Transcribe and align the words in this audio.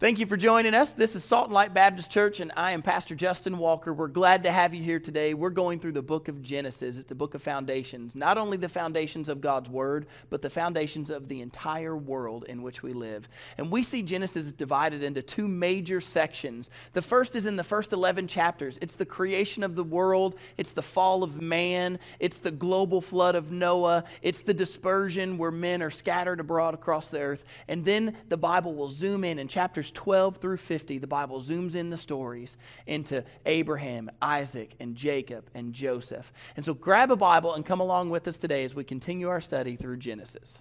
Thank 0.00 0.20
you 0.20 0.26
for 0.26 0.36
joining 0.36 0.74
us. 0.74 0.92
This 0.92 1.16
is 1.16 1.24
Salt 1.24 1.46
and 1.46 1.54
Light 1.54 1.74
Baptist 1.74 2.08
Church, 2.08 2.38
and 2.38 2.52
I 2.56 2.70
am 2.70 2.82
Pastor 2.82 3.16
Justin 3.16 3.58
Walker. 3.58 3.92
We're 3.92 4.06
glad 4.06 4.44
to 4.44 4.52
have 4.52 4.72
you 4.72 4.80
here 4.80 5.00
today. 5.00 5.34
We're 5.34 5.50
going 5.50 5.80
through 5.80 5.90
the 5.90 6.02
book 6.02 6.28
of 6.28 6.40
Genesis. 6.40 6.98
It's 6.98 7.10
a 7.10 7.16
book 7.16 7.34
of 7.34 7.42
foundations, 7.42 8.14
not 8.14 8.38
only 8.38 8.56
the 8.56 8.68
foundations 8.68 9.28
of 9.28 9.40
God's 9.40 9.68
Word, 9.68 10.06
but 10.30 10.40
the 10.40 10.50
foundations 10.50 11.10
of 11.10 11.26
the 11.26 11.40
entire 11.40 11.96
world 11.96 12.44
in 12.48 12.62
which 12.62 12.80
we 12.80 12.92
live. 12.92 13.28
And 13.58 13.72
we 13.72 13.82
see 13.82 14.02
Genesis 14.02 14.52
divided 14.52 15.02
into 15.02 15.20
two 15.20 15.48
major 15.48 16.00
sections. 16.00 16.70
The 16.92 17.02
first 17.02 17.34
is 17.34 17.44
in 17.44 17.56
the 17.56 17.64
first 17.64 17.92
11 17.92 18.28
chapters 18.28 18.78
it's 18.80 18.94
the 18.94 19.04
creation 19.04 19.64
of 19.64 19.74
the 19.74 19.82
world, 19.82 20.36
it's 20.58 20.70
the 20.70 20.80
fall 20.80 21.24
of 21.24 21.42
man, 21.42 21.98
it's 22.20 22.38
the 22.38 22.52
global 22.52 23.00
flood 23.00 23.34
of 23.34 23.50
Noah, 23.50 24.04
it's 24.22 24.42
the 24.42 24.54
dispersion 24.54 25.38
where 25.38 25.50
men 25.50 25.82
are 25.82 25.90
scattered 25.90 26.38
abroad 26.38 26.74
across 26.74 27.08
the 27.08 27.18
earth. 27.18 27.42
And 27.66 27.84
then 27.84 28.16
the 28.28 28.36
Bible 28.36 28.76
will 28.76 28.90
zoom 28.90 29.24
in 29.24 29.40
in 29.40 29.48
chapters 29.48 29.87
chapters 29.88 30.04
12 30.04 30.36
through 30.38 30.56
50, 30.56 30.98
the 30.98 31.06
Bible 31.06 31.40
zooms 31.40 31.74
in 31.74 31.90
the 31.90 31.96
stories 31.96 32.56
into 32.86 33.24
Abraham, 33.46 34.10
Isaac, 34.20 34.74
and 34.80 34.94
Jacob, 34.94 35.48
and 35.54 35.72
Joseph. 35.72 36.32
And 36.56 36.64
so 36.64 36.74
grab 36.74 37.10
a 37.10 37.16
Bible 37.16 37.54
and 37.54 37.64
come 37.64 37.80
along 37.80 38.10
with 38.10 38.28
us 38.28 38.38
today 38.38 38.64
as 38.64 38.74
we 38.74 38.84
continue 38.84 39.28
our 39.28 39.40
study 39.40 39.76
through 39.76 39.98
Genesis. 39.98 40.58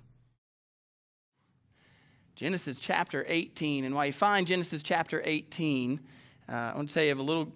Genesis 2.36 2.80
chapter 2.80 3.26
18. 3.28 3.86
And 3.86 3.96
while 3.96 4.06
you 4.06 4.14
find 4.14 4.46
Genesis 4.46 4.84
chapter 4.84 5.22
18, 5.26 6.00
uh, 6.48 6.52
I 6.52 6.76
want 6.76 6.90
to 6.90 6.94
tell 6.94 7.04
you 7.04 7.12
of 7.12 7.20
a 7.20 7.24
little 7.24 7.52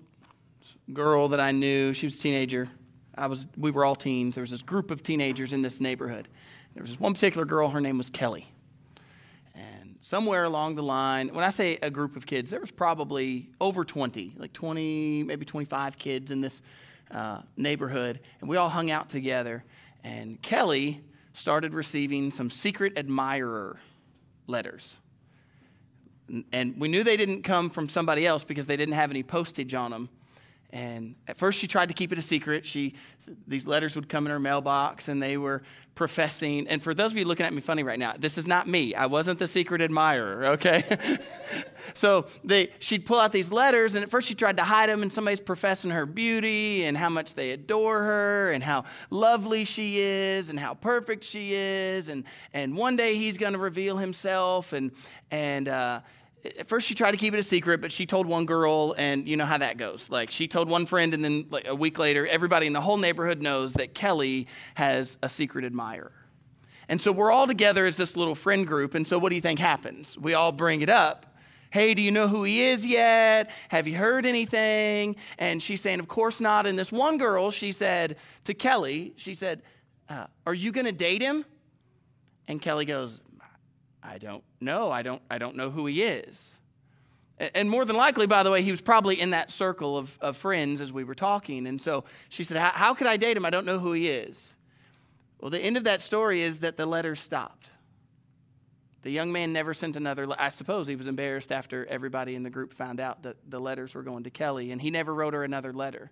girl 0.92 1.30
that 1.30 1.40
I 1.40 1.52
knew. 1.52 1.94
She 1.94 2.08
was 2.08 2.18
a 2.18 2.20
teenager. 2.20 2.68
I 3.16 3.28
was, 3.28 3.46
we 3.58 3.72
were 3.72 3.86
all 3.86 3.96
teens. 3.96 4.36
There 4.36 4.42
was 4.42 4.52
this 4.52 4.64
group 4.64 4.90
of 4.90 5.04
teenagers 5.04 5.54
in 5.54 5.62
this 5.62 5.80
neighborhood. 5.80 6.28
There 6.74 6.82
was 6.82 6.92
this 6.92 7.00
one 7.00 7.14
particular 7.14 7.46
girl, 7.46 7.70
her 7.70 7.82
name 7.82 7.98
was 7.98 8.10
Kelly 8.10 8.51
somewhere 10.02 10.44
along 10.44 10.76
the 10.76 10.84
line, 10.84 11.30
when 11.30 11.46
I 11.46 11.50
say 11.50 11.78
a 11.82 11.90
group 11.90 12.16
of 12.16 12.26
kids, 12.26 12.52
there 12.52 12.60
was 12.60 12.72
probably 12.72 13.50
over 13.62 13.86
20, 13.86 14.36
like 14.38 14.52
20, 14.52 15.24
maybe 15.24 15.46
25 15.46 15.98
kids 15.98 16.32
in 16.32 16.42
this 16.42 16.62
uh, 17.12 17.42
neighborhood, 17.56 18.20
and 18.42 18.50
we 18.50 18.58
all 18.58 18.70
hung 18.70 18.92
out 18.92 19.10
together. 19.10 19.64
And 20.04 20.42
Kelly 20.42 21.02
started 21.34 21.74
receiving 21.74 22.34
some 22.34 22.50
secret 22.50 22.98
admirer 22.98 23.80
letters. 24.48 25.00
And 26.52 26.80
we 26.80 26.88
knew 26.88 27.04
they 27.04 27.18
didn't 27.18 27.44
come 27.44 27.70
from 27.70 27.90
somebody 27.90 28.26
else 28.26 28.44
because 28.44 28.66
they 28.66 28.78
didn't 28.78 28.96
have 28.96 29.12
any 29.12 29.22
postage 29.22 29.74
on 29.74 29.92
them. 29.92 30.10
And 30.74 31.16
at 31.28 31.38
first, 31.38 31.60
she 31.60 31.68
tried 31.68 31.90
to 31.90 31.94
keep 31.94 32.14
it 32.14 32.18
a 32.18 32.22
secret. 32.22 32.66
She, 32.66 32.96
these 33.46 33.68
letters 33.68 33.96
would 33.96 34.08
come 34.08 34.26
in 34.26 34.32
her 34.32 34.40
mailbox, 34.40 35.10
and 35.10 35.22
they 35.22 35.36
were 35.38 35.64
professing. 35.96 36.68
And 36.68 36.82
for 36.82 36.94
those 36.94 37.12
of 37.12 37.18
you 37.18 37.26
looking 37.26 37.46
at 37.46 37.54
me 37.54 37.60
funny 37.60 37.84
right 37.84 38.00
now, 38.00 38.14
this 38.18 38.38
is 38.38 38.48
not 38.48 38.68
me. 38.68 38.96
I 38.96 39.08
wasn't 39.08 39.38
the 39.38 39.48
secret 39.48 39.82
admirer, 39.82 40.46
okay? 40.54 41.18
so 41.94 42.28
they, 42.46 42.70
she'd 42.80 43.06
pull 43.06 43.20
out 43.20 43.34
these 43.34 43.52
letters, 43.52 43.96
and 43.96 44.04
at 44.04 44.10
first 44.10 44.30
she 44.30 44.34
tried 44.34 44.58
to 44.58 44.64
hide 44.64 44.88
them, 44.88 45.02
and 45.02 45.12
somebody's 45.12 45.42
professing 45.42 45.92
her 45.92 46.06
beauty 46.06 46.86
and 46.86 46.98
how 46.98 47.10
much 47.10 47.34
they 47.34 47.52
adore 47.52 48.00
her, 48.00 48.52
and 48.52 48.64
how 48.64 48.86
lovely 49.10 49.66
she 49.66 50.00
is, 50.00 50.50
and 50.50 50.58
how 50.58 50.74
perfect 50.74 51.26
she 51.26 51.54
is, 51.54 52.08
and 52.08 52.24
and 52.54 52.78
one 52.78 52.96
day 52.96 53.16
he's 53.16 53.38
going 53.38 53.54
to 53.54 53.60
reveal 53.60 53.98
himself, 53.98 54.72
and 54.72 54.92
and. 55.32 55.68
Uh, 55.68 56.00
at 56.44 56.68
first 56.68 56.88
she 56.88 56.96
tried 56.96 57.12
to 57.12 57.18
keep 57.18 57.34
it 57.34 57.40
a 57.40 57.44
secret, 57.44 57.82
but 57.82 57.92
she 57.92 58.06
told 58.06 58.26
one 58.26 58.46
girl, 58.46 58.96
and 58.98 59.28
you 59.28 59.38
know 59.38 59.46
how 59.46 59.58
that 59.58 59.78
goes. 59.78 60.10
Like 60.10 60.32
she 60.32 60.48
told 60.48 60.70
one 60.70 60.86
friend, 60.86 61.14
and 61.14 61.24
then 61.24 61.46
like 61.50 61.68
a 61.68 61.76
week 61.76 62.00
later, 62.00 62.26
everybody 62.28 62.68
in 62.68 62.74
the 62.74 62.82
whole 62.82 62.98
neighborhood 62.98 63.42
knows 63.42 63.74
that 63.74 63.94
Kelly 63.94 64.48
has 64.76 65.18
a 65.22 65.30
secret 65.30 65.66
admirer. 65.66 66.12
And 66.90 67.02
so 67.02 67.12
we're 67.12 67.32
all 67.32 67.48
together 67.48 67.86
as 67.86 67.96
this 67.96 68.18
little 68.18 68.36
friend 68.36 68.68
group. 68.68 68.96
And 68.96 69.08
so 69.08 69.18
what 69.18 69.30
do 69.30 69.36
you 69.36 69.42
think 69.42 69.60
happens? 69.60 70.18
We 70.18 70.34
all 70.34 70.52
bring 70.52 70.82
it 70.82 70.90
up. 70.90 71.38
Hey, 71.70 71.94
do 71.94 72.02
you 72.02 72.12
know 72.12 72.28
who 72.28 72.44
he 72.44 72.64
is 72.64 72.86
yet? 72.86 73.50
Have 73.70 73.88
you 73.88 73.96
heard 73.96 74.26
anything? 74.26 75.16
And 75.38 75.64
she's 75.64 75.80
saying, 75.80 76.02
Of 76.02 76.10
course 76.10 76.42
not. 76.42 76.68
And 76.68 76.78
this 76.78 76.92
one 76.92 77.18
girl, 77.18 77.50
she 77.50 77.72
said 77.72 78.18
to 78.44 78.54
Kelly, 78.54 79.14
she 79.16 79.36
said, 79.36 79.62
uh, 80.10 80.28
Are 80.46 80.54
you 80.54 80.74
going 80.74 80.86
to 80.86 80.92
date 80.92 81.22
him? 81.22 81.46
And 82.50 82.62
Kelly 82.62 82.84
goes, 82.84 83.22
I 84.04 84.18
don't 84.18 84.44
know. 84.60 84.92
I 84.92 85.02
don't, 85.02 85.22
I 85.30 85.38
don't 85.38 85.56
know 85.56 85.70
who 85.70 85.86
he 85.86 86.04
is. 86.04 86.56
And 87.56 87.70
more 87.70 87.86
than 87.86 87.96
likely, 87.96 88.28
by 88.28 88.44
the 88.44 88.52
way, 88.52 88.62
he 88.62 88.70
was 88.70 88.82
probably 88.82 89.20
in 89.20 89.32
that 89.32 89.52
circle 89.52 89.98
of, 89.98 90.16
of 90.22 90.38
friends 90.38 90.80
as 90.80 90.94
we 90.94 91.04
were 91.04 91.16
talking. 91.16 91.66
And 91.66 91.82
so 91.82 92.04
she 92.30 92.44
said, 92.44 92.58
How 92.58 92.94
could 92.94 93.08
I 93.08 93.18
date 93.18 93.36
him? 93.36 93.46
I 93.46 93.50
don't 93.50 93.66
know 93.66 93.80
who 93.80 93.94
he 93.94 94.10
is. 94.10 94.54
Well, 95.40 95.50
the 95.50 95.60
end 95.60 95.76
of 95.76 95.86
that 95.86 96.02
story 96.02 96.42
is 96.42 96.60
that 96.60 96.78
the 96.78 96.86
letters 96.86 97.20
stopped. 97.20 97.72
The 99.02 99.10
young 99.10 99.32
man 99.32 99.52
never 99.52 99.74
sent 99.74 99.96
another. 99.96 100.28
I 100.38 100.50
suppose 100.50 100.86
he 100.86 100.96
was 100.96 101.08
embarrassed 101.08 101.52
after 101.52 101.88
everybody 101.88 102.36
in 102.36 102.44
the 102.44 102.52
group 102.52 102.74
found 102.74 103.00
out 103.00 103.24
that 103.24 103.38
the 103.50 103.60
letters 103.60 103.96
were 103.96 104.04
going 104.04 104.24
to 104.26 104.30
Kelly, 104.30 104.72
and 104.72 104.80
he 104.80 104.92
never 104.92 105.12
wrote 105.12 105.34
her 105.34 105.44
another 105.44 105.74
letter. 105.74 106.12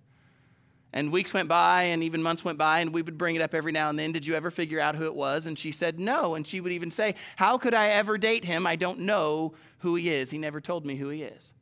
And 0.92 1.12
weeks 1.12 1.34
went 1.34 1.48
by, 1.48 1.84
and 1.84 2.04
even 2.04 2.24
months 2.24 2.44
went 2.44 2.58
by, 2.58 2.80
and 2.80 2.92
we 2.92 3.04
would 3.04 3.18
bring 3.18 3.36
it 3.36 3.42
up 3.42 3.54
every 3.54 3.72
now 3.72 3.90
and 3.90 4.00
then. 4.00 4.12
Did 4.12 4.26
you 4.26 4.34
ever 4.34 4.50
figure 4.50 4.80
out 4.80 4.96
who 4.96 5.06
it 5.06 5.14
was? 5.14 5.46
And 5.46 5.58
she 5.58 5.72
said, 5.72 6.00
No. 6.00 6.36
And 6.36 6.48
she 6.48 6.62
would 6.62 6.72
even 6.72 6.90
say, 6.90 7.16
How 7.36 7.58
could 7.58 7.76
I 7.76 7.90
ever 7.90 8.18
date 8.18 8.44
him? 8.44 8.66
I 8.66 8.76
don't 8.76 9.02
know 9.02 9.54
who 9.80 9.96
he 9.96 10.10
is. 10.10 10.32
He 10.32 10.40
never 10.40 10.60
told 10.60 10.86
me 10.86 10.96
who 10.96 11.10
he 11.10 11.22
is. 11.22 11.54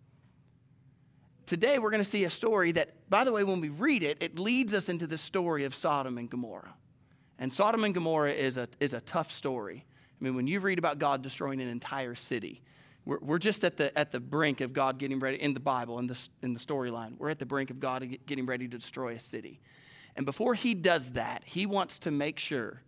Today, 1.46 1.80
we're 1.80 1.92
going 1.92 2.04
to 2.04 2.10
see 2.10 2.24
a 2.26 2.30
story 2.30 2.74
that, 2.74 3.10
by 3.10 3.24
the 3.24 3.32
way, 3.32 3.44
when 3.44 3.62
we 3.62 3.70
read 3.70 4.04
it, 4.04 4.18
it 4.22 4.38
leads 4.38 4.74
us 4.74 4.90
into 4.90 5.08
the 5.08 5.18
story 5.18 5.66
of 5.66 5.76
Sodom 5.76 6.18
and 6.18 6.30
Gomorrah. 6.30 6.74
And 7.40 7.54
Sodom 7.54 7.84
and 7.84 7.94
Gomorrah 7.94 8.34
is 8.34 8.58
a, 8.58 8.68
is 8.80 8.94
a 8.94 9.02
tough 9.02 9.32
story. 9.32 9.86
I 10.20 10.24
mean, 10.24 10.36
when 10.36 10.48
you 10.48 10.60
read 10.60 10.80
about 10.80 11.00
God 11.00 11.22
destroying 11.22 11.62
an 11.62 11.68
entire 11.68 12.16
city, 12.16 12.62
we're, 13.08 13.20
we're 13.22 13.40
just 13.40 13.64
at 13.64 13.78
the, 13.78 13.98
at 13.98 14.12
the 14.12 14.20
brink 14.20 14.60
of 14.60 14.74
God 14.74 14.98
getting 14.98 15.20
ready, 15.20 15.42
in 15.42 15.54
the 15.54 15.62
Bible, 15.62 15.98
in 15.98 16.08
the, 16.08 16.28
in 16.42 16.54
the 16.54 16.60
storyline, 16.60 17.18
we're 17.18 17.30
at 17.30 17.40
the 17.40 17.46
brink 17.46 17.70
of 17.70 17.80
God 17.80 18.06
getting 18.26 18.46
ready 18.46 18.68
to 18.68 18.78
destroy 18.78 19.16
a 19.16 19.20
city. 19.20 19.62
And 20.18 20.26
before 20.26 20.54
he 20.54 20.74
does 20.74 21.12
that, 21.12 21.44
he 21.46 21.66
wants 21.66 22.00
to 22.00 22.12
make 22.12 22.38
sure 22.38 22.82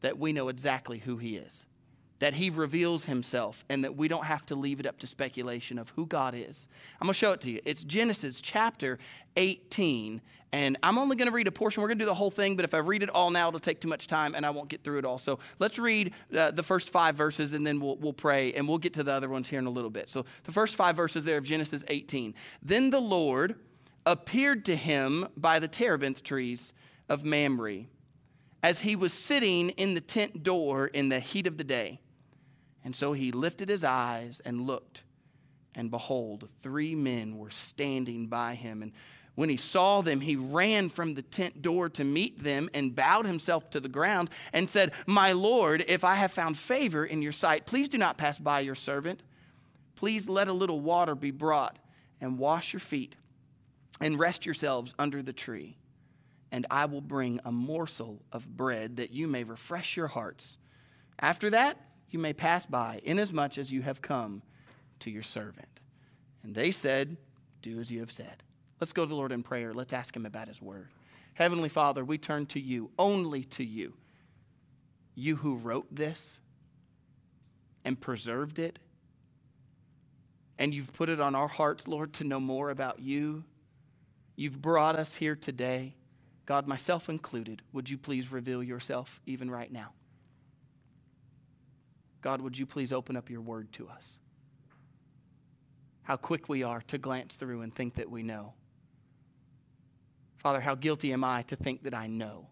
that 0.00 0.18
we 0.18 0.32
know 0.32 0.48
exactly 0.48 0.98
who 0.98 1.16
he 1.16 1.36
is 1.36 1.66
that 2.20 2.34
he 2.34 2.50
reveals 2.50 3.04
himself 3.04 3.64
and 3.68 3.84
that 3.84 3.96
we 3.96 4.08
don't 4.08 4.24
have 4.24 4.46
to 4.46 4.54
leave 4.54 4.80
it 4.80 4.86
up 4.86 4.98
to 4.98 5.06
speculation 5.06 5.78
of 5.78 5.90
who 5.90 6.06
God 6.06 6.34
is. 6.34 6.68
I'm 7.00 7.06
going 7.06 7.12
to 7.12 7.18
show 7.18 7.32
it 7.32 7.40
to 7.42 7.50
you. 7.50 7.60
It's 7.64 7.82
Genesis 7.82 8.40
chapter 8.40 8.98
18, 9.36 10.20
and 10.52 10.78
I'm 10.82 10.98
only 10.98 11.16
going 11.16 11.26
to 11.26 11.34
read 11.34 11.48
a 11.48 11.52
portion. 11.52 11.82
We're 11.82 11.88
going 11.88 11.98
to 11.98 12.04
do 12.04 12.08
the 12.08 12.14
whole 12.14 12.30
thing, 12.30 12.54
but 12.54 12.64
if 12.64 12.72
I 12.72 12.78
read 12.78 13.02
it 13.02 13.10
all 13.10 13.30
now, 13.30 13.48
it'll 13.48 13.58
take 13.58 13.80
too 13.80 13.88
much 13.88 14.06
time 14.06 14.34
and 14.34 14.46
I 14.46 14.50
won't 14.50 14.68
get 14.68 14.84
through 14.84 14.98
it 14.98 15.04
all. 15.04 15.18
So 15.18 15.40
let's 15.58 15.78
read 15.78 16.12
uh, 16.36 16.52
the 16.52 16.62
first 16.62 16.90
five 16.90 17.16
verses 17.16 17.52
and 17.52 17.66
then 17.66 17.80
we'll, 17.80 17.96
we'll 17.96 18.12
pray, 18.12 18.52
and 18.52 18.68
we'll 18.68 18.78
get 18.78 18.94
to 18.94 19.02
the 19.02 19.12
other 19.12 19.28
ones 19.28 19.48
here 19.48 19.58
in 19.58 19.66
a 19.66 19.70
little 19.70 19.90
bit. 19.90 20.08
So 20.08 20.24
the 20.44 20.52
first 20.52 20.76
five 20.76 20.94
verses 20.94 21.24
there 21.24 21.38
of 21.38 21.44
Genesis 21.44 21.84
18. 21.88 22.34
Then 22.62 22.90
the 22.90 23.00
Lord 23.00 23.56
appeared 24.06 24.64
to 24.66 24.76
him 24.76 25.26
by 25.36 25.58
the 25.58 25.68
terebinth 25.68 26.22
trees 26.22 26.72
of 27.08 27.24
Mamre 27.24 27.86
as 28.62 28.80
he 28.80 28.96
was 28.96 29.12
sitting 29.12 29.70
in 29.70 29.94
the 29.94 30.00
tent 30.00 30.42
door 30.42 30.86
in 30.86 31.10
the 31.10 31.20
heat 31.20 31.46
of 31.46 31.58
the 31.58 31.64
day. 31.64 32.00
And 32.84 32.94
so 32.94 33.14
he 33.14 33.32
lifted 33.32 33.68
his 33.68 33.82
eyes 33.82 34.40
and 34.44 34.66
looked, 34.66 35.02
and 35.74 35.90
behold, 35.90 36.48
three 36.62 36.94
men 36.94 37.38
were 37.38 37.50
standing 37.50 38.26
by 38.26 38.54
him. 38.54 38.82
And 38.82 38.92
when 39.34 39.48
he 39.48 39.56
saw 39.56 40.02
them, 40.02 40.20
he 40.20 40.36
ran 40.36 40.90
from 40.90 41.14
the 41.14 41.22
tent 41.22 41.62
door 41.62 41.88
to 41.90 42.04
meet 42.04 42.42
them 42.42 42.68
and 42.74 42.94
bowed 42.94 43.26
himself 43.26 43.70
to 43.70 43.80
the 43.80 43.88
ground 43.88 44.30
and 44.52 44.70
said, 44.70 44.92
My 45.06 45.32
Lord, 45.32 45.84
if 45.88 46.04
I 46.04 46.14
have 46.14 46.30
found 46.30 46.58
favor 46.58 47.04
in 47.04 47.22
your 47.22 47.32
sight, 47.32 47.66
please 47.66 47.88
do 47.88 47.98
not 47.98 48.18
pass 48.18 48.38
by 48.38 48.60
your 48.60 48.76
servant. 48.76 49.22
Please 49.96 50.28
let 50.28 50.48
a 50.48 50.52
little 50.52 50.80
water 50.80 51.14
be 51.14 51.30
brought 51.30 51.78
and 52.20 52.38
wash 52.38 52.72
your 52.72 52.80
feet 52.80 53.16
and 54.00 54.18
rest 54.18 54.44
yourselves 54.44 54.94
under 54.98 55.22
the 55.22 55.32
tree. 55.32 55.76
And 56.52 56.66
I 56.70 56.84
will 56.84 57.00
bring 57.00 57.40
a 57.44 57.50
morsel 57.50 58.22
of 58.30 58.46
bread 58.46 58.98
that 58.98 59.12
you 59.12 59.26
may 59.26 59.42
refresh 59.42 59.96
your 59.96 60.06
hearts. 60.06 60.58
After 61.18 61.50
that, 61.50 61.78
you 62.14 62.20
may 62.20 62.32
pass 62.32 62.64
by, 62.64 63.00
inasmuch 63.02 63.58
as 63.58 63.72
you 63.72 63.82
have 63.82 64.00
come 64.00 64.40
to 65.00 65.10
your 65.10 65.24
servant. 65.24 65.80
And 66.44 66.54
they 66.54 66.70
said, 66.70 67.16
Do 67.60 67.80
as 67.80 67.90
you 67.90 68.00
have 68.00 68.12
said. 68.12 68.44
Let's 68.80 68.92
go 68.92 69.02
to 69.02 69.08
the 69.08 69.16
Lord 69.16 69.32
in 69.32 69.42
prayer. 69.42 69.74
Let's 69.74 69.92
ask 69.92 70.14
him 70.14 70.24
about 70.24 70.46
his 70.46 70.62
word. 70.62 70.88
Heavenly 71.34 71.68
Father, 71.68 72.04
we 72.04 72.16
turn 72.16 72.46
to 72.46 72.60
you, 72.60 72.90
only 72.98 73.42
to 73.44 73.64
you. 73.64 73.94
You 75.16 75.34
who 75.34 75.56
wrote 75.56 75.92
this 75.92 76.38
and 77.84 78.00
preserved 78.00 78.60
it, 78.60 78.78
and 80.58 80.72
you've 80.72 80.92
put 80.92 81.08
it 81.08 81.20
on 81.20 81.34
our 81.34 81.48
hearts, 81.48 81.88
Lord, 81.88 82.12
to 82.14 82.24
know 82.24 82.40
more 82.40 82.70
about 82.70 83.00
you. 83.00 83.42
You've 84.36 84.62
brought 84.62 84.96
us 84.96 85.16
here 85.16 85.34
today. 85.34 85.96
God, 86.46 86.68
myself 86.68 87.08
included, 87.08 87.62
would 87.72 87.90
you 87.90 87.98
please 87.98 88.30
reveal 88.30 88.62
yourself 88.62 89.20
even 89.26 89.50
right 89.50 89.72
now? 89.72 89.90
God, 92.24 92.40
would 92.40 92.56
you 92.56 92.64
please 92.64 92.92
open 92.92 93.16
up 93.16 93.28
your 93.28 93.42
word 93.42 93.70
to 93.74 93.86
us? 93.86 94.18
How 96.04 96.16
quick 96.16 96.48
we 96.48 96.62
are 96.62 96.80
to 96.88 96.96
glance 96.96 97.34
through 97.34 97.60
and 97.60 97.74
think 97.74 97.94
that 97.96 98.10
we 98.10 98.22
know. 98.22 98.54
Father, 100.38 100.60
how 100.60 100.74
guilty 100.74 101.12
am 101.12 101.22
I 101.22 101.42
to 101.42 101.56
think 101.56 101.82
that 101.82 101.94
I 101.94 102.06
know? 102.06 102.48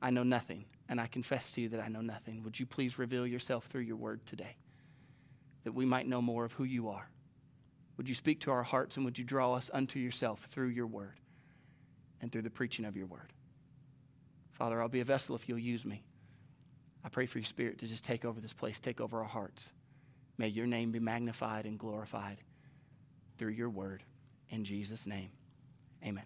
I 0.00 0.10
know 0.10 0.22
nothing, 0.22 0.64
and 0.88 1.00
I 1.00 1.06
confess 1.06 1.50
to 1.52 1.60
you 1.60 1.68
that 1.68 1.80
I 1.80 1.88
know 1.88 2.00
nothing. 2.00 2.42
Would 2.42 2.58
you 2.58 2.64
please 2.66 2.98
reveal 2.98 3.26
yourself 3.26 3.66
through 3.66 3.82
your 3.82 3.96
word 3.96 4.24
today? 4.26 4.56
that 5.68 5.74
we 5.74 5.84
might 5.84 6.08
know 6.08 6.22
more 6.22 6.46
of 6.46 6.52
who 6.52 6.64
you 6.64 6.88
are. 6.88 7.10
Would 7.98 8.08
you 8.08 8.14
speak 8.14 8.40
to 8.40 8.50
our 8.50 8.62
hearts 8.62 8.96
and 8.96 9.04
would 9.04 9.18
you 9.18 9.24
draw 9.24 9.52
us 9.52 9.70
unto 9.70 9.98
yourself 9.98 10.46
through 10.50 10.68
your 10.68 10.86
word 10.86 11.20
and 12.22 12.32
through 12.32 12.40
the 12.40 12.48
preaching 12.48 12.86
of 12.86 12.96
your 12.96 13.04
word? 13.04 13.34
Father, 14.52 14.80
I'll 14.80 14.88
be 14.88 15.00
a 15.00 15.04
vessel 15.04 15.34
if 15.34 15.46
you'll 15.46 15.58
use 15.58 15.84
me. 15.84 16.04
I 17.04 17.08
pray 17.08 17.26
for 17.26 17.38
your 17.38 17.46
spirit 17.46 17.78
to 17.78 17.86
just 17.86 18.04
take 18.04 18.24
over 18.24 18.40
this 18.40 18.52
place, 18.52 18.78
take 18.78 19.00
over 19.00 19.18
our 19.18 19.28
hearts. 19.28 19.72
May 20.36 20.48
your 20.48 20.66
name 20.66 20.92
be 20.92 21.00
magnified 21.00 21.64
and 21.66 21.78
glorified 21.78 22.38
through 23.38 23.52
your 23.52 23.70
word. 23.70 24.02
In 24.50 24.64
Jesus' 24.64 25.06
name, 25.06 25.30
amen. 26.04 26.24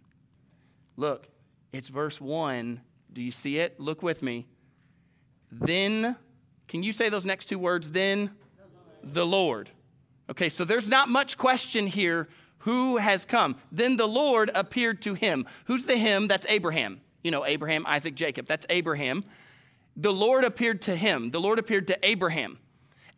Look, 0.96 1.28
it's 1.72 1.88
verse 1.88 2.20
1. 2.20 2.80
Do 3.12 3.22
you 3.22 3.30
see 3.30 3.58
it? 3.58 3.78
Look 3.80 4.02
with 4.02 4.22
me. 4.22 4.46
Then, 5.50 6.16
can 6.69 6.82
you 6.82 6.92
say 6.92 7.08
those 7.08 7.26
next 7.26 7.46
two 7.46 7.58
words? 7.58 7.90
Then 7.90 8.30
the 9.02 9.26
Lord. 9.26 9.70
Okay, 10.30 10.48
so 10.48 10.64
there's 10.64 10.88
not 10.88 11.08
much 11.08 11.36
question 11.36 11.86
here 11.86 12.28
who 12.58 12.96
has 12.96 13.24
come. 13.24 13.56
Then 13.70 13.96
the 13.96 14.06
Lord 14.06 14.50
appeared 14.54 15.02
to 15.02 15.14
him. 15.14 15.46
Who's 15.66 15.84
the 15.84 15.96
him? 15.96 16.28
That's 16.28 16.46
Abraham. 16.48 17.00
You 17.22 17.30
know, 17.30 17.44
Abraham, 17.44 17.84
Isaac, 17.86 18.14
Jacob. 18.14 18.46
That's 18.46 18.66
Abraham. 18.70 19.24
The 19.97 20.12
Lord 20.12 20.44
appeared 20.44 20.83
to 20.83 20.97
him. 20.97 21.31
The 21.31 21.41
Lord 21.41 21.59
appeared 21.59 21.89
to 21.89 21.99
Abraham. 22.03 22.59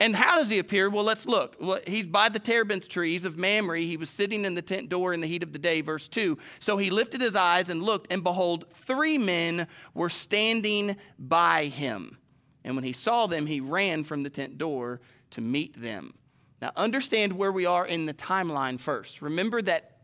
And 0.01 0.17
how 0.17 0.37
does 0.37 0.51
he 0.51 0.59
appear? 0.59 0.91
Well, 0.91 1.05
let's 1.05 1.25
look. 1.25 1.57
Well, 1.61 1.79
he's 1.87 2.07
by 2.07 2.29
the 2.29 2.41
terebinth 2.41 2.89
trees 2.89 3.25
of 3.25 3.39
Mamre. 3.39 3.79
He 3.79 3.97
was 3.97 4.11
sitting 4.11 4.45
in 4.45 4.55
the 4.55 4.63
tent 4.63 4.89
door 4.89 5.15
in 5.15 5.21
the 5.21 5.27
heat 5.27 5.43
of 5.45 5.53
the 5.53 5.59
day, 5.59 5.83
verse 5.83 6.09
2. 6.09 6.37
So 6.59 6.77
he 6.77 6.91
lifted 6.91 7.21
his 7.21 7.37
eyes 7.37 7.71
and 7.71 7.83
looked, 7.83 8.13
and 8.13 8.25
behold, 8.25 8.67
three 8.87 9.19
men 9.19 9.69
were 9.95 10.11
standing 10.11 10.97
by 11.19 11.67
him. 11.67 12.19
And 12.65 12.75
when 12.75 12.85
he 12.85 12.93
saw 12.93 13.27
them, 13.27 13.47
he 13.47 13.61
ran 13.61 14.03
from 14.03 14.25
the 14.25 14.31
tent 14.31 14.59
door 14.59 15.01
to 15.31 15.41
meet 15.41 15.81
them. 15.81 16.15
Now, 16.61 16.73
understand 16.77 17.33
where 17.33 17.53
we 17.53 17.67
are 17.67 17.87
in 17.87 18.07
the 18.07 18.15
timeline 18.15 18.81
first. 18.81 19.23
Remember 19.23 19.63
that 19.63 19.99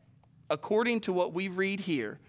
according 0.51 1.01
to 1.01 1.13
what 1.13 1.33
we 1.33 1.49
read 1.49 1.81
here, 1.81 2.21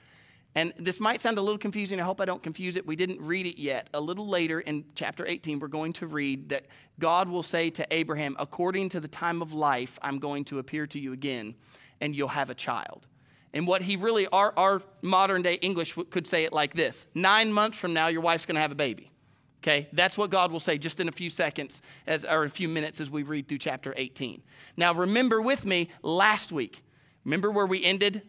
and 0.56 0.74
this 0.78 1.00
might 1.00 1.22
sound 1.22 1.38
a 1.38 1.42
little 1.42 1.58
confusing. 1.58 2.00
I 2.00 2.04
hope 2.04 2.20
I 2.20 2.26
don't 2.26 2.44
confuse 2.44 2.76
it. 2.76 2.86
We 2.86 2.98
didn't 2.98 3.22
read 3.22 3.46
it 3.46 3.60
yet. 3.60 3.88
A 3.94 4.02
little 4.02 4.28
later 4.28 4.60
in 4.60 4.84
chapter 4.96 5.26
18, 5.26 5.60
we're 5.60 5.70
going 5.70 5.94
to 5.94 6.08
read 6.08 6.50
that 6.50 6.66
God 7.00 7.30
will 7.30 7.44
say 7.44 7.70
to 7.72 7.88
Abraham, 7.90 8.36
According 8.38 8.90
to 8.90 9.00
the 9.00 9.08
time 9.08 9.42
of 9.42 9.54
life, 9.54 9.98
I'm 10.02 10.20
going 10.20 10.44
to 10.46 10.60
appear 10.60 10.88
to 10.88 11.00
you 11.00 11.14
again, 11.14 11.56
and 12.02 12.14
you'll 12.14 12.28
have 12.28 12.50
a 12.50 12.56
child. 12.56 13.08
And 13.54 13.66
what 13.66 13.82
he 13.82 13.96
really, 13.96 14.28
our, 14.28 14.54
our 14.58 14.82
modern 15.02 15.42
day 15.42 15.56
English 15.56 15.98
could 16.10 16.28
say 16.28 16.44
it 16.44 16.54
like 16.54 16.74
this 16.74 17.06
Nine 17.16 17.52
months 17.54 17.78
from 17.78 17.94
now, 17.94 18.08
your 18.08 18.22
wife's 18.22 18.46
going 18.46 18.56
to 18.56 18.62
have 18.62 18.72
a 18.72 18.76
baby. 18.76 19.12
Okay, 19.64 19.88
that's 19.94 20.18
what 20.18 20.32
God 20.32 20.52
will 20.52 20.60
say 20.60 20.78
just 20.78 21.00
in 21.00 21.08
a 21.08 21.12
few 21.12 21.30
seconds, 21.30 21.82
as, 22.08 22.26
or 22.26 22.44
a 22.46 22.50
few 22.50 22.68
minutes 22.68 23.00
as 23.00 23.12
we 23.12 23.22
read 23.24 23.48
through 23.48 23.60
chapter 23.60 23.94
18. 23.96 24.42
Now, 24.76 24.94
remember 24.94 25.40
with 25.40 25.66
me 25.66 25.90
last 26.02 26.52
week. 26.52 26.84
Remember 27.26 27.52
where 27.52 27.68
we 27.68 27.84
ended? 27.84 28.24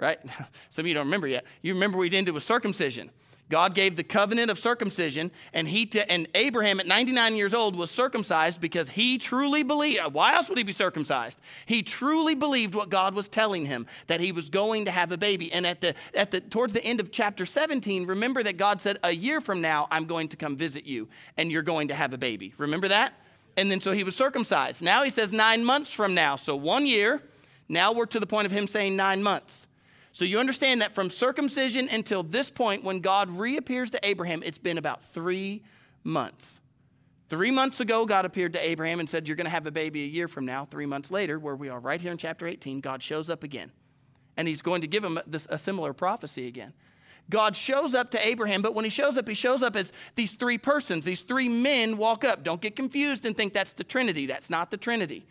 Right? 0.00 0.18
Some 0.70 0.84
of 0.84 0.86
you 0.86 0.94
don't 0.94 1.06
remember 1.06 1.28
yet. 1.28 1.44
You 1.62 1.74
remember 1.74 1.98
we 1.98 2.10
ended 2.10 2.34
with 2.34 2.42
circumcision. 2.42 3.10
God 3.50 3.74
gave 3.74 3.96
the 3.96 4.04
covenant 4.04 4.48
of 4.48 4.60
circumcision, 4.60 5.32
and 5.52 5.66
he 5.66 5.84
t- 5.84 6.02
and 6.02 6.28
Abraham 6.36 6.78
at 6.78 6.86
99 6.86 7.34
years 7.34 7.52
old 7.52 7.74
was 7.74 7.90
circumcised 7.90 8.60
because 8.60 8.88
he 8.88 9.18
truly 9.18 9.64
believed. 9.64 9.98
Uh, 9.98 10.08
why 10.08 10.36
else 10.36 10.48
would 10.48 10.56
he 10.56 10.62
be 10.62 10.72
circumcised? 10.72 11.40
He 11.66 11.82
truly 11.82 12.36
believed 12.36 12.76
what 12.76 12.90
God 12.90 13.12
was 13.12 13.28
telling 13.28 13.66
him 13.66 13.88
that 14.06 14.20
he 14.20 14.30
was 14.30 14.48
going 14.48 14.84
to 14.84 14.92
have 14.92 15.10
a 15.10 15.16
baby. 15.16 15.52
And 15.52 15.66
at 15.66 15.80
the 15.80 15.94
at 16.14 16.30
the 16.30 16.40
towards 16.40 16.72
the 16.72 16.84
end 16.84 17.00
of 17.00 17.10
chapter 17.10 17.44
17, 17.44 18.06
remember 18.06 18.44
that 18.44 18.56
God 18.56 18.80
said, 18.80 19.00
"A 19.02 19.10
year 19.10 19.40
from 19.40 19.60
now, 19.60 19.88
I'm 19.90 20.04
going 20.04 20.28
to 20.28 20.36
come 20.36 20.56
visit 20.56 20.86
you, 20.86 21.08
and 21.36 21.50
you're 21.50 21.62
going 21.62 21.88
to 21.88 21.94
have 21.94 22.12
a 22.12 22.18
baby." 22.18 22.54
Remember 22.56 22.86
that? 22.86 23.14
And 23.56 23.68
then 23.68 23.80
so 23.80 23.90
he 23.90 24.04
was 24.04 24.14
circumcised. 24.14 24.80
Now 24.80 25.02
he 25.02 25.10
says 25.10 25.32
nine 25.32 25.64
months 25.64 25.92
from 25.92 26.14
now, 26.14 26.36
so 26.36 26.54
one 26.54 26.86
year. 26.86 27.20
Now 27.68 27.92
we're 27.92 28.06
to 28.06 28.18
the 28.18 28.26
point 28.26 28.46
of 28.46 28.52
him 28.52 28.66
saying 28.66 28.96
nine 28.96 29.22
months. 29.22 29.68
So 30.12 30.24
you 30.24 30.38
understand 30.38 30.82
that 30.82 30.94
from 30.94 31.08
circumcision 31.10 31.88
until 31.88 32.22
this 32.22 32.50
point, 32.50 32.82
when 32.82 33.00
God 33.00 33.30
reappears 33.30 33.90
to 33.90 34.00
Abraham, 34.02 34.42
it's 34.42 34.58
been 34.58 34.78
about 34.78 35.04
three 35.06 35.62
months. 36.02 36.60
Three 37.28 37.52
months 37.52 37.78
ago, 37.78 38.06
God 38.06 38.24
appeared 38.24 38.54
to 38.54 38.64
Abraham 38.64 38.98
and 38.98 39.08
said, 39.08 39.28
You're 39.28 39.36
going 39.36 39.44
to 39.44 39.50
have 39.50 39.66
a 39.66 39.70
baby 39.70 40.02
a 40.02 40.06
year 40.06 40.26
from 40.26 40.46
now. 40.46 40.64
Three 40.64 40.86
months 40.86 41.12
later, 41.12 41.38
where 41.38 41.54
we 41.54 41.68
are 41.68 41.78
right 41.78 42.00
here 42.00 42.10
in 42.10 42.18
chapter 42.18 42.46
18, 42.46 42.80
God 42.80 43.02
shows 43.02 43.30
up 43.30 43.44
again. 43.44 43.70
And 44.36 44.48
he's 44.48 44.62
going 44.62 44.80
to 44.80 44.88
give 44.88 45.04
him 45.04 45.20
this, 45.28 45.46
a 45.48 45.56
similar 45.56 45.92
prophecy 45.92 46.48
again. 46.48 46.72
God 47.28 47.54
shows 47.54 47.94
up 47.94 48.10
to 48.10 48.26
Abraham, 48.26 48.62
but 48.62 48.74
when 48.74 48.84
he 48.84 48.90
shows 48.90 49.16
up, 49.16 49.28
he 49.28 49.34
shows 49.34 49.62
up 49.62 49.76
as 49.76 49.92
these 50.16 50.32
three 50.32 50.58
persons. 50.58 51.04
These 51.04 51.22
three 51.22 51.48
men 51.48 51.96
walk 51.96 52.24
up. 52.24 52.42
Don't 52.42 52.60
get 52.60 52.74
confused 52.74 53.24
and 53.24 53.36
think 53.36 53.52
that's 53.52 53.74
the 53.74 53.84
Trinity. 53.84 54.26
That's 54.26 54.50
not 54.50 54.72
the 54.72 54.76
Trinity. 54.76 55.24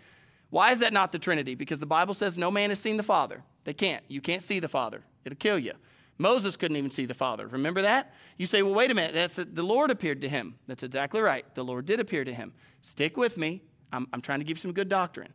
Why 0.50 0.72
is 0.72 0.80
that 0.80 0.94
not 0.94 1.12
the 1.12 1.20
Trinity? 1.20 1.56
Because 1.56 1.80
the 1.80 1.86
Bible 1.86 2.14
says 2.14 2.38
no 2.38 2.50
man 2.50 2.70
has 2.70 2.80
seen 2.80 2.96
the 2.96 3.04
Father. 3.04 3.44
They 3.70 3.74
can't. 3.76 4.04
You 4.08 4.20
can't 4.20 4.44
see 4.44 4.60
the 4.60 4.68
Father, 4.68 5.04
it'll 5.24 5.36
kill 5.36 5.60
you. 5.60 5.74
Moses 6.18 6.56
couldn't 6.56 6.78
even 6.78 6.90
see 6.90 7.06
the 7.06 7.14
Father. 7.14 7.46
Remember 7.46 7.84
that? 7.84 8.16
You 8.36 8.48
say, 8.48 8.64
well, 8.64 8.74
wait 8.74 8.90
a 8.90 8.96
minute. 8.96 9.14
That's 9.14 9.36
the 9.36 9.62
Lord 9.62 9.92
appeared 9.92 10.22
to 10.22 10.28
him. 10.28 10.56
That's 10.66 10.82
exactly 10.82 11.22
right. 11.22 11.46
The 11.54 11.64
Lord 11.64 11.86
did 11.86 12.00
appear 12.00 12.24
to 12.24 12.34
him. 12.34 12.52
Stick 12.82 13.16
with 13.16 13.38
me. 13.38 13.62
I'm, 13.94 14.08
I'm 14.12 14.22
trying 14.22 14.40
to 14.40 14.44
give 14.44 14.58
some 14.58 14.72
good 14.72 14.90
doctrine. 14.90 15.32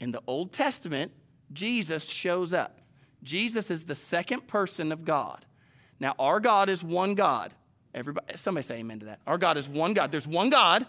In 0.00 0.12
the 0.12 0.20
Old 0.26 0.52
Testament, 0.52 1.12
Jesus 1.54 2.04
shows 2.04 2.52
up. 2.52 2.82
Jesus 3.22 3.70
is 3.70 3.84
the 3.84 3.94
second 3.94 4.46
person 4.46 4.92
of 4.92 5.06
God. 5.06 5.46
Now, 5.98 6.14
our 6.18 6.40
God 6.40 6.68
is 6.68 6.84
one 6.84 7.14
God. 7.14 7.54
Everybody, 7.94 8.36
somebody 8.36 8.66
say 8.66 8.80
amen 8.80 8.98
to 8.98 9.06
that. 9.06 9.20
Our 9.26 9.38
God 9.38 9.56
is 9.56 9.66
one 9.66 9.94
God. 9.94 10.10
There's 10.10 10.26
one 10.26 10.50
God, 10.50 10.84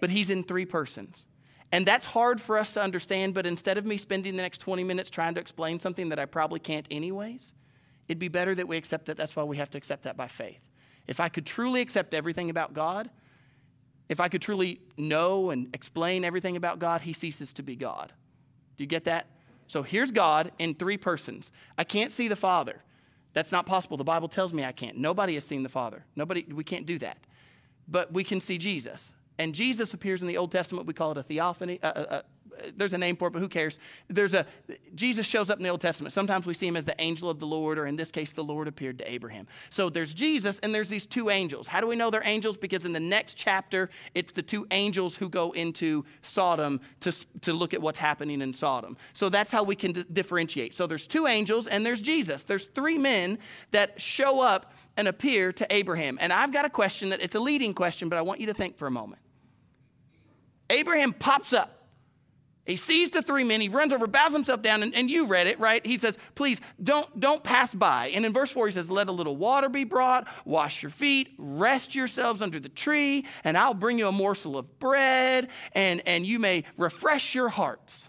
but 0.00 0.08
he's 0.08 0.30
in 0.30 0.44
three 0.44 0.66
persons. 0.66 1.26
And 1.74 1.84
that's 1.84 2.06
hard 2.06 2.40
for 2.40 2.56
us 2.56 2.74
to 2.74 2.80
understand, 2.80 3.34
but 3.34 3.46
instead 3.46 3.78
of 3.78 3.84
me 3.84 3.96
spending 3.96 4.36
the 4.36 4.42
next 4.42 4.58
20 4.58 4.84
minutes 4.84 5.10
trying 5.10 5.34
to 5.34 5.40
explain 5.40 5.80
something 5.80 6.10
that 6.10 6.20
I 6.20 6.24
probably 6.24 6.60
can't 6.60 6.86
anyways, 6.88 7.52
it'd 8.06 8.20
be 8.20 8.28
better 8.28 8.54
that 8.54 8.68
we 8.68 8.76
accept 8.76 9.06
that. 9.06 9.16
That's 9.16 9.34
why 9.34 9.42
we 9.42 9.56
have 9.56 9.70
to 9.70 9.78
accept 9.78 10.04
that 10.04 10.16
by 10.16 10.28
faith. 10.28 10.60
If 11.08 11.18
I 11.18 11.28
could 11.28 11.44
truly 11.44 11.80
accept 11.80 12.14
everything 12.14 12.48
about 12.48 12.74
God, 12.74 13.10
if 14.08 14.20
I 14.20 14.28
could 14.28 14.40
truly 14.40 14.82
know 14.96 15.50
and 15.50 15.68
explain 15.74 16.24
everything 16.24 16.56
about 16.56 16.78
God, 16.78 17.00
he 17.00 17.12
ceases 17.12 17.52
to 17.54 17.64
be 17.64 17.74
God. 17.74 18.12
Do 18.76 18.84
you 18.84 18.88
get 18.88 19.02
that? 19.06 19.26
So 19.66 19.82
here's 19.82 20.12
God 20.12 20.52
in 20.60 20.76
three 20.76 20.96
persons. 20.96 21.50
I 21.76 21.82
can't 21.82 22.12
see 22.12 22.28
the 22.28 22.36
Father. 22.36 22.84
That's 23.32 23.50
not 23.50 23.66
possible. 23.66 23.96
The 23.96 24.04
Bible 24.04 24.28
tells 24.28 24.52
me 24.52 24.64
I 24.64 24.70
can't. 24.70 24.96
Nobody 24.96 25.34
has 25.34 25.42
seen 25.42 25.64
the 25.64 25.68
Father. 25.68 26.04
Nobody, 26.14 26.44
we 26.54 26.62
can't 26.62 26.86
do 26.86 27.00
that. 27.00 27.18
But 27.88 28.12
we 28.12 28.22
can 28.22 28.40
see 28.40 28.58
Jesus. 28.58 29.12
And 29.38 29.54
Jesus 29.54 29.94
appears 29.94 30.22
in 30.22 30.28
the 30.28 30.36
Old 30.36 30.52
Testament. 30.52 30.86
We 30.86 30.94
call 30.94 31.12
it 31.12 31.18
a 31.18 31.22
theophany. 31.22 31.80
Uh, 31.82 31.86
uh, 31.86 32.06
uh, 32.10 32.22
there's 32.76 32.92
a 32.92 32.98
name 32.98 33.16
for 33.16 33.28
it, 33.28 33.32
but 33.32 33.40
who 33.40 33.48
cares? 33.48 33.78
There's 34.08 34.34
a 34.34 34.46
Jesus 34.94 35.26
shows 35.26 35.50
up 35.50 35.58
in 35.58 35.64
the 35.64 35.68
Old 35.70 35.80
Testament. 35.80 36.12
Sometimes 36.12 36.46
we 36.46 36.54
see 36.54 36.66
him 36.66 36.76
as 36.76 36.84
the 36.84 36.94
angel 37.00 37.28
of 37.28 37.40
the 37.40 37.46
Lord, 37.46 37.78
or 37.78 37.86
in 37.86 37.96
this 37.96 38.10
case, 38.10 38.32
the 38.32 38.44
Lord 38.44 38.68
appeared 38.68 38.98
to 38.98 39.10
Abraham. 39.10 39.46
So 39.70 39.88
there's 39.88 40.14
Jesus, 40.14 40.58
and 40.60 40.74
there's 40.74 40.88
these 40.88 41.06
two 41.06 41.30
angels. 41.30 41.66
How 41.66 41.80
do 41.80 41.86
we 41.86 41.96
know 41.96 42.10
they're 42.10 42.22
angels? 42.24 42.56
Because 42.56 42.84
in 42.84 42.92
the 42.92 43.00
next 43.00 43.34
chapter, 43.34 43.90
it's 44.14 44.32
the 44.32 44.42
two 44.42 44.66
angels 44.70 45.16
who 45.16 45.28
go 45.28 45.52
into 45.52 46.04
Sodom 46.22 46.80
to, 47.00 47.12
to 47.40 47.52
look 47.52 47.74
at 47.74 47.82
what's 47.82 47.98
happening 47.98 48.40
in 48.40 48.52
Sodom. 48.52 48.96
So 49.12 49.28
that's 49.28 49.50
how 49.50 49.62
we 49.62 49.76
can 49.76 49.92
d- 49.92 50.04
differentiate. 50.12 50.74
So 50.74 50.86
there's 50.86 51.06
two 51.06 51.26
angels, 51.26 51.66
and 51.66 51.84
there's 51.84 52.00
Jesus. 52.00 52.44
There's 52.44 52.66
three 52.66 52.98
men 52.98 53.38
that 53.72 54.00
show 54.00 54.40
up 54.40 54.72
and 54.96 55.08
appear 55.08 55.52
to 55.52 55.66
Abraham. 55.74 56.18
And 56.20 56.32
I've 56.32 56.52
got 56.52 56.64
a 56.64 56.70
question 56.70 57.08
that 57.10 57.20
it's 57.20 57.34
a 57.34 57.40
leading 57.40 57.74
question, 57.74 58.08
but 58.08 58.16
I 58.16 58.22
want 58.22 58.40
you 58.40 58.46
to 58.46 58.54
think 58.54 58.78
for 58.78 58.86
a 58.86 58.90
moment. 58.90 59.20
Abraham 60.70 61.12
pops 61.12 61.52
up. 61.52 61.74
He 62.66 62.76
sees 62.76 63.10
the 63.10 63.20
three 63.20 63.44
men, 63.44 63.60
he 63.60 63.68
runs 63.68 63.92
over, 63.92 64.06
bows 64.06 64.32
himself 64.32 64.62
down, 64.62 64.82
and, 64.82 64.94
and, 64.94 65.10
you 65.10 65.26
read 65.26 65.46
it, 65.46 65.60
right? 65.60 65.84
He 65.84 65.98
says, 65.98 66.16
Please 66.34 66.62
don't, 66.82 67.20
don't 67.20 67.44
pass 67.44 67.74
by. 67.74 68.06
And 68.08 68.24
in 68.24 68.32
verse 68.32 68.50
4, 68.50 68.68
he 68.68 68.72
says, 68.72 68.90
Let 68.90 69.08
a 69.08 69.12
little 69.12 69.36
water 69.36 69.68
be 69.68 69.84
brought, 69.84 70.26
wash 70.46 70.82
your 70.82 70.90
feet, 70.90 71.28
rest 71.36 71.94
yourselves 71.94 72.40
under 72.40 72.58
the 72.58 72.70
tree, 72.70 73.26
and 73.44 73.58
I'll 73.58 73.74
bring 73.74 73.98
you 73.98 74.08
a 74.08 74.12
morsel 74.12 74.56
of 74.56 74.78
bread, 74.78 75.48
and, 75.72 76.00
and 76.06 76.24
you 76.24 76.38
may 76.38 76.64
refresh 76.78 77.34
your 77.34 77.50
hearts. 77.50 78.08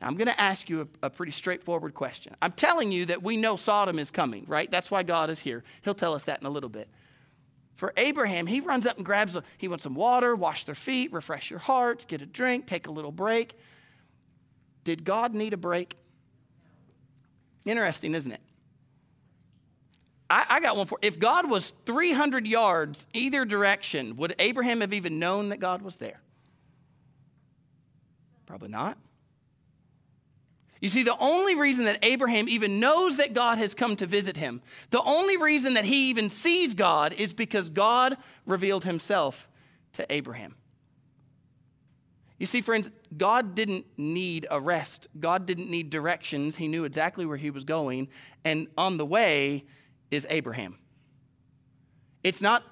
Now, 0.00 0.06
I'm 0.06 0.16
going 0.16 0.28
to 0.28 0.40
ask 0.40 0.70
you 0.70 0.88
a, 1.02 1.06
a 1.06 1.10
pretty 1.10 1.32
straightforward 1.32 1.92
question. 1.92 2.34
I'm 2.40 2.52
telling 2.52 2.90
you 2.90 3.04
that 3.06 3.22
we 3.22 3.36
know 3.36 3.56
Sodom 3.56 3.98
is 3.98 4.10
coming, 4.10 4.46
right? 4.46 4.70
That's 4.70 4.90
why 4.90 5.02
God 5.02 5.28
is 5.28 5.40
here. 5.40 5.62
He'll 5.82 5.94
tell 5.94 6.14
us 6.14 6.24
that 6.24 6.40
in 6.40 6.46
a 6.46 6.50
little 6.50 6.70
bit. 6.70 6.88
For 7.76 7.92
Abraham, 7.96 8.46
he 8.46 8.60
runs 8.60 8.86
up 8.86 8.96
and 8.96 9.04
grabs, 9.04 9.36
a, 9.36 9.42
he 9.58 9.68
wants 9.68 9.84
some 9.84 9.94
water, 9.94 10.34
wash 10.34 10.64
their 10.64 10.74
feet, 10.74 11.12
refresh 11.12 11.50
your 11.50 11.58
hearts, 11.58 12.04
get 12.04 12.22
a 12.22 12.26
drink, 12.26 12.66
take 12.66 12.86
a 12.86 12.90
little 12.90 13.12
break. 13.12 13.54
Did 14.84 15.04
God 15.04 15.34
need 15.34 15.52
a 15.52 15.58
break? 15.58 15.96
Interesting, 17.66 18.14
isn't 18.14 18.32
it? 18.32 18.40
I, 20.30 20.46
I, 20.48 20.60
got 20.60 20.76
one 20.76 20.86
for 20.86 20.98
if 21.02 21.18
God 21.18 21.50
was 21.50 21.72
300 21.84 22.46
yards 22.46 23.06
either 23.12 23.44
direction, 23.44 24.16
would 24.16 24.34
Abraham 24.38 24.80
have 24.80 24.92
even 24.92 25.18
known 25.18 25.50
that 25.50 25.58
God 25.58 25.82
was 25.82 25.96
there? 25.96 26.20
Probably 28.46 28.68
not. 28.68 28.96
You 30.86 30.90
see, 30.90 31.02
the 31.02 31.18
only 31.18 31.56
reason 31.56 31.86
that 31.86 31.98
Abraham 32.04 32.48
even 32.48 32.78
knows 32.78 33.16
that 33.16 33.34
God 33.34 33.58
has 33.58 33.74
come 33.74 33.96
to 33.96 34.06
visit 34.06 34.36
him, 34.36 34.62
the 34.90 35.02
only 35.02 35.36
reason 35.36 35.74
that 35.74 35.84
he 35.84 36.10
even 36.10 36.30
sees 36.30 36.74
God 36.74 37.12
is 37.14 37.32
because 37.32 37.68
God 37.70 38.16
revealed 38.46 38.84
himself 38.84 39.48
to 39.94 40.06
Abraham. 40.12 40.54
You 42.38 42.46
see, 42.46 42.60
friends, 42.60 42.88
God 43.16 43.56
didn't 43.56 43.84
need 43.96 44.46
a 44.48 44.60
rest. 44.60 45.08
God 45.18 45.44
didn't 45.44 45.68
need 45.68 45.90
directions. 45.90 46.54
He 46.54 46.68
knew 46.68 46.84
exactly 46.84 47.26
where 47.26 47.36
he 47.36 47.50
was 47.50 47.64
going. 47.64 48.06
And 48.44 48.68
on 48.78 48.96
the 48.96 49.04
way 49.04 49.64
is 50.12 50.24
Abraham. 50.30 50.78
It's 52.22 52.40
not 52.40 52.62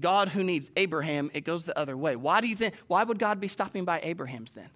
God 0.00 0.30
who 0.30 0.42
needs 0.42 0.70
Abraham, 0.74 1.30
it 1.34 1.42
goes 1.42 1.64
the 1.64 1.78
other 1.78 1.98
way. 1.98 2.16
Why 2.16 2.40
do 2.40 2.48
you 2.48 2.56
think, 2.56 2.72
why 2.86 3.04
would 3.04 3.18
God 3.18 3.40
be 3.40 3.48
stopping 3.48 3.84
by 3.84 4.00
Abraham's 4.02 4.52
then? 4.52 4.70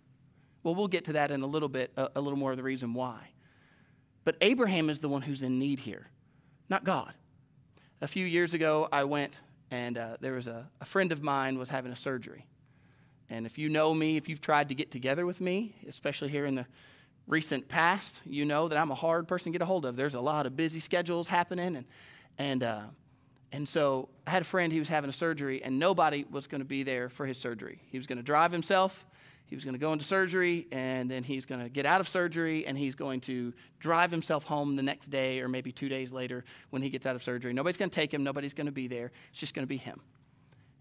Well, 0.63 0.75
we'll 0.75 0.89
get 0.89 1.05
to 1.07 1.15
that 1.15 1.31
in 1.31 1.43
a 1.43 1.47
little 1.47 1.69
bit, 1.69 1.93
a, 1.97 2.11
a 2.17 2.21
little 2.21 2.39
more 2.39 2.51
of 2.51 2.57
the 2.57 2.63
reason 2.63 2.95
why. 2.95 3.31
But 4.25 4.37
Abraham 4.41 4.89
is 4.89 5.01
the 5.01 5.09
one 5.09 5.23
who's 5.23 5.43
in 5.43 5.59
need 5.59 5.81
here, 5.81 6.07
not 6.69 6.85
God. 6.85 7.13
A 8.01 8.09
few 8.09 8.25
years 8.27 8.55
ago, 8.55 8.89
I 8.93 9.05
went 9.05 9.37
and 9.73 9.97
uh, 9.97 10.17
there 10.21 10.35
was 10.35 10.47
a, 10.47 10.69
a 10.81 10.85
friend 10.85 11.13
of 11.13 11.23
mine 11.23 11.59
was 11.59 11.71
having 11.71 11.93
a 11.93 11.97
surgery. 11.97 12.47
And 13.31 13.47
if 13.47 13.57
you 13.57 13.71
know 13.71 13.95
me, 13.95 14.19
if 14.19 14.29
you've 14.29 14.43
tried 14.43 14.69
to 14.69 14.75
get 14.75 14.91
together 14.91 15.25
with 15.25 15.41
me, 15.41 15.75
especially 15.89 16.29
here 16.29 16.45
in 16.45 16.55
the 16.55 16.67
recent 17.27 17.69
past, 17.69 18.21
you 18.27 18.45
know 18.45 18.69
that 18.69 18.77
I'm 18.77 18.91
a 18.91 18.95
hard 18.95 19.27
person 19.27 19.51
to 19.51 19.59
get 19.59 19.63
a 19.63 19.67
hold 19.67 19.87
of. 19.87 19.97
There's 19.97 20.15
a 20.15 20.21
lot 20.21 20.45
of 20.45 20.57
busy 20.57 20.79
schedules 20.79 21.27
happening, 21.27 21.77
and 21.77 21.87
and 22.37 22.63
uh, 22.63 22.83
and 23.53 23.67
so 23.67 24.11
I 24.27 24.31
had 24.31 24.43
a 24.43 24.45
friend, 24.45 24.71
he 24.71 24.79
was 24.79 24.89
having 24.89 25.09
a 25.09 25.13
surgery, 25.15 25.63
and 25.63 25.79
nobody 25.79 26.27
was 26.31 26.47
going 26.47 26.61
to 26.61 26.67
be 26.67 26.83
there 26.83 27.09
for 27.09 27.25
his 27.25 27.39
surgery. 27.39 27.81
He 27.91 27.97
was 27.97 28.07
going 28.07 28.19
to 28.19 28.23
drive 28.23 28.53
himself, 28.53 29.07
he 29.53 29.55
was 29.55 29.67
going 29.67 29.75
to 29.75 29.79
go 29.79 29.93
into 29.93 30.07
surgery, 30.07 30.67
and 30.73 31.11
then 31.11 31.23
he's 31.23 31.45
going 31.45 31.61
to 31.61 31.69
get 31.69 31.85
out 31.85 32.01
of 32.01 32.09
surgery, 32.09 32.65
and 32.65 32.79
he's 32.79 32.95
going 32.95 33.21
to 33.21 33.53
drive 33.81 34.11
himself 34.11 34.45
home 34.45 34.77
the 34.77 34.83
next 34.83 35.09
day 35.09 35.43
or 35.43 35.49
maybe 35.49 35.71
two 35.71 35.91
days 35.91 36.11
later 36.11 36.43
when 36.71 36.81
he 36.81 36.89
gets 36.89 37.05
out 37.05 37.15
of 37.15 37.23
surgery. 37.23 37.53
Nobody's 37.53 37.77
going 37.77 37.91
to 37.91 37.95
take 37.95 38.15
him, 38.15 38.25
nobody's 38.25 38.55
going 38.55 38.65
to 38.65 38.73
be 38.73 38.89
there. 38.89 39.13
It's 39.31 39.39
just 39.39 39.53
going 39.53 39.65
to 39.65 39.69
be 39.69 39.77
him. 39.77 40.01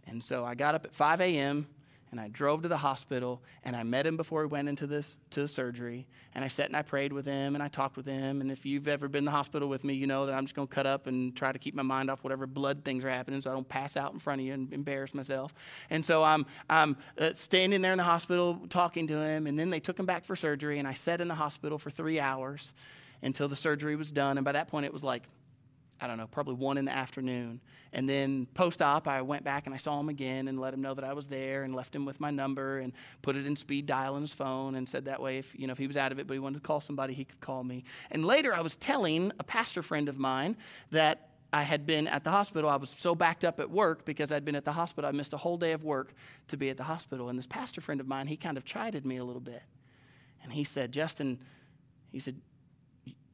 And 0.08 0.24
so 0.24 0.46
I 0.46 0.56
got 0.56 0.74
up 0.74 0.86
at 0.86 0.94
5 0.94 1.20
a.m 1.20 1.68
and 2.12 2.20
I 2.20 2.28
drove 2.28 2.62
to 2.64 2.68
the 2.68 2.78
hospital 2.78 3.42
and 3.64 3.76
I 3.76 3.84
met 3.84 4.06
him 4.06 4.18
before 4.18 4.42
he 4.42 4.48
went 4.48 4.68
into 4.68 4.86
this 4.86 5.16
to 5.32 5.48
surgery 5.48 6.08
and 6.36 6.44
I 6.44 6.50
sat 6.50 6.68
and 6.68 6.76
I 6.76 6.82
prayed 6.82 7.14
with 7.14 7.26
him 7.26 7.56
and 7.56 7.64
I 7.64 7.70
talked 7.70 7.96
with 7.96 8.06
him 8.06 8.42
and 8.42 8.52
if 8.52 8.66
you've 8.66 8.88
ever 8.88 9.08
been 9.08 9.20
in 9.20 9.26
the 9.26 9.32
hospital 9.32 9.70
with 9.70 9.84
me 9.84 9.94
you 9.94 10.08
know 10.08 10.26
that 10.26 10.34
I'm 10.34 10.46
just 10.46 10.56
going 10.56 10.68
to 10.68 10.74
cut 10.74 10.86
up 10.86 11.08
and 11.08 11.36
try 11.36 11.52
to 11.52 11.60
keep 11.60 11.74
my 11.74 11.84
mind 11.84 12.12
off 12.12 12.24
whatever 12.24 12.46
blood 12.46 12.84
things 12.84 13.06
are 13.06 13.10
happening 13.10 13.40
so 13.42 13.50
I 13.50 13.54
don't 13.54 13.68
pass 13.68 13.96
out 13.96 14.14
in 14.14 14.20
front 14.20 14.42
of 14.42 14.48
you 14.48 14.54
and 14.54 14.72
embarrass 14.74 15.14
myself. 15.14 15.54
And 15.90 16.06
so 16.06 16.24
I'm 16.24 16.46
I'm 16.70 16.98
uh, 17.18 17.34
standing 17.34 17.82
there 17.82 17.94
in 17.94 17.98
the 17.98 18.04
hospital 18.04 18.60
talking 18.70 19.08
to 19.08 19.18
him 19.18 19.48
and 19.48 19.58
then 19.58 19.70
they 19.70 19.80
took 19.80 19.98
him 19.98 20.06
back 20.06 20.26
for 20.26 20.36
surgery 20.36 20.80
and 20.80 20.88
I 20.88 20.94
sat 20.94 21.22
in 21.22 21.28
the 21.28 21.36
hospital 21.36 21.78
for 21.78 21.90
3 21.90 22.20
hours 22.20 22.74
until 23.22 23.48
the 23.48 23.56
surgery 23.56 23.96
was 23.96 24.12
done 24.12 24.38
and 24.38 24.44
by 24.44 24.52
that 24.52 24.68
point 24.68 24.86
it 24.86 24.94
was 24.94 25.04
like 25.04 25.24
I 26.02 26.08
don't 26.08 26.18
know, 26.18 26.26
probably 26.26 26.56
one 26.56 26.80
in 26.80 26.86
the 26.86 26.92
afternoon. 26.92 27.62
And 27.94 28.10
then 28.10 28.48
post 28.56 28.82
op, 28.82 29.08
I 29.08 29.22
went 29.22 29.44
back 29.44 29.68
and 29.68 29.76
I 29.76 29.78
saw 29.78 30.00
him 30.00 30.10
again 30.10 30.48
and 30.48 30.60
let 30.60 30.74
him 30.74 30.82
know 30.82 30.96
that 30.96 31.04
I 31.04 31.14
was 31.14 31.28
there 31.28 31.64
and 31.64 31.76
left 31.76 31.96
him 31.96 32.06
with 32.06 32.20
my 32.20 32.32
number 32.32 32.80
and 32.80 32.92
put 33.22 33.36
it 33.36 33.46
in 33.46 33.56
speed 33.56 33.86
dial 33.86 34.16
on 34.16 34.22
his 34.22 34.34
phone 34.34 34.76
and 34.76 34.90
said 34.90 35.06
that 35.06 35.22
way 35.22 35.38
if 35.38 35.54
you 35.54 35.68
know 35.68 35.74
if 35.74 35.78
he 35.78 35.86
was 35.86 35.98
out 35.98 36.12
of 36.12 36.18
it 36.18 36.26
but 36.26 36.34
he 36.34 36.40
wanted 36.40 36.56
to 36.56 36.68
call 36.68 36.82
somebody, 36.82 37.14
he 37.14 37.24
could 37.24 37.40
call 37.40 37.64
me. 37.64 37.84
And 38.10 38.26
later 38.26 38.54
I 38.54 38.62
was 38.62 38.76
telling 38.78 39.32
a 39.40 39.44
pastor 39.44 39.84
friend 39.84 40.10
of 40.10 40.18
mine 40.18 40.58
that 40.90 41.30
I 41.54 41.64
had 41.64 41.86
been 41.86 42.08
at 42.08 42.24
the 42.24 42.32
hospital. 42.32 42.70
I 42.70 42.78
was 42.78 42.96
so 42.98 43.14
backed 43.14 43.44
up 43.44 43.60
at 43.60 43.70
work 43.70 44.06
because 44.06 44.32
I'd 44.32 44.46
been 44.46 44.56
at 44.56 44.66
the 44.66 44.72
hospital. 44.72 45.08
I 45.08 45.12
missed 45.12 45.34
a 45.34 45.38
whole 45.38 45.58
day 45.58 45.74
of 45.74 45.84
work 45.84 46.14
to 46.48 46.58
be 46.58 46.70
at 46.70 46.78
the 46.78 46.84
hospital. 46.84 47.30
And 47.30 47.38
this 47.38 47.46
pastor 47.46 47.82
friend 47.82 48.00
of 48.00 48.08
mine, 48.08 48.28
he 48.28 48.38
kind 48.38 48.58
of 48.58 48.64
chided 48.64 49.06
me 49.06 49.18
a 49.18 49.24
little 49.24 49.42
bit. 49.42 49.62
And 50.44 50.54
he 50.54 50.64
said, 50.64 50.94
Justin, 50.94 51.40
he 52.12 52.22
said, 52.22 52.38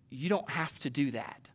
you 0.10 0.30
don't 0.30 0.50
have 0.50 0.78
to 0.80 0.90
do 0.90 1.12
that. 1.12 1.50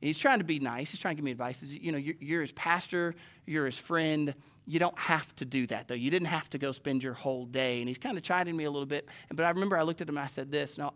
He's 0.00 0.18
trying 0.18 0.38
to 0.38 0.44
be 0.44 0.58
nice. 0.58 0.90
He's 0.90 1.00
trying 1.00 1.14
to 1.14 1.16
give 1.16 1.24
me 1.24 1.30
advice. 1.30 1.60
He's, 1.60 1.74
you 1.74 1.92
know, 1.92 1.98
you're, 1.98 2.14
you're 2.20 2.40
his 2.40 2.52
pastor, 2.52 3.14
you're 3.46 3.66
his 3.66 3.78
friend. 3.78 4.34
You 4.66 4.78
don't 4.78 4.98
have 4.98 5.34
to 5.36 5.44
do 5.44 5.66
that, 5.66 5.88
though. 5.88 5.94
You 5.94 6.10
didn't 6.10 6.28
have 6.28 6.48
to 6.50 6.58
go 6.58 6.72
spend 6.72 7.02
your 7.02 7.14
whole 7.14 7.44
day. 7.44 7.80
And 7.80 7.88
he's 7.88 7.98
kind 7.98 8.16
of 8.16 8.22
chiding 8.22 8.56
me 8.56 8.64
a 8.64 8.70
little 8.70 8.86
bit. 8.86 9.08
But 9.28 9.44
I 9.44 9.50
remember 9.50 9.76
I 9.76 9.82
looked 9.82 10.00
at 10.00 10.08
him 10.08 10.16
and 10.16 10.24
I 10.24 10.28
said 10.28 10.50
this 10.50 10.78
No, 10.78 10.92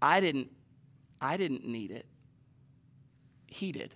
I 0.00 0.20
didn't, 0.20 0.50
I 1.20 1.36
didn't 1.36 1.66
need 1.66 1.90
it. 1.90 2.06
He 3.46 3.72
did. 3.72 3.94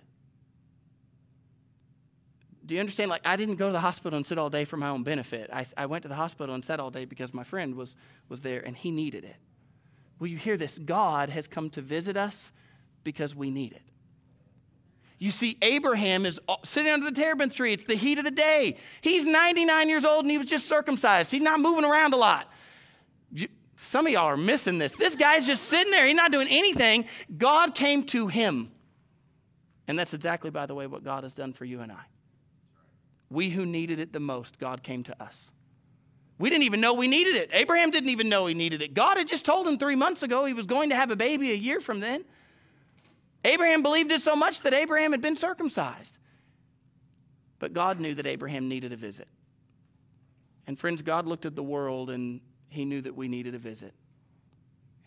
Do 2.65 2.75
you 2.75 2.79
understand? 2.79 3.09
Like, 3.09 3.21
I 3.25 3.35
didn't 3.35 3.55
go 3.55 3.67
to 3.67 3.73
the 3.73 3.79
hospital 3.79 4.17
and 4.17 4.25
sit 4.25 4.37
all 4.37 4.49
day 4.49 4.65
for 4.65 4.77
my 4.77 4.89
own 4.89 5.03
benefit. 5.03 5.49
I, 5.51 5.65
I 5.75 5.85
went 5.85 6.03
to 6.03 6.09
the 6.09 6.15
hospital 6.15 6.55
and 6.55 6.63
sat 6.63 6.79
all 6.79 6.91
day 6.91 7.05
because 7.05 7.33
my 7.33 7.43
friend 7.43 7.75
was, 7.75 7.95
was 8.29 8.41
there 8.41 8.61
and 8.65 8.75
he 8.75 8.91
needed 8.91 9.25
it. 9.25 9.35
Will 10.19 10.27
you 10.27 10.37
hear 10.37 10.57
this? 10.57 10.77
God 10.77 11.29
has 11.29 11.47
come 11.47 11.69
to 11.71 11.81
visit 11.81 12.15
us 12.15 12.51
because 13.03 13.35
we 13.35 13.51
need 13.51 13.73
it. 13.73 13.81
You 15.23 15.31
see, 15.31 15.57
Abraham 15.61 16.25
is 16.25 16.37
sitting 16.65 16.91
under 16.91 17.09
the 17.09 17.15
terebinth 17.15 17.55
tree. 17.55 17.71
It's 17.71 17.85
the 17.85 17.95
heat 17.95 18.17
of 18.17 18.25
the 18.25 18.29
day. 18.29 18.75
He's 18.99 19.25
99 19.25 19.87
years 19.87 20.03
old 20.03 20.25
and 20.25 20.31
he 20.31 20.37
was 20.37 20.47
just 20.47 20.67
circumcised. 20.67 21.31
He's 21.31 21.41
not 21.41 21.61
moving 21.61 21.85
around 21.85 22.13
a 22.13 22.17
lot. 22.17 22.51
Some 23.77 24.05
of 24.05 24.11
y'all 24.11 24.25
are 24.25 24.35
missing 24.35 24.79
this. 24.79 24.91
This 24.91 25.15
guy's 25.15 25.47
just 25.47 25.63
sitting 25.63 25.91
there. 25.91 26.05
He's 26.05 26.15
not 26.17 26.33
doing 26.33 26.49
anything. 26.49 27.05
God 27.37 27.73
came 27.73 28.03
to 28.07 28.27
him. 28.27 28.69
And 29.87 29.97
that's 29.97 30.13
exactly, 30.13 30.49
by 30.49 30.65
the 30.65 30.75
way, 30.75 30.87
what 30.87 31.05
God 31.05 31.23
has 31.23 31.33
done 31.33 31.53
for 31.53 31.63
you 31.63 31.79
and 31.79 31.89
I. 31.89 32.03
We 33.29 33.49
who 33.49 33.65
needed 33.65 34.01
it 34.01 34.11
the 34.11 34.19
most, 34.19 34.59
God 34.59 34.83
came 34.83 35.03
to 35.03 35.23
us. 35.23 35.51
We 36.37 36.49
didn't 36.49 36.63
even 36.63 36.81
know 36.81 36.95
we 36.95 37.07
needed 37.07 37.37
it. 37.37 37.49
Abraham 37.53 37.91
didn't 37.91 38.09
even 38.09 38.27
know 38.27 38.45
he 38.45 38.55
needed 38.55 38.81
it. 38.81 38.93
God 38.93 39.15
had 39.15 39.29
just 39.29 39.45
told 39.45 39.69
him 39.69 39.77
three 39.77 39.95
months 39.95 40.21
ago 40.21 40.43
he 40.43 40.51
was 40.51 40.65
going 40.65 40.89
to 40.89 40.97
have 40.97 41.11
a 41.11 41.15
baby 41.15 41.53
a 41.53 41.55
year 41.55 41.79
from 41.79 42.01
then. 42.01 42.25
Abraham 43.43 43.83
believed 43.83 44.11
it 44.11 44.21
so 44.21 44.35
much 44.35 44.61
that 44.61 44.73
Abraham 44.73 45.11
had 45.11 45.21
been 45.21 45.35
circumcised. 45.35 46.17
But 47.59 47.73
God 47.73 47.99
knew 47.99 48.13
that 48.13 48.25
Abraham 48.25 48.67
needed 48.67 48.93
a 48.93 48.97
visit. 48.97 49.27
And 50.67 50.79
friends, 50.79 51.01
God 51.01 51.25
looked 51.25 51.45
at 51.45 51.55
the 51.55 51.63
world 51.63 52.09
and 52.09 52.41
he 52.69 52.85
knew 52.85 53.01
that 53.01 53.15
we 53.15 53.27
needed 53.27 53.55
a 53.55 53.59
visit. 53.59 53.93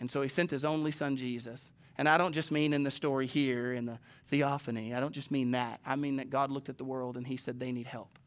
And 0.01 0.11
so 0.11 0.23
he 0.23 0.29
sent 0.29 0.51
his 0.51 0.65
only 0.65 0.91
son, 0.91 1.17
Jesus. 1.17 1.71
And 1.99 2.09
I 2.09 2.19
don't 2.19 2.33
just 2.33 2.51
mean 2.51 2.75
in 2.75 2.83
the 2.83 2.91
story 2.91 3.27
here 3.27 3.73
in 3.73 3.87
the 3.87 3.99
theophany. 4.29 4.95
I 4.95 5.01
don't 5.01 5.15
just 5.15 5.31
mean 5.31 5.53
that. 5.53 5.81
I 5.85 5.97
mean 5.97 6.17
that 6.17 6.29
God 6.29 6.51
looked 6.51 6.69
at 6.69 6.77
the 6.77 6.85
world 6.85 7.17
and 7.17 7.27
he 7.27 7.39
said 7.39 7.59
they 7.59 7.73
need 7.73 7.87
help. 7.87 8.19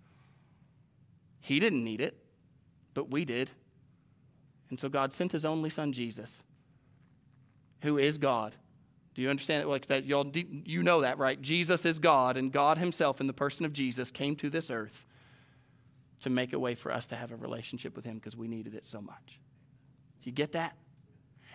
He 1.39 1.59
didn't 1.59 1.83
need 1.83 2.01
it, 2.01 2.17
but 2.93 3.11
we 3.11 3.25
did. 3.25 3.51
And 4.69 4.79
so 4.79 4.89
God 4.89 5.13
sent 5.13 5.31
his 5.31 5.45
only 5.45 5.69
son, 5.69 5.93
Jesus, 5.93 6.43
who 7.81 7.97
is 7.97 8.17
God 8.17 8.55
do 9.19 9.23
you 9.23 9.29
understand 9.29 9.61
it 9.61 9.67
like 9.67 9.87
that? 9.87 10.05
Y'all, 10.05 10.31
you 10.33 10.81
know 10.81 11.01
that, 11.01 11.17
right? 11.17 11.41
Jesus 11.41 11.83
is 11.83 11.99
God, 11.99 12.37
and 12.37 12.53
God 12.53 12.77
Himself, 12.77 13.19
in 13.19 13.27
the 13.27 13.33
person 13.33 13.65
of 13.65 13.73
Jesus, 13.73 14.11
came 14.11 14.33
to 14.37 14.49
this 14.49 14.71
earth 14.71 15.05
to 16.21 16.29
make 16.29 16.53
a 16.53 16.59
way 16.59 16.73
for 16.73 16.89
us 16.89 17.05
to 17.07 17.17
have 17.17 17.33
a 17.33 17.35
relationship 17.35 17.97
with 17.97 18.05
Him 18.05 18.15
because 18.15 18.37
we 18.37 18.47
needed 18.47 18.75
it 18.75 18.87
so 18.87 19.01
much. 19.01 19.41
You 20.23 20.31
get 20.31 20.53
that? 20.53 20.73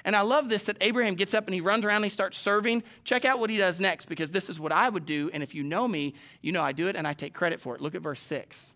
And 0.04 0.14
I 0.14 0.20
love 0.20 0.50
this 0.50 0.64
that 0.64 0.76
Abraham 0.82 1.14
gets 1.14 1.32
up 1.32 1.46
and 1.46 1.54
he 1.54 1.62
runs 1.62 1.86
around 1.86 1.96
and 1.96 2.04
he 2.04 2.10
starts 2.10 2.36
serving. 2.36 2.82
Check 3.02 3.24
out 3.24 3.38
what 3.38 3.48
he 3.48 3.56
does 3.56 3.80
next 3.80 4.10
because 4.10 4.30
this 4.30 4.50
is 4.50 4.60
what 4.60 4.70
I 4.70 4.90
would 4.90 5.06
do. 5.06 5.30
And 5.32 5.42
if 5.42 5.54
you 5.54 5.62
know 5.62 5.88
me, 5.88 6.12
you 6.42 6.52
know 6.52 6.62
I 6.62 6.72
do 6.72 6.88
it 6.88 6.96
and 6.96 7.08
I 7.08 7.14
take 7.14 7.32
credit 7.32 7.62
for 7.62 7.74
it. 7.74 7.80
Look 7.80 7.94
at 7.94 8.02
verse 8.02 8.20
6. 8.20 8.74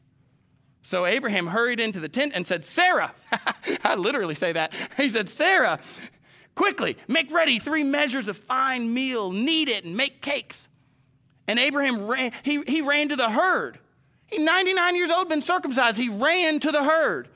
So 0.81 1.05
Abraham 1.05 1.49
hurried 1.49 1.79
into 1.79 2.01
the 2.01 2.09
tent 2.09 2.33
and 2.35 2.47
said, 2.47 2.65
Sarah, 2.65 3.15
I 3.85 3.97
literally 3.97 4.35
say 4.35 4.53
that. 4.53 4.73
He 4.97 5.11
said, 5.11 5.29
Sarah, 5.29 5.79
Quickly, 6.59 6.97
make 7.07 7.33
ready 7.33 7.61
three 7.61 7.85
measures 7.85 8.27
of 8.27 8.37
fine 8.37 8.93
meal, 8.93 9.31
knead 9.31 9.69
it, 9.69 9.85
and 9.85 9.97
make 9.97 10.21
cakes. 10.21 10.67
And 11.47 11.57
Abraham 11.57 12.09
ran, 12.09 12.33
he, 12.43 12.65
he 12.67 12.83
ran 12.83 13.11
to 13.11 13.17
the 13.17 13.31
herd. 13.31 13.79
He 14.27 14.39
99 14.39 14.97
years 14.97 15.09
old, 15.09 15.29
been 15.29 15.41
circumcised. 15.41 15.99
He 15.99 16.09
ran 16.09 16.59
to 16.59 16.73
the 16.73 16.83
herd, 16.83 17.29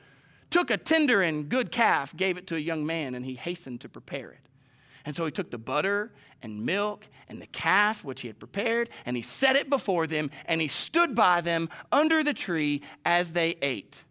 took 0.50 0.72
a 0.72 0.76
tender 0.76 1.22
and 1.22 1.48
good 1.48 1.70
calf, 1.70 2.16
gave 2.16 2.36
it 2.36 2.48
to 2.48 2.56
a 2.56 2.58
young 2.58 2.84
man, 2.84 3.14
and 3.14 3.24
he 3.24 3.36
hastened 3.36 3.82
to 3.82 3.88
prepare 3.88 4.32
it. 4.32 4.48
And 5.04 5.14
so 5.14 5.24
he 5.24 5.30
took 5.30 5.52
the 5.52 5.58
butter 5.58 6.10
and 6.42 6.66
milk 6.66 7.06
and 7.28 7.40
the 7.40 7.46
calf 7.46 8.02
which 8.02 8.22
he 8.22 8.26
had 8.26 8.40
prepared, 8.40 8.88
and 9.06 9.16
he 9.16 9.22
set 9.22 9.54
it 9.54 9.70
before 9.70 10.08
them, 10.08 10.32
and 10.46 10.60
he 10.60 10.66
stood 10.66 11.14
by 11.14 11.42
them 11.42 11.68
under 11.92 12.24
the 12.24 12.34
tree 12.34 12.82
as 13.04 13.34
they 13.34 13.50
ate. 13.62 14.02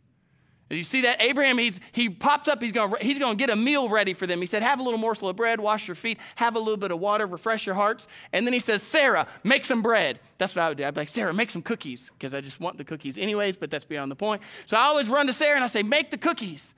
You 0.72 0.86
see 0.86 1.02
that? 1.02 1.22
Abraham, 1.22 1.58
he's, 1.58 1.80
he 1.92 2.10
pops 2.10 2.48
up, 2.48 2.62
he's 2.62 2.72
going 2.72 2.94
he's 3.02 3.20
to 3.20 3.36
get 3.36 3.50
a 3.50 3.56
meal 3.58 3.90
ready 3.90 4.14
for 4.14 4.26
them. 4.26 4.40
He 4.40 4.46
said, 4.46 4.64
Have 4.64 4.80
a 4.80 4.84
little 4.84 5.00
morsel 5.00 5.28
of 5.28 5.36
bread, 5.36 5.60
wash 5.60 5.88
your 5.88 5.96
feet, 5.96 6.18
have 6.36 6.56
a 6.56 6.60
little 6.60 6.78
bit 6.78 6.92
of 6.92 7.00
water, 7.00 7.26
refresh 7.26 7.66
your 7.66 7.76
hearts. 7.76 8.08
And 8.32 8.48
then 8.48 8.54
he 8.54 8.60
says, 8.62 8.82
Sarah, 8.82 9.28
make 9.44 9.66
some 9.66 9.82
bread. 9.82 10.20
That's 10.38 10.56
what 10.56 10.64
I 10.64 10.70
would 10.70 10.78
do. 10.78 10.86
I'd 10.86 10.94
be 10.94 11.02
like, 11.02 11.10
Sarah, 11.10 11.34
make 11.34 11.52
some 11.52 11.62
cookies, 11.62 12.10
because 12.18 12.34
I 12.34 12.40
just 12.40 12.62
want 12.62 12.78
the 12.78 12.86
cookies 12.86 13.18
anyways, 13.18 13.58
but 13.58 13.70
that's 13.70 13.84
beyond 13.84 14.10
the 14.12 14.16
point. 14.16 14.42
So 14.66 14.78
I 14.78 14.84
always 14.84 15.10
run 15.10 15.28
to 15.28 15.34
Sarah 15.34 15.56
and 15.56 15.64
I 15.64 15.68
say, 15.68 15.84
Make 15.84 16.10
the 16.10 16.18
cookies. 16.18 16.74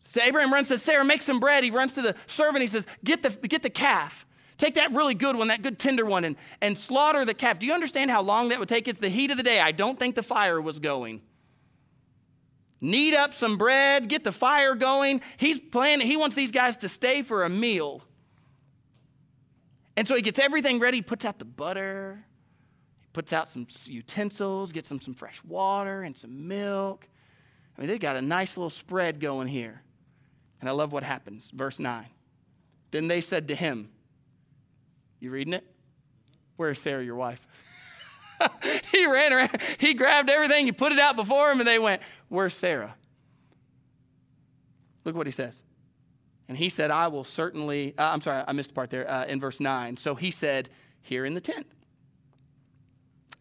So 0.00 0.20
Abraham 0.20 0.52
runs 0.52 0.68
to 0.68 0.78
Sarah, 0.78 1.04
make 1.04 1.22
some 1.22 1.38
bread. 1.38 1.62
He 1.62 1.70
runs 1.70 1.92
to 1.92 2.02
the 2.02 2.16
servant, 2.26 2.62
he 2.62 2.66
says, 2.66 2.84
Get 3.04 3.22
the, 3.22 3.30
get 3.46 3.62
the 3.62 3.70
calf. 3.70 4.26
Take 4.56 4.74
that 4.74 4.92
really 4.92 5.14
good 5.14 5.36
one, 5.36 5.48
that 5.48 5.62
good 5.62 5.78
tender 5.78 6.04
one, 6.04 6.24
and, 6.24 6.34
and 6.60 6.76
slaughter 6.76 7.24
the 7.24 7.34
calf. 7.34 7.60
Do 7.60 7.66
you 7.66 7.72
understand 7.72 8.10
how 8.10 8.22
long 8.22 8.48
that 8.48 8.58
would 8.58 8.68
take? 8.68 8.88
It's 8.88 8.98
the 8.98 9.08
heat 9.08 9.30
of 9.30 9.36
the 9.36 9.44
day. 9.44 9.60
I 9.60 9.70
don't 9.70 9.96
think 9.96 10.16
the 10.16 10.22
fire 10.24 10.60
was 10.60 10.80
going 10.80 11.20
knead 12.80 13.14
up 13.14 13.34
some 13.34 13.56
bread, 13.56 14.08
get 14.08 14.24
the 14.24 14.32
fire 14.32 14.74
going. 14.74 15.20
He's 15.36 15.58
planning, 15.60 16.06
he 16.06 16.16
wants 16.16 16.36
these 16.36 16.50
guys 16.50 16.78
to 16.78 16.88
stay 16.88 17.22
for 17.22 17.44
a 17.44 17.48
meal. 17.48 18.02
And 19.96 20.06
so 20.06 20.14
he 20.14 20.22
gets 20.22 20.38
everything 20.38 20.78
ready, 20.78 21.02
puts 21.02 21.24
out 21.24 21.38
the 21.38 21.44
butter, 21.44 22.24
puts 23.12 23.32
out 23.32 23.48
some 23.48 23.66
utensils, 23.86 24.70
gets 24.70 24.88
them 24.88 25.00
some 25.00 25.14
fresh 25.14 25.42
water 25.42 26.02
and 26.02 26.16
some 26.16 26.46
milk. 26.46 27.08
I 27.76 27.80
mean, 27.80 27.88
they've 27.88 28.00
got 28.00 28.16
a 28.16 28.22
nice 28.22 28.56
little 28.56 28.70
spread 28.70 29.18
going 29.18 29.48
here. 29.48 29.82
And 30.60 30.68
I 30.68 30.72
love 30.72 30.92
what 30.92 31.02
happens. 31.02 31.50
Verse 31.50 31.78
9. 31.78 32.06
Then 32.90 33.08
they 33.08 33.20
said 33.20 33.48
to 33.48 33.54
him, 33.54 33.90
You 35.20 35.30
reading 35.30 35.54
it? 35.54 35.64
Where's 36.56 36.80
Sarah, 36.80 37.04
your 37.04 37.16
wife? 37.16 37.46
he 38.92 39.06
ran 39.06 39.32
around, 39.32 39.60
he 39.78 39.94
grabbed 39.94 40.30
everything, 40.30 40.66
he 40.66 40.72
put 40.72 40.92
it 40.92 40.98
out 40.98 41.16
before 41.16 41.50
him, 41.50 41.60
and 41.60 41.68
they 41.68 41.78
went, 41.78 42.02
Where's 42.28 42.54
Sarah? 42.54 42.94
Look 45.04 45.16
what 45.16 45.26
he 45.26 45.32
says. 45.32 45.62
And 46.48 46.56
he 46.56 46.68
said, 46.68 46.90
I 46.90 47.08
will 47.08 47.24
certainly, 47.24 47.94
uh, 47.98 48.10
I'm 48.10 48.20
sorry, 48.20 48.42
I 48.46 48.52
missed 48.52 48.70
a 48.70 48.74
part 48.74 48.90
there 48.90 49.08
uh, 49.08 49.26
in 49.26 49.38
verse 49.38 49.60
9. 49.60 49.96
So 49.96 50.14
he 50.14 50.30
said, 50.30 50.70
Here 51.02 51.24
in 51.24 51.34
the 51.34 51.40
tent. 51.40 51.66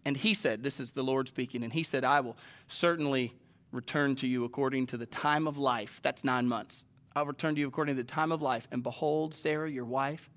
And 0.06 0.16
he 0.16 0.34
said, 0.34 0.63
This 0.63 0.80
is 0.80 0.92
the 0.92 1.04
Lord 1.04 1.27
speaking, 1.27 1.63
and 1.63 1.74
he 1.74 1.84
said, 1.84 2.04
I 2.04 2.20
will 2.20 2.38
certainly 2.68 3.34
return 3.72 4.16
to 4.18 4.27
you 4.27 4.46
according 4.46 4.88
to 4.88 4.98
the 4.98 5.06
time 5.06 5.48
of 5.48 5.58
life. 5.58 6.00
That's 6.04 6.24
nine 6.24 6.48
months. 6.48 6.86
I'll 7.16 7.25
return 7.25 7.56
to 7.56 7.62
you 7.62 7.68
according 7.68 7.96
to 7.96 8.04
the 8.04 8.08
time 8.08 8.32
of 8.32 8.42
life. 8.42 8.68
And 8.72 8.84
behold, 8.84 9.34
Sarah, 9.34 9.70
your 9.70 9.86
wife, 9.86 10.30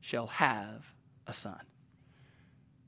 shall 0.00 0.26
have 0.28 0.92
a 1.26 1.32
son. 1.32 1.60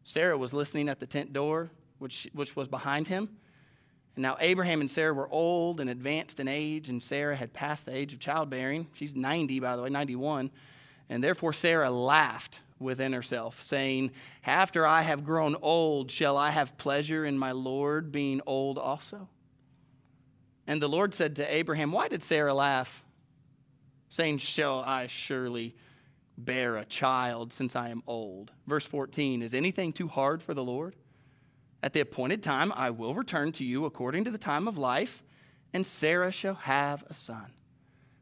Sarah 0.04 0.38
was 0.38 0.52
listening 0.52 0.88
at 0.88 1.00
the 1.00 1.06
tent 1.06 1.32
door, 1.32 1.70
which, 1.98 2.28
which 2.32 2.56
was 2.56 2.68
behind 2.68 3.08
him. 3.08 3.28
And 4.16 4.22
now 4.22 4.36
Abraham 4.40 4.80
and 4.80 4.90
Sarah 4.90 5.14
were 5.14 5.28
old 5.30 5.80
and 5.80 5.88
advanced 5.88 6.40
in 6.40 6.48
age, 6.48 6.88
and 6.88 7.02
Sarah 7.02 7.36
had 7.36 7.52
passed 7.52 7.86
the 7.86 7.94
age 7.94 8.12
of 8.12 8.18
childbearing. 8.18 8.88
She's 8.94 9.14
90, 9.14 9.60
by 9.60 9.76
the 9.76 9.82
way, 9.82 9.90
91. 9.90 10.50
And 11.08 11.22
therefore 11.22 11.52
Sarah 11.52 11.90
laughed 11.90 12.60
within 12.78 13.12
herself, 13.12 13.62
saying, 13.62 14.10
After 14.44 14.86
I 14.86 15.02
have 15.02 15.24
grown 15.24 15.56
old, 15.60 16.10
shall 16.10 16.36
I 16.36 16.50
have 16.50 16.78
pleasure 16.78 17.24
in 17.24 17.38
my 17.38 17.52
Lord 17.52 18.10
being 18.10 18.40
old 18.46 18.78
also? 18.78 19.28
And 20.66 20.80
the 20.80 20.88
Lord 20.88 21.14
said 21.14 21.36
to 21.36 21.54
Abraham, 21.54 21.92
Why 21.92 22.08
did 22.08 22.22
Sarah 22.22 22.54
laugh? 22.54 23.04
Saying, 24.08 24.38
Shall 24.38 24.80
I 24.80 25.06
surely 25.06 25.76
bear 26.44 26.76
a 26.76 26.84
child 26.84 27.52
since 27.52 27.76
I 27.76 27.88
am 27.90 28.02
old? 28.06 28.50
Verse 28.66 28.86
14 28.86 29.42
Is 29.42 29.54
anything 29.54 29.92
too 29.92 30.08
hard 30.08 30.42
for 30.42 30.54
the 30.54 30.64
Lord? 30.64 30.96
At 31.82 31.92
the 31.92 32.00
appointed 32.00 32.42
time, 32.42 32.72
I 32.74 32.90
will 32.90 33.14
return 33.14 33.52
to 33.52 33.64
you 33.64 33.84
according 33.84 34.24
to 34.24 34.30
the 34.30 34.38
time 34.38 34.68
of 34.68 34.76
life, 34.76 35.22
and 35.72 35.86
Sarah 35.86 36.32
shall 36.32 36.54
have 36.54 37.04
a 37.08 37.14
son. 37.14 37.52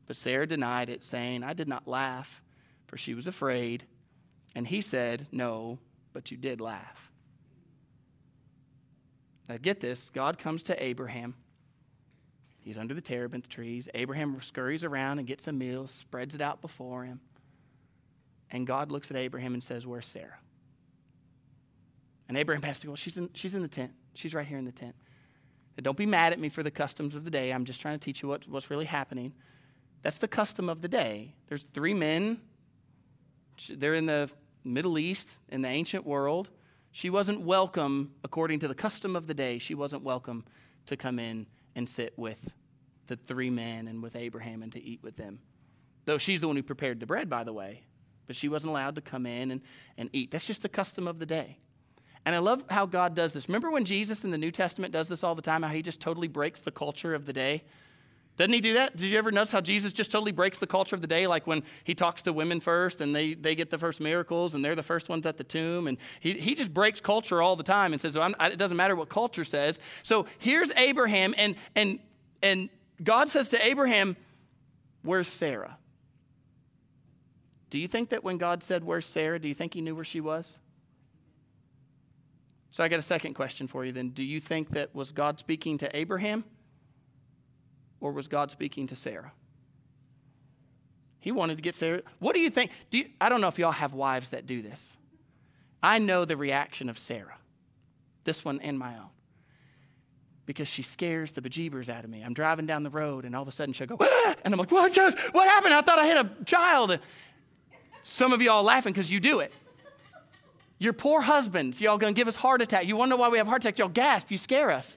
But 0.06 0.16
Sarah 0.16 0.46
denied 0.46 0.88
it, 0.88 1.04
saying, 1.04 1.42
I 1.42 1.54
did 1.54 1.68
not 1.68 1.88
laugh, 1.88 2.40
for 2.86 2.96
she 2.96 3.14
was 3.14 3.26
afraid. 3.26 3.84
And 4.54 4.66
he 4.66 4.80
said, 4.80 5.26
No, 5.32 5.78
but 6.12 6.30
you 6.30 6.36
did 6.36 6.60
laugh. 6.60 7.10
Now 9.48 9.56
get 9.60 9.80
this 9.80 10.10
God 10.10 10.38
comes 10.38 10.62
to 10.64 10.82
Abraham. 10.82 11.34
He's 12.60 12.76
under 12.76 12.92
the 12.92 13.00
terebinth 13.00 13.48
trees. 13.48 13.88
Abraham 13.94 14.38
scurries 14.42 14.84
around 14.84 15.18
and 15.18 15.26
gets 15.26 15.46
a 15.46 15.52
meal, 15.52 15.86
spreads 15.86 16.34
it 16.34 16.42
out 16.42 16.60
before 16.60 17.04
him. 17.04 17.20
And 18.50 18.66
God 18.66 18.90
looks 18.90 19.10
at 19.10 19.16
Abraham 19.16 19.54
and 19.54 19.62
says, 19.62 19.86
Where's 19.86 20.06
Sarah? 20.06 20.38
And 22.28 22.36
Abraham 22.36 22.62
has 22.62 22.78
to 22.80 22.86
go, 22.86 22.94
she's 22.94 23.16
in, 23.16 23.30
she's 23.32 23.54
in 23.54 23.62
the 23.62 23.68
tent. 23.68 23.92
She's 24.14 24.34
right 24.34 24.46
here 24.46 24.58
in 24.58 24.64
the 24.64 24.72
tent. 24.72 24.94
And 25.76 25.84
don't 25.84 25.96
be 25.96 26.06
mad 26.06 26.32
at 26.32 26.38
me 26.38 26.48
for 26.48 26.62
the 26.62 26.70
customs 26.70 27.14
of 27.14 27.24
the 27.24 27.30
day. 27.30 27.52
I'm 27.52 27.64
just 27.64 27.80
trying 27.80 27.98
to 27.98 28.04
teach 28.04 28.22
you 28.22 28.28
what, 28.28 28.46
what's 28.48 28.70
really 28.70 28.84
happening. 28.84 29.32
That's 30.02 30.18
the 30.18 30.28
custom 30.28 30.68
of 30.68 30.82
the 30.82 30.88
day. 30.88 31.34
There's 31.48 31.62
three 31.74 31.94
men. 31.94 32.40
They're 33.70 33.94
in 33.94 34.06
the 34.06 34.30
Middle 34.64 34.98
East, 34.98 35.38
in 35.48 35.62
the 35.62 35.68
ancient 35.68 36.06
world. 36.06 36.50
She 36.92 37.10
wasn't 37.10 37.40
welcome, 37.40 38.12
according 38.24 38.60
to 38.60 38.68
the 38.68 38.74
custom 38.74 39.16
of 39.16 39.26
the 39.26 39.34
day, 39.34 39.58
she 39.58 39.74
wasn't 39.74 40.02
welcome 40.02 40.44
to 40.86 40.96
come 40.96 41.18
in 41.18 41.46
and 41.74 41.88
sit 41.88 42.12
with 42.16 42.38
the 43.06 43.16
three 43.16 43.50
men 43.50 43.88
and 43.88 44.02
with 44.02 44.16
Abraham 44.16 44.62
and 44.62 44.72
to 44.72 44.82
eat 44.82 45.00
with 45.02 45.16
them. 45.16 45.40
Though 46.04 46.18
she's 46.18 46.40
the 46.40 46.46
one 46.46 46.56
who 46.56 46.62
prepared 46.62 47.00
the 47.00 47.06
bread, 47.06 47.28
by 47.28 47.44
the 47.44 47.52
way. 47.52 47.82
But 48.28 48.36
she 48.36 48.48
wasn't 48.48 48.70
allowed 48.70 48.94
to 48.94 49.00
come 49.00 49.26
in 49.26 49.50
and, 49.50 49.60
and 49.96 50.08
eat. 50.12 50.30
That's 50.30 50.46
just 50.46 50.62
the 50.62 50.68
custom 50.68 51.08
of 51.08 51.18
the 51.18 51.26
day. 51.26 51.58
And 52.24 52.36
I 52.36 52.38
love 52.38 52.62
how 52.70 52.86
God 52.86 53.14
does 53.14 53.32
this. 53.32 53.48
Remember 53.48 53.70
when 53.70 53.84
Jesus 53.84 54.22
in 54.22 54.30
the 54.30 54.38
New 54.38 54.52
Testament 54.52 54.92
does 54.92 55.08
this 55.08 55.24
all 55.24 55.34
the 55.34 55.42
time, 55.42 55.62
how 55.62 55.70
he 55.70 55.82
just 55.82 55.98
totally 55.98 56.28
breaks 56.28 56.60
the 56.60 56.70
culture 56.70 57.14
of 57.14 57.26
the 57.26 57.32
day? 57.32 57.64
Doesn't 58.36 58.52
he 58.52 58.60
do 58.60 58.74
that? 58.74 58.96
Did 58.96 59.10
you 59.10 59.18
ever 59.18 59.32
notice 59.32 59.50
how 59.50 59.60
Jesus 59.60 59.92
just 59.92 60.12
totally 60.12 60.30
breaks 60.30 60.58
the 60.58 60.66
culture 60.66 60.94
of 60.94 61.00
the 61.00 61.08
day? 61.08 61.26
Like 61.26 61.48
when 61.48 61.64
he 61.82 61.94
talks 61.94 62.22
to 62.22 62.32
women 62.32 62.60
first 62.60 63.00
and 63.00 63.16
they, 63.16 63.34
they 63.34 63.56
get 63.56 63.68
the 63.68 63.78
first 63.78 64.00
miracles 64.00 64.54
and 64.54 64.64
they're 64.64 64.76
the 64.76 64.82
first 64.82 65.08
ones 65.08 65.26
at 65.26 65.38
the 65.38 65.42
tomb. 65.42 65.88
And 65.88 65.98
he, 66.20 66.34
he 66.34 66.54
just 66.54 66.72
breaks 66.72 67.00
culture 67.00 67.42
all 67.42 67.56
the 67.56 67.64
time 67.64 67.92
and 67.92 68.00
says, 68.00 68.16
well, 68.16 68.32
it 68.38 68.56
doesn't 68.56 68.76
matter 68.76 68.94
what 68.94 69.08
culture 69.08 69.42
says. 69.42 69.80
So 70.04 70.26
here's 70.38 70.70
Abraham, 70.76 71.34
and, 71.36 71.56
and, 71.74 71.98
and 72.40 72.68
God 73.02 73.28
says 73.28 73.48
to 73.50 73.64
Abraham, 73.64 74.16
Where's 75.02 75.28
Sarah? 75.28 75.78
Do 77.70 77.78
you 77.78 77.88
think 77.88 78.10
that 78.10 78.24
when 78.24 78.38
God 78.38 78.62
said, 78.62 78.84
Where's 78.84 79.06
Sarah, 79.06 79.38
do 79.38 79.48
you 79.48 79.54
think 79.54 79.74
he 79.74 79.80
knew 79.80 79.94
where 79.94 80.04
she 80.04 80.20
was? 80.20 80.58
So 82.70 82.84
I 82.84 82.88
got 82.88 82.98
a 82.98 83.02
second 83.02 83.34
question 83.34 83.66
for 83.66 83.84
you 83.84 83.92
then. 83.92 84.10
Do 84.10 84.22
you 84.22 84.40
think 84.40 84.70
that 84.70 84.94
was 84.94 85.10
God 85.10 85.38
speaking 85.38 85.78
to 85.78 85.96
Abraham 85.96 86.44
or 88.00 88.12
was 88.12 88.28
God 88.28 88.50
speaking 88.50 88.86
to 88.88 88.96
Sarah? 88.96 89.32
He 91.20 91.32
wanted 91.32 91.56
to 91.56 91.62
get 91.62 91.74
Sarah. 91.74 92.02
What 92.20 92.34
do 92.34 92.40
you 92.40 92.50
think? 92.50 92.70
Do 92.90 92.98
you, 92.98 93.06
I 93.20 93.28
don't 93.28 93.40
know 93.40 93.48
if 93.48 93.58
y'all 93.58 93.72
have 93.72 93.94
wives 93.94 94.30
that 94.30 94.46
do 94.46 94.62
this. 94.62 94.96
I 95.82 95.98
know 95.98 96.24
the 96.24 96.36
reaction 96.36 96.88
of 96.88 96.98
Sarah, 96.98 97.36
this 98.24 98.44
one 98.44 98.60
and 98.60 98.78
my 98.78 98.94
own, 98.94 99.10
because 100.46 100.68
she 100.68 100.82
scares 100.82 101.32
the 101.32 101.40
bejeebers 101.40 101.88
out 101.88 102.04
of 102.04 102.10
me. 102.10 102.22
I'm 102.22 102.34
driving 102.34 102.66
down 102.66 102.82
the 102.82 102.90
road 102.90 103.24
and 103.24 103.34
all 103.34 103.42
of 103.42 103.48
a 103.48 103.52
sudden 103.52 103.72
she'll 103.72 103.86
go, 103.86 103.96
ah! 104.00 104.34
and 104.44 104.54
I'm 104.54 104.58
like, 104.58 104.70
what, 104.70 104.96
what 105.32 105.48
happened? 105.48 105.74
I 105.74 105.82
thought 105.82 105.98
I 105.98 106.06
had 106.06 106.24
a 106.24 106.44
child. 106.44 106.98
Some 108.08 108.32
of 108.32 108.40
y'all 108.40 108.62
laughing 108.62 108.94
because 108.94 109.10
you 109.12 109.20
do 109.20 109.40
it. 109.40 109.52
Your 110.78 110.94
poor 110.94 111.20
husbands, 111.20 111.78
y'all 111.78 111.98
gonna 111.98 112.14
give 112.14 112.26
us 112.26 112.36
heart 112.36 112.62
attack. 112.62 112.86
You 112.86 112.96
wanna 112.96 113.16
why 113.16 113.28
we 113.28 113.36
have 113.36 113.46
heart 113.46 113.62
attacks? 113.62 113.78
Y'all 113.78 113.88
gasp, 113.88 114.30
you 114.30 114.38
scare 114.38 114.70
us. 114.70 114.96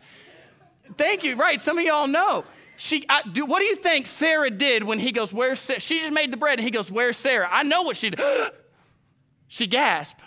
Thank 0.97 1.25
you. 1.25 1.35
Right, 1.35 1.59
some 1.59 1.77
of 1.77 1.83
y'all 1.83 2.07
know. 2.07 2.45
She, 2.77 3.03
I, 3.09 3.23
do, 3.23 3.45
what 3.45 3.59
do 3.59 3.65
you 3.65 3.75
think 3.75 4.07
Sarah 4.07 4.49
did 4.49 4.83
when 4.83 4.97
he 4.97 5.11
goes, 5.11 5.33
Where's 5.33 5.59
Sarah? 5.59 5.81
She 5.81 5.99
just 5.99 6.13
made 6.13 6.31
the 6.31 6.37
bread 6.37 6.57
and 6.57 6.63
he 6.63 6.71
goes, 6.71 6.89
Where's 6.89 7.17
Sarah? 7.17 7.49
I 7.51 7.63
know 7.63 7.81
what 7.81 7.97
she 7.97 8.11
did. 8.11 8.21
she 9.49 9.67
gasped. 9.67 10.21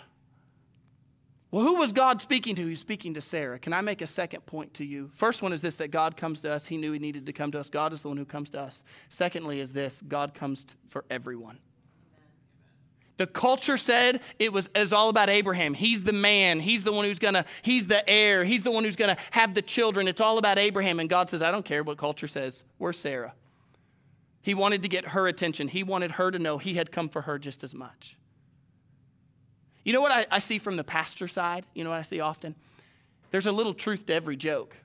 Well, 1.49 1.63
who 1.63 1.77
was 1.77 1.91
God 1.91 2.21
speaking 2.21 2.55
to? 2.55 2.63
He 2.63 2.69
was 2.69 2.79
speaking 2.79 3.15
to 3.15 3.21
Sarah. 3.21 3.57
Can 3.57 3.73
I 3.73 3.81
make 3.81 4.03
a 4.03 4.07
second 4.07 4.45
point 4.45 4.75
to 4.75 4.85
you? 4.85 5.09
First 5.15 5.41
one 5.41 5.53
is 5.53 5.61
this 5.61 5.75
that 5.75 5.89
God 5.89 6.17
comes 6.17 6.41
to 6.41 6.51
us. 6.51 6.67
He 6.67 6.77
knew 6.77 6.91
he 6.91 6.99
needed 6.99 7.25
to 7.25 7.33
come 7.33 7.51
to 7.51 7.59
us. 7.59 7.69
God 7.69 7.93
is 7.93 8.01
the 8.01 8.09
one 8.09 8.17
who 8.17 8.25
comes 8.25 8.51
to 8.51 8.59
us. 8.59 8.83
Secondly, 9.09 9.59
is 9.59 9.71
this 9.71 10.03
God 10.07 10.35
comes 10.35 10.67
for 10.89 11.03
everyone. 11.09 11.57
The 13.17 13.27
culture 13.27 13.77
said 13.77 14.19
it 14.39 14.51
was, 14.51 14.69
it 14.75 14.79
was 14.79 14.93
all 14.93 15.09
about 15.09 15.29
Abraham. 15.29 15.73
He's 15.73 16.03
the 16.03 16.13
man. 16.13 16.59
He's 16.59 16.83
the 16.83 16.91
one 16.91 17.05
who's 17.05 17.19
going 17.19 17.35
to, 17.35 17.45
he's 17.61 17.87
the 17.87 18.07
heir. 18.09 18.43
He's 18.43 18.63
the 18.63 18.71
one 18.71 18.83
who's 18.83 18.97
going 18.97 19.15
to 19.15 19.21
have 19.31 19.53
the 19.53 19.61
children. 19.61 20.07
It's 20.07 20.19
all 20.19 20.37
about 20.37 20.57
Abraham. 20.57 20.99
And 20.99 21.09
God 21.09 21.29
says, 21.29 21.41
I 21.41 21.51
don't 21.51 21.65
care 21.65 21.81
what 21.81 21.97
culture 21.97 22.27
says. 22.27 22.63
Where's 22.77 22.97
Sarah? 22.97 23.33
He 24.41 24.53
wanted 24.53 24.81
to 24.81 24.89
get 24.89 25.07
her 25.07 25.27
attention. 25.27 25.69
He 25.69 25.83
wanted 25.83 26.11
her 26.11 26.29
to 26.29 26.37
know 26.37 26.57
he 26.57 26.75
had 26.75 26.91
come 26.91 27.09
for 27.09 27.21
her 27.21 27.39
just 27.39 27.63
as 27.63 27.73
much. 27.73 28.17
You 29.83 29.93
know 29.93 30.01
what 30.01 30.11
I, 30.11 30.27
I 30.29 30.39
see 30.39 30.57
from 30.57 30.75
the 30.75 30.83
pastor 30.83 31.27
side? 31.27 31.65
You 31.73 31.83
know 31.83 31.91
what 31.91 31.99
I 31.99 32.03
see 32.03 32.19
often? 32.19 32.55
There's 33.31 33.47
a 33.47 33.51
little 33.51 33.73
truth 33.73 34.05
to 34.07 34.13
every 34.13 34.35
joke. 34.35 34.75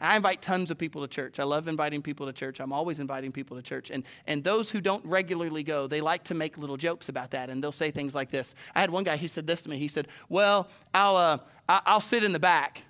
I 0.00 0.16
invite 0.16 0.42
tons 0.42 0.70
of 0.70 0.76
people 0.76 1.00
to 1.02 1.08
church. 1.08 1.40
I 1.40 1.44
love 1.44 1.68
inviting 1.68 2.02
people 2.02 2.26
to 2.26 2.32
church. 2.32 2.60
I'm 2.60 2.72
always 2.72 3.00
inviting 3.00 3.32
people 3.32 3.56
to 3.56 3.62
church. 3.62 3.90
And, 3.90 4.04
and 4.26 4.44
those 4.44 4.70
who 4.70 4.80
don't 4.80 5.04
regularly 5.06 5.62
go, 5.62 5.86
they 5.86 6.02
like 6.02 6.24
to 6.24 6.34
make 6.34 6.58
little 6.58 6.76
jokes 6.76 7.08
about 7.08 7.30
that. 7.30 7.48
And 7.48 7.64
they'll 7.64 7.72
say 7.72 7.90
things 7.90 8.14
like 8.14 8.30
this. 8.30 8.54
I 8.74 8.80
had 8.80 8.90
one 8.90 9.04
guy, 9.04 9.16
he 9.16 9.26
said 9.26 9.46
this 9.46 9.62
to 9.62 9.70
me. 9.70 9.78
He 9.78 9.88
said, 9.88 10.08
Well, 10.28 10.68
I'll, 10.92 11.16
uh, 11.16 11.38
I'll 11.68 12.00
sit 12.00 12.24
in 12.24 12.32
the 12.32 12.38
back. 12.38 12.82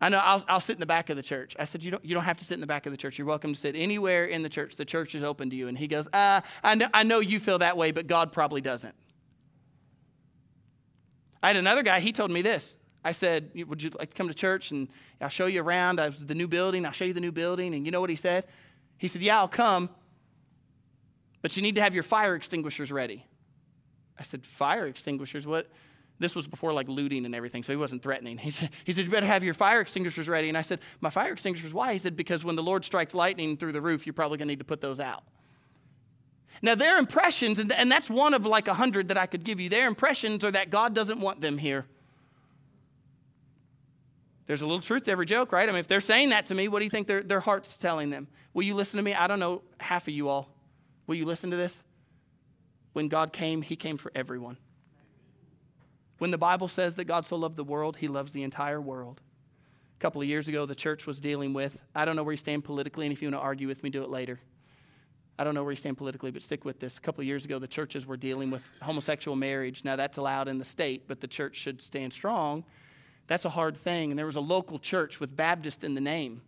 I 0.00 0.08
know, 0.08 0.18
I'll, 0.18 0.44
I'll 0.48 0.60
sit 0.60 0.74
in 0.74 0.80
the 0.80 0.86
back 0.86 1.10
of 1.10 1.16
the 1.16 1.22
church. 1.22 1.54
I 1.60 1.64
said, 1.64 1.80
you 1.80 1.92
don't, 1.92 2.04
you 2.04 2.12
don't 2.12 2.24
have 2.24 2.38
to 2.38 2.44
sit 2.44 2.54
in 2.54 2.60
the 2.60 2.66
back 2.66 2.86
of 2.86 2.92
the 2.92 2.96
church. 2.96 3.18
You're 3.18 3.26
welcome 3.28 3.54
to 3.54 3.58
sit 3.58 3.76
anywhere 3.76 4.24
in 4.24 4.42
the 4.42 4.48
church. 4.48 4.74
The 4.74 4.84
church 4.84 5.14
is 5.14 5.22
open 5.22 5.48
to 5.50 5.54
you. 5.54 5.68
And 5.68 5.78
he 5.78 5.86
goes, 5.86 6.08
uh, 6.12 6.40
I, 6.64 6.74
know, 6.74 6.88
I 6.92 7.04
know 7.04 7.20
you 7.20 7.38
feel 7.38 7.60
that 7.60 7.76
way, 7.76 7.92
but 7.92 8.08
God 8.08 8.32
probably 8.32 8.60
doesn't. 8.60 8.96
I 11.40 11.46
had 11.46 11.56
another 11.56 11.84
guy, 11.84 12.00
he 12.00 12.10
told 12.10 12.32
me 12.32 12.42
this. 12.42 12.78
I 13.04 13.12
said, 13.12 13.50
Would 13.54 13.82
you 13.82 13.90
like 13.98 14.10
to 14.10 14.16
come 14.16 14.28
to 14.28 14.34
church 14.34 14.70
and 14.70 14.88
I'll 15.20 15.28
show 15.28 15.46
you 15.46 15.62
around 15.62 15.98
the 15.98 16.34
new 16.34 16.48
building? 16.48 16.86
I'll 16.86 16.92
show 16.92 17.04
you 17.04 17.12
the 17.12 17.20
new 17.20 17.32
building. 17.32 17.74
And 17.74 17.84
you 17.84 17.92
know 17.92 18.00
what 18.00 18.10
he 18.10 18.16
said? 18.16 18.44
He 18.98 19.08
said, 19.08 19.22
Yeah, 19.22 19.38
I'll 19.38 19.48
come, 19.48 19.90
but 21.40 21.56
you 21.56 21.62
need 21.62 21.74
to 21.74 21.82
have 21.82 21.94
your 21.94 22.04
fire 22.04 22.34
extinguishers 22.34 22.92
ready. 22.92 23.26
I 24.18 24.22
said, 24.22 24.46
Fire 24.46 24.86
extinguishers? 24.86 25.46
What? 25.46 25.68
This 26.18 26.36
was 26.36 26.46
before 26.46 26.72
like 26.72 26.88
looting 26.88 27.26
and 27.26 27.34
everything, 27.34 27.64
so 27.64 27.72
he 27.72 27.76
wasn't 27.76 28.02
threatening. 28.02 28.38
He 28.42 28.52
said, 28.52 28.70
he 28.84 28.92
said, 28.92 29.06
You 29.06 29.10
better 29.10 29.26
have 29.26 29.42
your 29.42 29.54
fire 29.54 29.80
extinguishers 29.80 30.28
ready. 30.28 30.48
And 30.48 30.56
I 30.56 30.62
said, 30.62 30.78
My 31.00 31.10
fire 31.10 31.32
extinguishers, 31.32 31.74
why? 31.74 31.92
He 31.92 31.98
said, 31.98 32.16
Because 32.16 32.44
when 32.44 32.54
the 32.54 32.62
Lord 32.62 32.84
strikes 32.84 33.14
lightning 33.14 33.56
through 33.56 33.72
the 33.72 33.80
roof, 33.80 34.06
you're 34.06 34.14
probably 34.14 34.38
going 34.38 34.46
to 34.48 34.52
need 34.52 34.60
to 34.60 34.64
put 34.64 34.80
those 34.80 35.00
out. 35.00 35.24
Now, 36.64 36.76
their 36.76 36.98
impressions, 36.98 37.58
and 37.58 37.90
that's 37.90 38.08
one 38.08 38.34
of 38.34 38.46
like 38.46 38.68
a 38.68 38.74
hundred 38.74 39.08
that 39.08 39.18
I 39.18 39.26
could 39.26 39.42
give 39.42 39.58
you, 39.58 39.68
their 39.68 39.88
impressions 39.88 40.44
are 40.44 40.52
that 40.52 40.70
God 40.70 40.94
doesn't 40.94 41.18
want 41.18 41.40
them 41.40 41.58
here. 41.58 41.86
There's 44.46 44.62
a 44.62 44.66
little 44.66 44.80
truth 44.80 45.04
to 45.04 45.10
every 45.10 45.26
joke, 45.26 45.52
right? 45.52 45.68
I 45.68 45.72
mean, 45.72 45.80
if 45.80 45.88
they're 45.88 46.00
saying 46.00 46.30
that 46.30 46.46
to 46.46 46.54
me, 46.54 46.68
what 46.68 46.80
do 46.80 46.84
you 46.84 46.90
think 46.90 47.06
their, 47.06 47.22
their 47.22 47.40
heart's 47.40 47.76
telling 47.76 48.10
them? 48.10 48.28
Will 48.54 48.64
you 48.64 48.74
listen 48.74 48.98
to 48.98 49.02
me? 49.02 49.14
I 49.14 49.26
don't 49.26 49.38
know 49.38 49.62
half 49.78 50.08
of 50.08 50.14
you 50.14 50.28
all. 50.28 50.48
Will 51.06 51.14
you 51.14 51.24
listen 51.24 51.50
to 51.50 51.56
this? 51.56 51.82
When 52.92 53.08
God 53.08 53.32
came, 53.32 53.62
He 53.62 53.76
came 53.76 53.96
for 53.96 54.12
everyone. 54.14 54.56
When 56.18 56.30
the 56.30 56.38
Bible 56.38 56.68
says 56.68 56.96
that 56.96 57.04
God 57.04 57.26
so 57.26 57.36
loved 57.36 57.56
the 57.56 57.64
world, 57.64 57.96
He 57.96 58.08
loves 58.08 58.32
the 58.32 58.42
entire 58.42 58.80
world. 58.80 59.20
A 59.98 60.00
couple 60.00 60.20
of 60.20 60.28
years 60.28 60.48
ago, 60.48 60.66
the 60.66 60.74
church 60.74 61.06
was 61.06 61.20
dealing 61.20 61.52
with, 61.52 61.76
I 61.94 62.04
don't 62.04 62.16
know 62.16 62.22
where 62.22 62.32
you 62.32 62.36
stand 62.36 62.64
politically, 62.64 63.06
and 63.06 63.12
if 63.12 63.22
you 63.22 63.28
want 63.28 63.36
to 63.36 63.44
argue 63.44 63.68
with 63.68 63.82
me, 63.82 63.90
do 63.90 64.02
it 64.02 64.10
later. 64.10 64.40
I 65.38 65.44
don't 65.44 65.54
know 65.54 65.62
where 65.62 65.72
you 65.72 65.76
stand 65.76 65.96
politically, 65.96 66.30
but 66.30 66.42
stick 66.42 66.64
with 66.64 66.78
this. 66.78 66.98
A 66.98 67.00
couple 67.00 67.22
of 67.22 67.26
years 67.26 67.44
ago, 67.44 67.58
the 67.58 67.66
churches 67.66 68.06
were 68.06 68.16
dealing 68.16 68.50
with 68.50 68.62
homosexual 68.82 69.36
marriage. 69.36 69.82
Now, 69.84 69.96
that's 69.96 70.18
allowed 70.18 70.48
in 70.48 70.58
the 70.58 70.64
state, 70.64 71.08
but 71.08 71.20
the 71.20 71.26
church 71.26 71.56
should 71.56 71.80
stand 71.80 72.12
strong. 72.12 72.64
That's 73.26 73.44
a 73.44 73.50
hard 73.50 73.76
thing. 73.76 74.10
And 74.10 74.18
there 74.18 74.26
was 74.26 74.36
a 74.36 74.40
local 74.40 74.78
church 74.78 75.20
with 75.20 75.36
Baptist 75.36 75.84
in 75.84 75.94
the 75.94 76.00
name, 76.00 76.42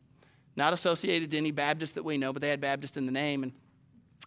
not 0.56 0.72
associated 0.72 1.30
to 1.32 1.36
any 1.36 1.50
Baptist 1.50 1.94
that 1.94 2.04
we 2.04 2.18
know, 2.18 2.32
but 2.32 2.42
they 2.42 2.48
had 2.48 2.60
Baptist 2.60 2.96
in 2.96 3.06
the 3.06 3.12
name. 3.12 3.42
And 3.42 3.52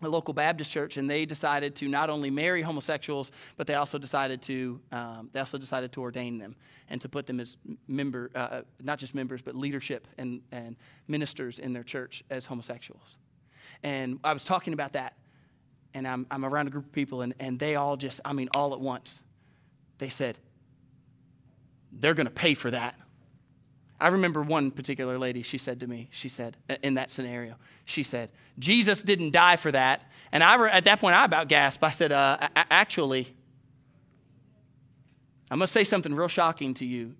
a 0.02 0.08
local 0.08 0.34
Baptist 0.34 0.72
church, 0.72 0.98
and 0.98 1.10
they 1.10 1.26
decided 1.26 1.76
to 1.76 1.88
not 1.88 2.10
only 2.10 2.30
marry 2.30 2.62
homosexuals, 2.62 3.32
but 3.56 3.66
they 3.66 3.74
also 3.74 3.98
decided 3.98 4.42
to 4.44 4.80
um, 4.92 5.30
they 5.34 5.40
also 5.40 5.58
decided 5.58 5.92
to 5.94 6.02
ordain 6.02 6.38
them 6.38 6.56
and 6.90 7.02
to 7.02 7.10
put 7.10 7.26
them 7.26 7.40
as 7.40 7.58
member, 7.88 8.30
uh, 8.36 8.38
uh 8.38 8.62
not 8.82 9.00
just 9.00 9.16
members, 9.16 9.42
but 9.42 9.56
leadership 9.56 10.08
and, 10.18 10.42
and 10.52 10.76
ministers 11.08 11.58
in 11.60 11.74
their 11.74 11.84
church 11.84 12.24
as 12.30 12.46
homosexuals. 12.46 13.18
And 13.84 14.20
I 14.24 14.34
was 14.34 14.44
talking 14.44 14.74
about 14.74 14.94
that, 14.94 15.14
and 15.94 16.08
I'm, 16.08 16.26
I'm 16.32 16.46
around 16.46 16.68
a 16.68 16.72
group 16.72 16.86
of 16.86 16.92
people, 16.92 17.22
and, 17.22 17.34
and 17.40 17.60
they 17.60 17.76
all 17.76 17.98
just, 17.98 18.22
I 18.24 18.34
mean, 18.34 18.50
all 18.54 18.74
at 18.74 18.80
once, 18.80 19.22
they 19.98 20.10
said, 20.10 20.38
they're 22.00 22.14
going 22.14 22.28
to 22.28 22.32
pay 22.32 22.54
for 22.54 22.72
that. 22.72 22.96
I 24.00 24.10
remember 24.10 24.44
one 24.44 24.70
particular 24.70 25.18
lady, 25.18 25.42
she 25.42 25.58
said 25.58 25.80
to 25.80 25.88
me, 25.88 26.08
she 26.12 26.30
said, 26.30 26.56
in 26.84 26.96
that 26.96 27.10
scenario, 27.10 27.56
she 27.86 28.04
said, 28.04 28.30
Jesus 28.60 29.02
didn't 29.02 29.32
die 29.32 29.56
for 29.56 29.72
that. 29.72 30.04
And 30.32 30.44
I, 30.44 30.70
at 30.70 30.84
that 30.84 31.00
point, 31.00 31.16
I 31.16 31.26
about 31.26 31.48
gasped. 31.48 31.84
I 31.84 31.90
said, 31.90 32.12
uh, 32.12 32.50
actually, 32.56 33.28
I 35.50 35.56
must 35.56 35.74
say 35.74 35.84
something 35.84 36.14
real 36.14 36.28
shocking 36.28 36.76
to 36.76 36.86
you. 36.86 37.16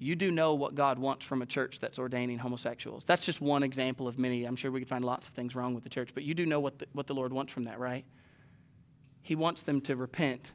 You 0.00 0.16
do 0.16 0.30
know 0.32 0.54
what 0.54 0.74
God 0.74 0.98
wants 0.98 1.24
from 1.24 1.42
a 1.42 1.46
church 1.46 1.78
that's 1.78 1.98
ordaining 1.98 2.38
homosexuals. 2.38 3.04
That's 3.04 3.24
just 3.24 3.40
one 3.40 3.62
example 3.62 4.08
of 4.08 4.18
many. 4.18 4.44
I'm 4.44 4.56
sure 4.56 4.72
we 4.72 4.80
could 4.80 4.88
find 4.88 5.04
lots 5.04 5.28
of 5.28 5.34
things 5.34 5.54
wrong 5.54 5.74
with 5.74 5.84
the 5.84 5.90
church, 5.90 6.10
but 6.14 6.24
you 6.24 6.34
do 6.34 6.46
know 6.46 6.58
what 6.58 6.78
the, 6.78 6.86
what 6.94 7.06
the 7.06 7.14
Lord 7.14 7.32
wants 7.32 7.52
from 7.52 7.64
that, 7.64 7.78
right? 7.78 8.04
He 9.22 9.36
wants 9.36 9.62
them 9.62 9.80
to 9.82 9.94
repent 9.94 10.52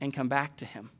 and 0.00 0.12
come 0.12 0.28
back 0.28 0.56
to 0.56 0.64
Him. 0.64 0.90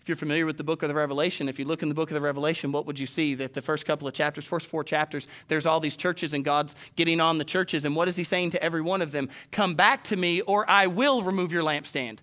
If 0.00 0.08
you're 0.08 0.16
familiar 0.16 0.46
with 0.46 0.56
the 0.56 0.64
book 0.64 0.82
of 0.82 0.88
the 0.88 0.94
Revelation, 0.94 1.48
if 1.48 1.58
you 1.58 1.66
look 1.66 1.82
in 1.82 1.88
the 1.88 1.94
book 1.94 2.10
of 2.10 2.14
the 2.14 2.20
Revelation, 2.20 2.72
what 2.72 2.86
would 2.86 2.98
you 2.98 3.06
see? 3.06 3.34
That 3.34 3.52
the 3.52 3.60
first 3.60 3.84
couple 3.84 4.08
of 4.08 4.14
chapters, 4.14 4.44
first 4.44 4.66
four 4.66 4.82
chapters, 4.82 5.28
there's 5.48 5.66
all 5.66 5.78
these 5.78 5.96
churches, 5.96 6.32
and 6.32 6.44
God's 6.44 6.74
getting 6.96 7.20
on 7.20 7.36
the 7.38 7.44
churches. 7.44 7.84
And 7.84 7.94
what 7.94 8.08
is 8.08 8.16
He 8.16 8.24
saying 8.24 8.50
to 8.50 8.62
every 8.62 8.80
one 8.80 9.02
of 9.02 9.12
them? 9.12 9.28
Come 9.50 9.74
back 9.74 10.04
to 10.04 10.16
me, 10.16 10.40
or 10.40 10.68
I 10.70 10.86
will 10.86 11.22
remove 11.22 11.52
your 11.52 11.62
lampstand. 11.62 12.18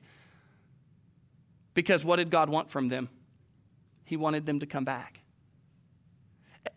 Because 1.75 2.03
what 2.03 2.15
did 2.15 2.31
God 2.31 2.49
want 2.49 2.71
from 2.71 2.87
them? 2.87 3.09
He 4.05 4.17
wanted 4.17 4.47
them 4.47 4.59
to 4.61 4.65
come 4.65 4.83
back 4.83 5.19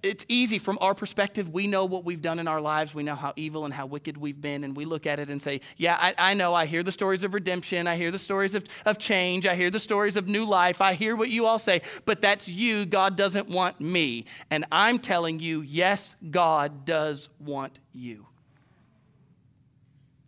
it's 0.03 0.25
easy 0.29 0.59
from 0.59 0.79
our 0.81 0.95
perspective. 0.95 1.49
We 1.49 1.67
know 1.67 1.85
what 1.85 2.05
we've 2.05 2.21
done 2.21 2.39
in 2.39 2.49
our 2.49 2.61
lives. 2.61 2.95
We 2.95 3.03
know 3.03 3.15
how 3.15 3.33
evil 3.37 3.65
and 3.65 3.73
how 3.73 3.87
wicked 3.87 4.17
we've 4.17 4.41
been. 4.41 4.65
And 4.65 4.77
we 4.77 4.85
look 4.85 5.07
at 5.07 5.19
it 5.19 5.31
and 5.31 5.43
say, 5.43 5.61
Yeah, 5.77 5.97
I, 6.01 6.15
I, 6.19 6.35
know. 6.35 6.55
I 6.55 6.67
hear 6.67 6.83
the 6.83 6.93
stories 6.93 7.25
of 7.25 7.35
redemption. 7.35 7.87
I 7.87 7.97
hear 7.97 8.11
the 8.11 8.19
stories 8.19 8.55
of, 8.55 8.65
of 8.85 8.99
change. 8.99 9.47
I 9.47 9.55
hear 9.55 9.71
the 9.71 9.81
stories 9.81 10.17
of 10.17 10.29
new 10.29 10.45
life. 10.45 10.81
I 10.81 10.95
hear 10.95 11.17
what 11.17 11.31
you 11.31 11.47
all 11.47 11.59
say. 11.59 11.83
But 12.05 12.21
that's 12.21 12.49
you. 12.49 12.87
God 12.87 13.17
doesn't 13.17 13.49
want 13.49 13.81
me. 13.81 14.27
And 14.51 14.65
I'm 14.71 14.99
telling 14.99 15.39
you, 15.39 15.63
yes, 15.63 16.15
God 16.31 16.85
does 16.85 17.29
want 17.39 17.79
you. 17.93 18.27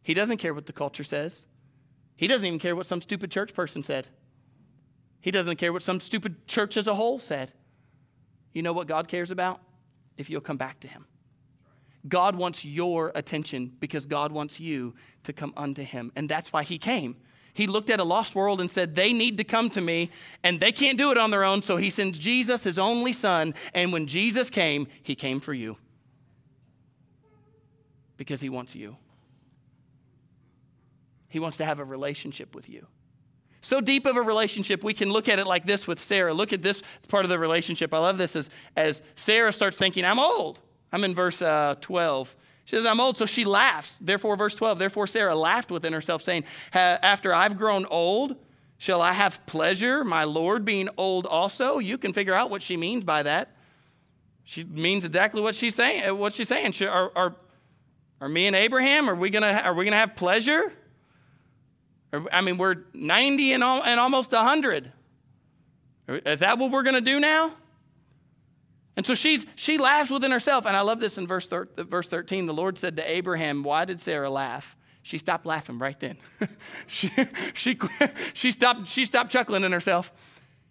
He 0.03 0.15
doesn't 0.15 0.39
care 0.39 0.55
what 0.55 0.67
the 0.67 0.73
culture 0.73 1.05
says, 1.05 1.47
He 2.17 2.27
doesn't 2.27 2.47
even 2.47 2.59
care 2.59 2.77
what 2.77 2.87
some 2.87 3.01
stupid 3.01 3.31
church 3.31 3.55
person 3.55 3.83
said. 3.83 4.09
He 5.21 5.31
doesn't 5.31 5.57
care 5.57 5.73
what 5.73 5.85
some 5.85 6.01
stupid 6.01 6.49
church 6.49 6.77
as 6.77 6.89
a 6.89 6.95
whole 6.95 7.21
said. 7.21 7.53
You 8.53 8.63
know 8.63 8.73
what 8.73 8.87
God 8.87 9.09
cares 9.09 9.31
about? 9.31 9.61
If 10.17 10.29
you'll 10.29 10.41
come 10.41 10.57
back 10.57 10.81
to 10.81 10.89
Him. 10.89 11.07
God 12.09 12.35
wants 12.37 12.65
your 12.65 13.13
attention 13.15 13.73
because 13.79 14.07
God 14.07 14.33
wants 14.33 14.59
you 14.59 14.95
to 15.23 15.33
come 15.33 15.53
unto 15.57 15.83
Him. 15.83 16.13
And 16.17 16.29
that's 16.29 16.53
why 16.53 16.63
He 16.63 16.79
came. 16.79 17.17
He 17.55 17.67
looked 17.67 17.91
at 17.91 18.01
a 18.01 18.05
lost 18.05 18.35
world 18.35 18.61
and 18.61 18.71
said, 18.71 18.95
They 18.95 19.13
need 19.13 19.37
to 19.39 19.45
come 19.45 19.71
to 19.71 19.81
me, 19.81 20.11
and 20.43 20.59
they 20.59 20.73
can't 20.73 20.99
do 20.99 21.11
it 21.11 21.19
on 21.19 21.31
their 21.31 21.45
own. 21.45 21.63
So 21.63 21.77
He 21.77 21.91
sends 21.91 22.19
Jesus, 22.19 22.65
His 22.65 22.79
only 22.79 23.13
Son. 23.13 23.55
And 23.75 23.93
when 23.93 24.07
Jesus 24.07 24.51
came, 24.51 24.89
He 25.03 25.15
came 25.15 25.41
for 25.41 25.55
you 25.55 25.77
because 28.17 28.41
He 28.41 28.49
wants 28.49 28.75
you. 28.75 28.97
He 31.29 31.39
wants 31.39 31.57
to 31.59 31.65
have 31.65 31.79
a 31.79 31.85
relationship 31.85 32.55
with 32.55 32.69
you 32.69 32.87
so 33.63 33.81
deep 33.81 34.07
of 34.07 34.17
a 34.17 34.23
relationship, 34.23 34.83
we 34.83 34.93
can 34.93 35.11
look 35.11 35.29
at 35.29 35.39
it 35.39 35.47
like 35.47 35.65
this 35.65 35.87
with 35.87 36.01
Sarah. 36.01 36.35
Look 36.35 36.53
at 36.53 36.63
this 36.63 36.83
part 37.09 37.25
of 37.25 37.29
the 37.29 37.39
relationship. 37.39 37.95
I 37.95 37.99
love 37.99 38.19
this 38.19 38.35
as, 38.35 38.51
as 38.77 39.03
Sarah 39.15 39.53
starts 39.53 39.77
thinking, 39.77 40.05
I'm 40.05 40.19
old. 40.19 40.61
I'm 40.93 41.05
in 41.05 41.15
verse 41.15 41.41
uh, 41.41 41.77
12. 41.81 42.37
She 42.65 42.77
says, 42.77 42.85
I'm 42.85 43.01
old, 43.01 43.17
so 43.17 43.25
she 43.25 43.45
laughs. 43.45 43.99
Therefore, 44.01 44.37
verse 44.37 44.57
12, 44.57 44.81
therefore 44.81 45.07
Sarah 45.07 45.37
laughed 45.37 45.71
within 45.71 45.93
herself, 45.93 46.23
saying, 46.23 46.45
After 46.73 47.33
I've 47.33 47.57
grown 47.57 47.87
old, 47.87 48.37
shall 48.79 49.01
I 49.01 49.13
have 49.13 49.45
pleasure, 49.47 50.05
my 50.05 50.25
Lord 50.25 50.65
being 50.65 50.89
old 50.97 51.27
also? 51.27 51.79
You 51.79 51.99
can 51.99 52.13
figure 52.13 52.35
out 52.35 52.51
what 52.51 52.63
she 52.63 52.77
means 52.77 53.05
by 53.05 53.23
that. 53.23 53.57
She 54.45 54.65
means 54.65 55.05
exactly 55.05 55.41
what 55.41 55.55
she's 55.55 55.77
saying. 55.77 56.19
What 56.19 56.35
she's 56.35 56.49
saying. 56.49 56.75
Are, 56.83 57.13
are, 57.15 57.37
are 58.21 58.29
me 58.29 58.49
and 58.49 58.57
Abraham, 58.57 59.09
are 59.09 59.15
we 59.15 59.31
gonna, 59.31 59.53
are 59.65 59.75
we 59.75 59.85
gonna 59.85 59.97
have 59.97 60.17
pleasure? 60.17 60.73
I 62.13 62.41
mean, 62.41 62.59
we're 62.59 62.77
90 62.93 63.53
and, 63.53 63.63
and 63.63 64.01
almost 64.01 64.33
100. 64.33 64.93
Is 66.09 66.41
that 66.41 66.59
what 66.59 66.71
we're 66.71 66.83
going 66.83 66.95
to 66.95 67.01
do 67.01 67.21
now? 67.21 67.55
And 68.97 69.07
so 69.07 69.15
she's, 69.15 69.47
she 69.55 69.79
laughs 69.79 70.11
within 70.11 70.31
herself. 70.31 70.67
And 70.67 70.77
I 70.77 70.83
love 70.83 71.01
this 71.01 71.17
in 71.17 71.27
verse, 71.27 71.49
thir- 71.49 71.69
verse 71.77 72.09
13. 72.09 72.47
The 72.47 72.53
Lord 72.53 72.77
said 72.77 72.97
to 72.97 73.11
Abraham, 73.11 73.63
Why 73.63 73.85
did 73.85 74.01
Sarah 74.01 74.29
laugh? 74.29 74.77
She 75.03 75.19
stopped 75.19 75.47
laughing 75.47 75.79
right 75.79 75.99
then. 75.99 76.19
she, 76.87 77.11
she, 77.55 77.79
she, 78.35 78.51
stopped, 78.51 78.89
she 78.89 79.05
stopped 79.05 79.33
chuckling 79.33 79.65
in 79.65 79.73
herself. 79.73 80.13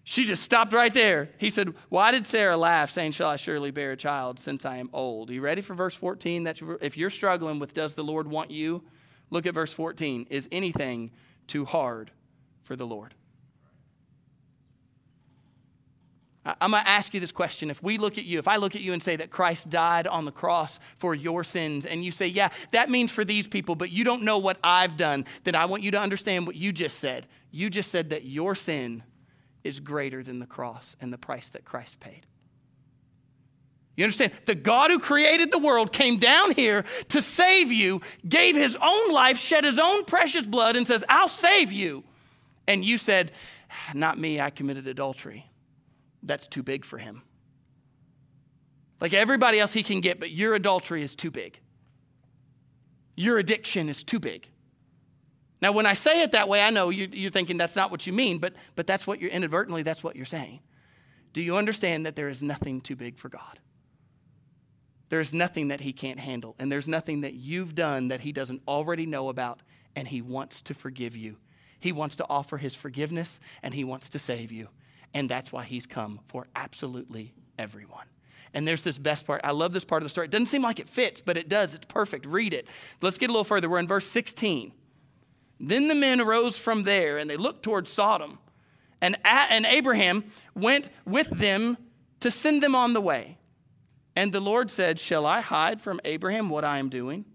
She 0.03 0.25
just 0.25 0.43
stopped 0.43 0.73
right 0.73 0.93
there. 0.93 1.29
He 1.37 1.49
said, 1.49 1.73
Why 1.89 2.11
did 2.11 2.25
Sarah 2.25 2.57
laugh, 2.57 2.91
saying, 2.91 3.11
Shall 3.11 3.29
I 3.29 3.35
surely 3.35 3.71
bear 3.71 3.91
a 3.91 3.97
child 3.97 4.39
since 4.39 4.65
I 4.65 4.77
am 4.77 4.89
old? 4.93 5.29
Are 5.29 5.33
you 5.33 5.41
ready 5.41 5.61
for 5.61 5.73
verse 5.73 5.95
14? 5.95 6.43
That's, 6.43 6.61
if 6.81 6.97
you're 6.97 7.09
struggling 7.09 7.59
with, 7.59 7.73
Does 7.73 7.95
the 7.95 8.03
Lord 8.03 8.27
want 8.27 8.51
you? 8.51 8.83
Look 9.31 9.45
at 9.45 9.53
verse 9.53 9.73
14. 9.73 10.27
Is 10.29 10.47
anything 10.51 11.11
too 11.51 11.65
hard 11.65 12.11
for 12.63 12.77
the 12.77 12.87
Lord? 12.87 13.13
I'm 16.43 16.71
going 16.71 16.81
to 16.81 16.89
ask 16.89 17.13
you 17.13 17.19
this 17.19 17.31
question. 17.31 17.69
If 17.69 17.83
we 17.83 17.99
look 17.99 18.17
at 18.17 18.23
you, 18.23 18.39
if 18.39 18.47
I 18.47 18.55
look 18.55 18.75
at 18.75 18.81
you 18.81 18.93
and 18.93 19.03
say 19.03 19.15
that 19.17 19.29
Christ 19.29 19.69
died 19.69 20.07
on 20.07 20.25
the 20.25 20.31
cross 20.31 20.79
for 20.97 21.13
your 21.13 21.43
sins, 21.43 21.85
and 21.85 22.03
you 22.03 22.11
say, 22.11 22.25
yeah, 22.25 22.49
that 22.71 22.89
means 22.89 23.11
for 23.11 23.23
these 23.23 23.47
people, 23.47 23.75
but 23.75 23.91
you 23.91 24.03
don't 24.03 24.23
know 24.23 24.39
what 24.39 24.57
I've 24.63 24.97
done, 24.97 25.25
then 25.43 25.53
I 25.53 25.65
want 25.65 25.83
you 25.83 25.91
to 25.91 25.99
understand 25.99 26.47
what 26.47 26.55
you 26.55 26.71
just 26.71 26.97
said. 26.97 27.27
You 27.51 27.69
just 27.69 27.91
said 27.91 28.09
that 28.09 28.23
your 28.23 28.55
sin 28.55 29.03
is 29.63 29.79
greater 29.79 30.23
than 30.23 30.39
the 30.39 30.47
cross 30.47 30.95
and 30.99 31.13
the 31.13 31.17
price 31.17 31.49
that 31.49 31.63
Christ 31.63 31.99
paid. 31.99 32.25
You 34.01 34.05
understand? 34.05 34.31
The 34.45 34.55
God 34.55 34.89
who 34.89 34.97
created 34.97 35.51
the 35.51 35.59
world 35.59 35.93
came 35.93 36.17
down 36.17 36.53
here 36.53 36.85
to 37.09 37.21
save 37.21 37.71
you, 37.71 38.01
gave 38.27 38.55
his 38.55 38.75
own 38.81 39.13
life, 39.13 39.37
shed 39.37 39.63
his 39.63 39.77
own 39.77 40.05
precious 40.05 40.43
blood, 40.43 40.75
and 40.75 40.87
says, 40.87 41.03
I'll 41.07 41.29
save 41.29 41.71
you. 41.71 42.03
And 42.67 42.83
you 42.83 42.97
said, 42.97 43.31
Not 43.93 44.17
me, 44.17 44.41
I 44.41 44.49
committed 44.49 44.87
adultery. 44.87 45.45
That's 46.23 46.47
too 46.47 46.63
big 46.63 46.83
for 46.83 46.97
him. 46.97 47.21
Like 48.99 49.13
everybody 49.13 49.59
else 49.59 49.71
he 49.71 49.83
can 49.83 50.01
get, 50.01 50.19
but 50.19 50.31
your 50.31 50.55
adultery 50.55 51.03
is 51.03 51.13
too 51.13 51.29
big. 51.29 51.59
Your 53.15 53.37
addiction 53.37 53.87
is 53.87 54.03
too 54.03 54.19
big. 54.19 54.47
Now, 55.61 55.73
when 55.73 55.85
I 55.85 55.93
say 55.93 56.23
it 56.23 56.31
that 56.31 56.49
way, 56.49 56.63
I 56.63 56.71
know 56.71 56.89
you're 56.89 57.29
thinking 57.29 57.59
that's 57.59 57.75
not 57.75 57.91
what 57.91 58.07
you 58.07 58.13
mean, 58.13 58.39
but, 58.39 58.53
but 58.75 58.87
that's 58.87 59.05
what 59.05 59.21
you're 59.21 59.29
inadvertently, 59.29 59.83
that's 59.83 60.03
what 60.03 60.15
you're 60.15 60.25
saying. 60.25 60.61
Do 61.33 61.41
you 61.43 61.55
understand 61.55 62.07
that 62.07 62.15
there 62.15 62.29
is 62.29 62.41
nothing 62.41 62.81
too 62.81 62.95
big 62.95 63.19
for 63.19 63.29
God? 63.29 63.59
There's 65.11 65.33
nothing 65.33 65.67
that 65.67 65.81
he 65.81 65.91
can't 65.91 66.21
handle, 66.21 66.55
and 66.57 66.71
there's 66.71 66.87
nothing 66.87 67.21
that 67.21 67.33
you've 67.33 67.75
done 67.75 68.07
that 68.07 68.21
he 68.21 68.31
doesn't 68.31 68.61
already 68.65 69.05
know 69.05 69.27
about, 69.27 69.59
and 69.93 70.07
he 70.07 70.21
wants 70.21 70.61
to 70.61 70.73
forgive 70.73 71.17
you. 71.17 71.35
He 71.81 71.91
wants 71.91 72.15
to 72.15 72.25
offer 72.29 72.55
his 72.55 72.75
forgiveness, 72.75 73.41
and 73.61 73.73
he 73.73 73.83
wants 73.83 74.07
to 74.07 74.19
save 74.19 74.53
you. 74.53 74.69
And 75.13 75.29
that's 75.29 75.51
why 75.51 75.65
he's 75.65 75.85
come 75.85 76.21
for 76.29 76.47
absolutely 76.55 77.33
everyone. 77.59 78.05
And 78.53 78.65
there's 78.65 78.83
this 78.83 78.97
best 78.97 79.27
part. 79.27 79.41
I 79.43 79.51
love 79.51 79.73
this 79.73 79.83
part 79.83 80.01
of 80.01 80.05
the 80.05 80.11
story. 80.11 80.27
It 80.27 80.31
doesn't 80.31 80.45
seem 80.45 80.61
like 80.61 80.79
it 80.79 80.87
fits, 80.87 81.19
but 81.19 81.35
it 81.35 81.49
does. 81.49 81.75
It's 81.75 81.87
perfect. 81.87 82.25
Read 82.25 82.53
it. 82.53 82.65
Let's 83.01 83.17
get 83.17 83.29
a 83.29 83.33
little 83.33 83.43
further. 83.43 83.69
We're 83.69 83.79
in 83.79 83.87
verse 83.87 84.07
16. 84.07 84.71
Then 85.59 85.89
the 85.89 85.95
men 85.95 86.21
arose 86.21 86.57
from 86.57 86.83
there 86.83 87.17
and 87.17 87.29
they 87.29 87.35
looked 87.35 87.63
towards 87.63 87.91
Sodom. 87.91 88.39
And, 89.01 89.17
and 89.25 89.65
Abraham 89.65 90.23
went 90.55 90.87
with 91.05 91.29
them 91.31 91.75
to 92.21 92.31
send 92.31 92.63
them 92.63 92.75
on 92.75 92.93
the 92.93 93.01
way. 93.01 93.37
And 94.15 94.31
the 94.31 94.41
Lord 94.41 94.69
said, 94.69 94.99
Shall 94.99 95.25
I 95.25 95.41
hide 95.41 95.81
from 95.81 96.01
Abraham 96.03 96.49
what 96.49 96.63
I 96.63 96.79
am 96.79 96.89
doing? 96.89 97.25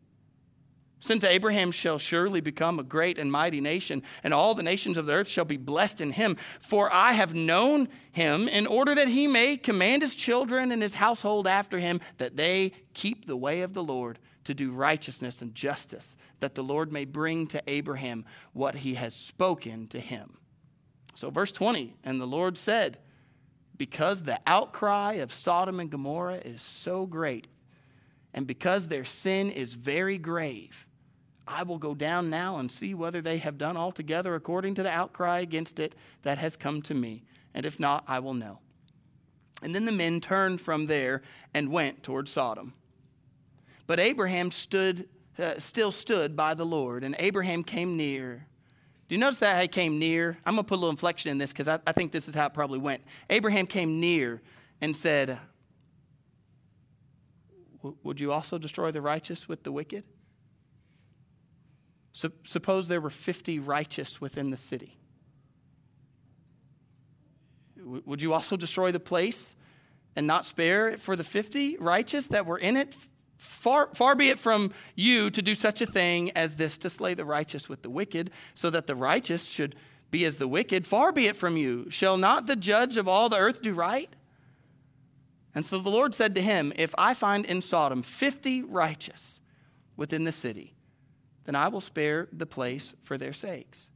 Since 1.00 1.24
Abraham 1.24 1.70
shall 1.72 1.98
surely 1.98 2.40
become 2.40 2.78
a 2.78 2.82
great 2.82 3.18
and 3.18 3.30
mighty 3.30 3.60
nation, 3.60 4.02
and 4.24 4.34
all 4.34 4.54
the 4.54 4.62
nations 4.62 4.96
of 4.96 5.06
the 5.06 5.12
earth 5.12 5.28
shall 5.28 5.44
be 5.44 5.56
blessed 5.56 6.00
in 6.00 6.10
him. 6.10 6.36
For 6.60 6.92
I 6.92 7.12
have 7.12 7.34
known 7.34 7.88
him 8.12 8.48
in 8.48 8.66
order 8.66 8.94
that 8.94 9.08
he 9.08 9.26
may 9.26 9.56
command 9.56 10.02
his 10.02 10.16
children 10.16 10.72
and 10.72 10.82
his 10.82 10.94
household 10.94 11.46
after 11.46 11.78
him, 11.78 12.00
that 12.18 12.36
they 12.36 12.72
keep 12.94 13.26
the 13.26 13.36
way 13.36 13.60
of 13.60 13.74
the 13.74 13.84
Lord 13.84 14.18
to 14.44 14.54
do 14.54 14.72
righteousness 14.72 15.42
and 15.42 15.54
justice, 15.54 16.16
that 16.40 16.54
the 16.54 16.64
Lord 16.64 16.90
may 16.92 17.04
bring 17.04 17.46
to 17.48 17.62
Abraham 17.66 18.24
what 18.52 18.74
he 18.76 18.94
has 18.94 19.14
spoken 19.14 19.86
to 19.88 20.00
him. 20.00 20.38
So, 21.14 21.30
verse 21.30 21.52
20, 21.52 21.94
and 22.04 22.20
the 22.20 22.26
Lord 22.26 22.58
said, 22.58 22.98
Because 23.76 24.22
the 24.22 24.40
outcry 24.46 25.14
of 25.14 25.32
Sodom 25.32 25.80
and 25.80 25.90
Gomorrah 25.90 26.40
is 26.44 26.62
so 26.62 27.06
great, 27.06 27.46
and 28.32 28.46
because 28.46 28.88
their 28.88 29.04
sin 29.04 29.50
is 29.50 29.74
very 29.74 30.18
grave, 30.18 30.86
I 31.46 31.62
will 31.62 31.78
go 31.78 31.94
down 31.94 32.28
now 32.28 32.58
and 32.58 32.70
see 32.70 32.94
whether 32.94 33.20
they 33.20 33.38
have 33.38 33.58
done 33.58 33.76
altogether 33.76 34.34
according 34.34 34.74
to 34.76 34.82
the 34.82 34.90
outcry 34.90 35.40
against 35.40 35.78
it 35.78 35.94
that 36.22 36.38
has 36.38 36.56
come 36.56 36.82
to 36.82 36.94
me. 36.94 37.22
And 37.54 37.64
if 37.64 37.78
not, 37.78 38.04
I 38.08 38.18
will 38.18 38.34
know. 38.34 38.58
And 39.62 39.74
then 39.74 39.84
the 39.84 39.92
men 39.92 40.20
turned 40.20 40.60
from 40.60 40.86
there 40.86 41.22
and 41.54 41.70
went 41.70 42.02
toward 42.02 42.28
Sodom. 42.28 42.74
But 43.86 44.00
Abraham 44.00 44.50
stood, 44.50 45.08
uh, 45.38 45.58
still 45.58 45.92
stood 45.92 46.36
by 46.36 46.54
the 46.54 46.66
Lord, 46.66 47.04
and 47.04 47.14
Abraham 47.18 47.62
came 47.62 47.96
near 47.96 48.46
do 49.08 49.14
you 49.14 49.20
notice 49.20 49.38
that 49.38 49.58
I 49.58 49.68
came 49.68 49.98
near? 49.98 50.36
I'm 50.44 50.54
going 50.54 50.64
to 50.64 50.68
put 50.68 50.76
a 50.76 50.80
little 50.80 50.90
inflection 50.90 51.30
in 51.30 51.38
this 51.38 51.52
because 51.52 51.68
I, 51.68 51.78
I 51.86 51.92
think 51.92 52.10
this 52.10 52.26
is 52.26 52.34
how 52.34 52.46
it 52.46 52.54
probably 52.54 52.78
went. 52.78 53.02
Abraham 53.30 53.66
came 53.66 54.00
near 54.00 54.42
and 54.80 54.96
said, 54.96 55.38
Would 58.02 58.18
you 58.18 58.32
also 58.32 58.58
destroy 58.58 58.90
the 58.90 59.00
righteous 59.00 59.48
with 59.48 59.62
the 59.62 59.70
wicked? 59.70 60.04
suppose 62.44 62.88
there 62.88 63.00
were 63.00 63.10
50 63.10 63.58
righteous 63.58 64.22
within 64.22 64.50
the 64.50 64.56
city. 64.56 64.96
would 67.76 68.22
you 68.22 68.32
also 68.32 68.56
destroy 68.56 68.90
the 68.90 68.98
place 68.98 69.54
and 70.16 70.26
not 70.26 70.46
spare 70.46 70.88
it 70.88 70.98
for 70.98 71.14
the 71.14 71.22
50 71.22 71.76
righteous 71.76 72.26
that 72.28 72.46
were 72.46 72.58
in 72.58 72.76
it? 72.76 72.96
Far, 73.36 73.90
far 73.94 74.14
be 74.14 74.28
it 74.28 74.38
from 74.38 74.72
you 74.94 75.30
to 75.30 75.42
do 75.42 75.54
such 75.54 75.82
a 75.82 75.86
thing 75.86 76.30
as 76.32 76.56
this 76.56 76.78
to 76.78 76.90
slay 76.90 77.14
the 77.14 77.24
righteous 77.24 77.68
with 77.68 77.82
the 77.82 77.90
wicked, 77.90 78.30
so 78.54 78.70
that 78.70 78.86
the 78.86 78.94
righteous 78.94 79.44
should 79.44 79.76
be 80.10 80.24
as 80.24 80.36
the 80.36 80.48
wicked. 80.48 80.86
Far 80.86 81.12
be 81.12 81.26
it 81.26 81.36
from 81.36 81.56
you. 81.56 81.90
Shall 81.90 82.16
not 82.16 82.46
the 82.46 82.56
judge 82.56 82.96
of 82.96 83.08
all 83.08 83.28
the 83.28 83.38
earth 83.38 83.62
do 83.62 83.74
right? 83.74 84.10
And 85.54 85.64
so 85.64 85.78
the 85.78 85.90
Lord 85.90 86.14
said 86.14 86.34
to 86.34 86.42
him, 86.42 86.72
If 86.76 86.94
I 86.98 87.14
find 87.14 87.44
in 87.44 87.62
Sodom 87.62 88.02
50 88.02 88.62
righteous 88.62 89.40
within 89.96 90.24
the 90.24 90.32
city, 90.32 90.74
then 91.44 91.54
I 91.54 91.68
will 91.68 91.80
spare 91.80 92.28
the 92.32 92.46
place 92.46 92.94
for 93.02 93.16
their 93.16 93.32
sakes. 93.32 93.90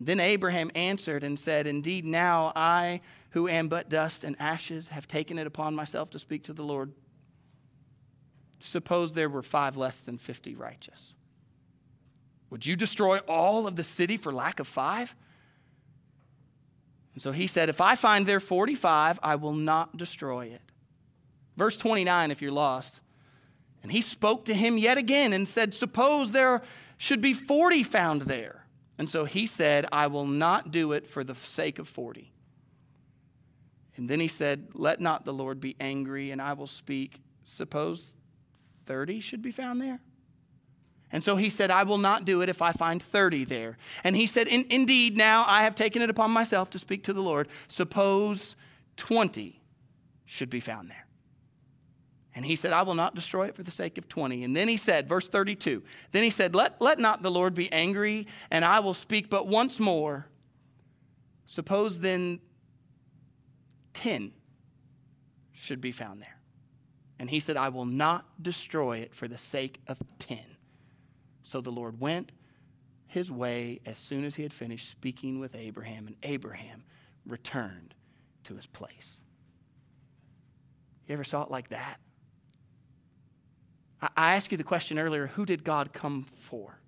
Then 0.00 0.20
Abraham 0.20 0.70
answered 0.74 1.24
and 1.24 1.38
said, 1.38 1.66
Indeed, 1.66 2.04
now 2.04 2.52
I, 2.54 3.00
who 3.30 3.48
am 3.48 3.68
but 3.68 3.88
dust 3.88 4.22
and 4.22 4.36
ashes, 4.38 4.88
have 4.88 5.08
taken 5.08 5.38
it 5.38 5.46
upon 5.46 5.74
myself 5.74 6.10
to 6.10 6.18
speak 6.18 6.44
to 6.44 6.52
the 6.52 6.64
Lord 6.64 6.92
Suppose 8.64 9.12
there 9.12 9.28
were 9.28 9.42
five 9.42 9.76
less 9.76 10.00
than 10.00 10.16
50 10.16 10.54
righteous. 10.54 11.14
Would 12.48 12.64
you 12.64 12.76
destroy 12.76 13.18
all 13.18 13.66
of 13.66 13.76
the 13.76 13.84
city 13.84 14.16
for 14.16 14.32
lack 14.32 14.58
of 14.58 14.66
five? 14.66 15.14
And 17.12 17.22
so 17.22 17.30
he 17.30 17.46
said, 17.46 17.68
If 17.68 17.80
I 17.80 17.94
find 17.94 18.26
there 18.26 18.40
45, 18.40 19.20
I 19.22 19.36
will 19.36 19.52
not 19.52 19.98
destroy 19.98 20.46
it. 20.46 20.62
Verse 21.56 21.76
29, 21.76 22.30
if 22.30 22.40
you're 22.40 22.52
lost. 22.52 23.00
And 23.82 23.92
he 23.92 24.00
spoke 24.00 24.46
to 24.46 24.54
him 24.54 24.78
yet 24.78 24.96
again 24.96 25.34
and 25.34 25.46
said, 25.46 25.74
Suppose 25.74 26.32
there 26.32 26.62
should 26.96 27.20
be 27.20 27.34
40 27.34 27.82
found 27.82 28.22
there. 28.22 28.64
And 28.96 29.10
so 29.10 29.26
he 29.26 29.44
said, 29.46 29.86
I 29.92 30.06
will 30.06 30.26
not 30.26 30.70
do 30.70 30.92
it 30.92 31.06
for 31.06 31.22
the 31.22 31.34
sake 31.34 31.78
of 31.78 31.86
40. 31.86 32.32
And 33.96 34.08
then 34.08 34.20
he 34.20 34.28
said, 34.28 34.68
Let 34.72 35.00
not 35.00 35.26
the 35.26 35.34
Lord 35.34 35.60
be 35.60 35.76
angry, 35.78 36.30
and 36.30 36.40
I 36.40 36.54
will 36.54 36.66
speak. 36.66 37.20
Suppose 37.44 38.14
30 38.86 39.20
should 39.20 39.42
be 39.42 39.50
found 39.50 39.80
there. 39.80 40.00
And 41.12 41.22
so 41.22 41.36
he 41.36 41.48
said, 41.48 41.70
I 41.70 41.84
will 41.84 41.98
not 41.98 42.24
do 42.24 42.40
it 42.40 42.48
if 42.48 42.60
I 42.60 42.72
find 42.72 43.02
30 43.02 43.44
there. 43.44 43.78
And 44.02 44.16
he 44.16 44.26
said, 44.26 44.48
In, 44.48 44.66
Indeed, 44.68 45.16
now 45.16 45.44
I 45.46 45.62
have 45.62 45.74
taken 45.74 46.02
it 46.02 46.10
upon 46.10 46.30
myself 46.32 46.70
to 46.70 46.78
speak 46.78 47.04
to 47.04 47.12
the 47.12 47.22
Lord. 47.22 47.48
Suppose 47.68 48.56
20 48.96 49.60
should 50.24 50.50
be 50.50 50.60
found 50.60 50.90
there. 50.90 51.06
And 52.34 52.44
he 52.44 52.56
said, 52.56 52.72
I 52.72 52.82
will 52.82 52.96
not 52.96 53.14
destroy 53.14 53.46
it 53.46 53.54
for 53.54 53.62
the 53.62 53.70
sake 53.70 53.96
of 53.96 54.08
20. 54.08 54.42
And 54.42 54.56
then 54.56 54.66
he 54.66 54.76
said, 54.76 55.08
verse 55.08 55.28
32, 55.28 55.84
then 56.10 56.24
he 56.24 56.30
said, 56.30 56.54
Let, 56.54 56.80
let 56.82 56.98
not 56.98 57.22
the 57.22 57.30
Lord 57.30 57.54
be 57.54 57.72
angry, 57.72 58.26
and 58.50 58.64
I 58.64 58.80
will 58.80 58.94
speak 58.94 59.30
but 59.30 59.46
once 59.46 59.78
more. 59.78 60.26
Suppose 61.46 62.00
then 62.00 62.40
10 63.92 64.32
should 65.52 65.80
be 65.80 65.92
found 65.92 66.20
there. 66.20 66.33
And 67.18 67.30
he 67.30 67.40
said, 67.40 67.56
I 67.56 67.68
will 67.68 67.84
not 67.84 68.24
destroy 68.42 68.98
it 68.98 69.14
for 69.14 69.28
the 69.28 69.38
sake 69.38 69.80
of 69.86 69.98
10. 70.18 70.38
So 71.42 71.60
the 71.60 71.70
Lord 71.70 72.00
went 72.00 72.32
his 73.06 73.30
way 73.30 73.80
as 73.86 73.96
soon 73.96 74.24
as 74.24 74.34
he 74.34 74.42
had 74.42 74.52
finished 74.52 74.90
speaking 74.90 75.38
with 75.38 75.54
Abraham, 75.54 76.08
and 76.08 76.16
Abraham 76.24 76.82
returned 77.26 77.94
to 78.44 78.56
his 78.56 78.66
place. 78.66 79.20
You 81.06 81.12
ever 81.12 81.24
saw 81.24 81.42
it 81.44 81.50
like 81.50 81.68
that? 81.68 82.00
I 84.16 84.34
asked 84.34 84.50
you 84.50 84.58
the 84.58 84.64
question 84.64 84.98
earlier 84.98 85.28
who 85.28 85.46
did 85.46 85.64
God 85.64 85.92
come 85.92 86.26
for? 86.40 86.78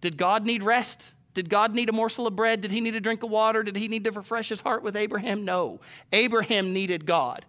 Did 0.00 0.16
God 0.16 0.44
need 0.44 0.62
rest? 0.62 1.12
Did 1.32 1.48
God 1.48 1.74
need 1.74 1.88
a 1.88 1.92
morsel 1.92 2.26
of 2.26 2.36
bread? 2.36 2.60
Did 2.60 2.70
he 2.70 2.80
need 2.80 2.94
a 2.94 3.00
drink 3.00 3.22
of 3.22 3.30
water? 3.30 3.62
Did 3.62 3.76
he 3.76 3.88
need 3.88 4.04
to 4.04 4.12
refresh 4.12 4.48
his 4.48 4.60
heart 4.60 4.82
with 4.82 4.96
Abraham? 4.96 5.44
No. 5.44 5.80
Abraham 6.12 6.72
needed 6.72 7.06
God. 7.06 7.44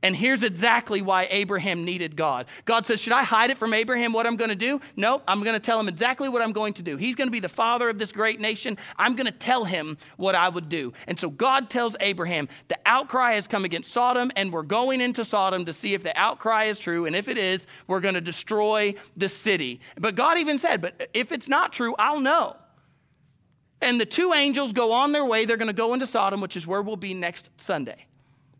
And 0.00 0.14
here's 0.14 0.44
exactly 0.44 1.02
why 1.02 1.26
Abraham 1.28 1.84
needed 1.84 2.14
God. 2.14 2.46
God 2.64 2.86
says, 2.86 3.00
Should 3.00 3.12
I 3.12 3.24
hide 3.24 3.50
it 3.50 3.58
from 3.58 3.74
Abraham 3.74 4.12
what 4.12 4.28
I'm 4.28 4.36
going 4.36 4.50
to 4.50 4.54
do? 4.54 4.80
No, 4.94 5.22
I'm 5.26 5.42
going 5.42 5.54
to 5.54 5.60
tell 5.60 5.80
him 5.80 5.88
exactly 5.88 6.28
what 6.28 6.40
I'm 6.40 6.52
going 6.52 6.74
to 6.74 6.82
do. 6.82 6.96
He's 6.96 7.16
going 7.16 7.26
to 7.26 7.32
be 7.32 7.40
the 7.40 7.48
father 7.48 7.88
of 7.88 7.98
this 7.98 8.12
great 8.12 8.40
nation. 8.40 8.78
I'm 8.96 9.16
going 9.16 9.26
to 9.26 9.32
tell 9.32 9.64
him 9.64 9.98
what 10.16 10.36
I 10.36 10.48
would 10.48 10.68
do. 10.68 10.92
And 11.08 11.18
so 11.18 11.28
God 11.28 11.68
tells 11.68 11.96
Abraham, 11.98 12.48
The 12.68 12.78
outcry 12.86 13.32
has 13.32 13.48
come 13.48 13.64
against 13.64 13.90
Sodom, 13.92 14.30
and 14.36 14.52
we're 14.52 14.62
going 14.62 15.00
into 15.00 15.24
Sodom 15.24 15.64
to 15.64 15.72
see 15.72 15.94
if 15.94 16.04
the 16.04 16.16
outcry 16.16 16.64
is 16.64 16.78
true. 16.78 17.06
And 17.06 17.16
if 17.16 17.26
it 17.26 17.36
is, 17.36 17.66
we're 17.88 18.00
going 18.00 18.14
to 18.14 18.20
destroy 18.20 18.94
the 19.16 19.28
city. 19.28 19.80
But 19.98 20.14
God 20.14 20.38
even 20.38 20.58
said, 20.58 20.80
But 20.80 21.10
if 21.12 21.32
it's 21.32 21.48
not 21.48 21.72
true, 21.72 21.96
I'll 21.98 22.20
know. 22.20 22.54
And 23.80 24.00
the 24.00 24.06
two 24.06 24.32
angels 24.32 24.72
go 24.72 24.92
on 24.92 25.10
their 25.10 25.24
way. 25.24 25.44
They're 25.44 25.56
going 25.56 25.66
to 25.66 25.72
go 25.72 25.92
into 25.92 26.06
Sodom, 26.06 26.40
which 26.40 26.56
is 26.56 26.68
where 26.68 26.82
we'll 26.82 26.96
be 26.96 27.14
next 27.14 27.50
Sunday. 27.60 28.06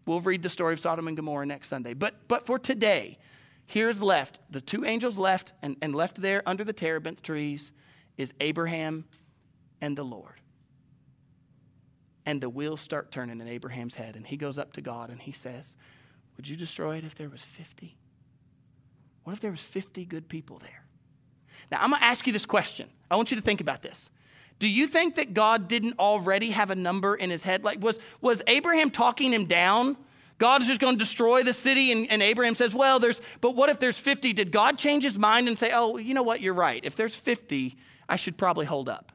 We'll 0.09 0.23
read 0.23 0.43
the 0.43 0.49
story 0.49 0.73
of 0.73 0.81
Sodom 0.81 1.07
and 1.07 1.15
Gomorrah 1.19 1.45
next 1.45 1.69
Sunday. 1.69 1.93
But, 1.93 2.15
but 2.29 2.47
for 2.47 2.59
today, 2.59 3.19
here's 3.67 4.01
left 4.01 4.41
the 4.51 4.63
two 4.63 4.87
angels 4.87 5.19
left, 5.19 5.53
and, 5.61 5.77
and 5.83 5.95
left 5.95 6.23
there 6.23 6.43
under 6.47 6.65
the 6.65 6.73
terebinth 6.73 7.23
trees 7.23 7.73
is 8.17 8.33
Abraham 8.41 9.05
and 9.83 9.99
the 9.99 10.05
Lord. 10.05 10.41
And 12.25 12.41
the 12.41 12.49
wheels 12.49 12.81
start 12.81 13.13
turning 13.13 13.39
in 13.39 13.49
Abraham's 13.49 13.97
head, 13.97 14.17
and 14.17 14.27
he 14.27 14.39
goes 14.39 14.59
up 14.59 14.73
to 14.73 14.81
God 14.81 15.11
and 15.11 15.21
he 15.21 15.33
says, 15.33 15.77
Would 16.39 16.49
you 16.49 16.57
destroy 16.57 16.97
it 16.97 17.05
if 17.05 17.15
there 17.15 17.29
was 17.29 17.43
50? 17.43 17.95
What 19.25 19.35
if 19.35 19.41
there 19.41 19.51
was 19.51 19.63
50 19.63 20.07
good 20.07 20.27
people 20.27 20.59
there? 20.59 20.87
Now, 21.71 21.83
I'm 21.83 21.91
going 21.91 22.01
to 22.01 22.07
ask 22.07 22.27
you 22.27 22.33
this 22.33 22.47
question. 22.47 22.89
I 23.11 23.17
want 23.17 23.31
you 23.31 23.37
to 23.37 23.43
think 23.43 23.61
about 23.61 23.83
this. 23.83 24.09
Do 24.59 24.69
you 24.69 24.87
think 24.89 25.17
that 25.17 25.35
God 25.35 25.69
didn't 25.69 25.99
already 25.99 26.51
have 26.51 26.71
a 26.71 26.75
number 26.75 27.15
in 27.15 27.31
his 27.31 27.43
head? 27.43 27.63
Like, 27.63 27.81
was, 27.81 27.99
was 28.21 28.43
Abraham 28.47 28.91
talking 28.91 29.33
him 29.33 29.45
down? 29.45 29.97
God 30.39 30.63
is 30.63 30.69
just 30.69 30.81
going 30.81 30.95
to 30.95 30.99
destroy 30.99 31.43
the 31.43 31.53
city. 31.53 31.93
And, 31.93 32.11
and 32.11 32.23
Abraham 32.23 32.55
says, 32.55 32.75
Well, 32.75 32.99
there's, 32.99 33.21
but 33.41 33.55
what 33.55 33.69
if 33.71 33.79
there's 33.79 33.99
50? 33.99 34.33
Did 34.33 34.51
God 34.51 34.79
change 34.79 35.05
his 35.05 35.19
mind 35.19 35.49
and 35.49 35.59
say, 35.59 35.71
Oh, 35.73 35.97
you 35.97 36.15
know 36.15 36.23
what? 36.23 36.41
You're 36.41 36.55
right. 36.55 36.81
If 36.85 36.97
there's 36.97 37.15
50, 37.15 37.77
I 38.09 38.17
should 38.17 38.37
probably 38.37 38.67
hold 38.67 38.89
up? 38.89 39.13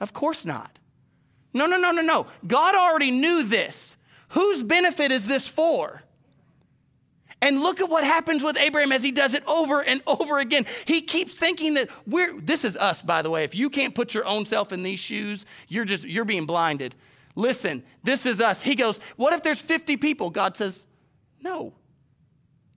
Of 0.00 0.12
course 0.12 0.44
not. 0.44 0.78
No, 1.52 1.66
no, 1.66 1.76
no, 1.76 1.90
no, 1.90 2.02
no. 2.02 2.26
God 2.46 2.74
already 2.74 3.10
knew 3.10 3.42
this. 3.42 3.96
Whose 4.30 4.62
benefit 4.62 5.10
is 5.10 5.26
this 5.26 5.46
for? 5.48 6.02
And 7.42 7.60
look 7.60 7.80
at 7.80 7.88
what 7.88 8.04
happens 8.04 8.42
with 8.42 8.58
Abraham 8.58 8.92
as 8.92 9.02
he 9.02 9.12
does 9.12 9.34
it 9.34 9.42
over 9.46 9.82
and 9.82 10.02
over 10.06 10.38
again. 10.38 10.66
He 10.84 11.00
keeps 11.00 11.36
thinking 11.36 11.74
that 11.74 11.88
we're 12.06 12.38
this 12.38 12.64
is 12.64 12.76
us 12.76 13.00
by 13.00 13.22
the 13.22 13.30
way. 13.30 13.44
If 13.44 13.54
you 13.54 13.70
can't 13.70 13.94
put 13.94 14.12
your 14.12 14.26
own 14.26 14.44
self 14.44 14.72
in 14.72 14.82
these 14.82 15.00
shoes, 15.00 15.46
you're 15.68 15.86
just 15.86 16.04
you're 16.04 16.24
being 16.24 16.46
blinded. 16.46 16.94
Listen, 17.34 17.82
this 18.02 18.26
is 18.26 18.40
us. 18.40 18.60
He 18.60 18.74
goes, 18.74 19.00
"What 19.16 19.32
if 19.32 19.42
there's 19.42 19.60
50 19.60 19.96
people?" 19.96 20.30
God 20.30 20.56
says, 20.56 20.84
"No. 21.40 21.72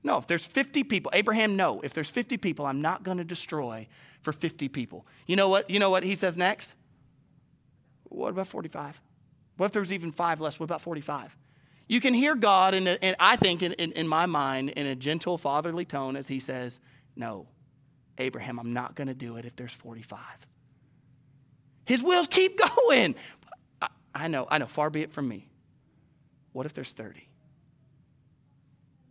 No, 0.05 0.17
if 0.17 0.27
there's 0.27 0.45
50 0.45 0.83
people, 0.83 1.11
Abraham, 1.13 1.55
no. 1.55 1.79
If 1.79 1.93
there's 1.93 2.09
50 2.09 2.35
people, 2.37 2.65
I'm 2.65 2.81
not 2.81 3.03
going 3.03 3.17
to 3.19 3.23
destroy 3.23 3.87
for 4.21 4.31
50 4.31 4.69
people." 4.69 5.05
You 5.27 5.35
know 5.35 5.49
what? 5.49 5.69
You 5.69 5.79
know 5.79 5.89
what 5.89 6.03
he 6.03 6.15
says 6.15 6.37
next? 6.37 6.73
what 8.13 8.29
about 8.29 8.47
45? 8.47 9.01
What 9.57 9.67
if 9.67 9.71
there 9.71 9.81
was 9.81 9.93
even 9.93 10.11
five 10.11 10.39
less? 10.39 10.59
What 10.59 10.65
about 10.65 10.81
45? 10.81 11.35
You 11.93 12.01
can 12.01 12.15
hear 12.15 12.33
God, 12.33 12.73
in, 12.73 12.87
a, 12.87 12.93
in 13.03 13.15
I 13.19 13.35
think, 13.35 13.61
in, 13.61 13.73
in, 13.73 13.91
in 13.91 14.07
my 14.07 14.25
mind, 14.25 14.71
in 14.71 14.87
a 14.87 14.95
gentle, 14.95 15.37
fatherly 15.37 15.85
tone 15.85 16.15
as 16.15 16.27
he 16.27 16.39
says, 16.39 16.79
No, 17.15 17.45
Abraham, 18.17 18.57
I'm 18.57 18.73
not 18.73 18.95
going 18.95 19.09
to 19.09 19.13
do 19.13 19.37
it 19.37 19.45
if 19.45 19.55
there's 19.55 19.73
45. 19.73 20.19
His 21.85 22.01
wheels 22.01 22.25
keep 22.27 22.59
going. 22.87 23.13
I, 23.79 23.89
I 24.15 24.27
know, 24.27 24.47
I 24.49 24.57
know, 24.57 24.65
far 24.65 24.89
be 24.89 25.03
it 25.03 25.13
from 25.13 25.27
me. 25.27 25.47
What 26.51 26.65
if 26.65 26.73
there's 26.73 26.93
30? 26.93 27.29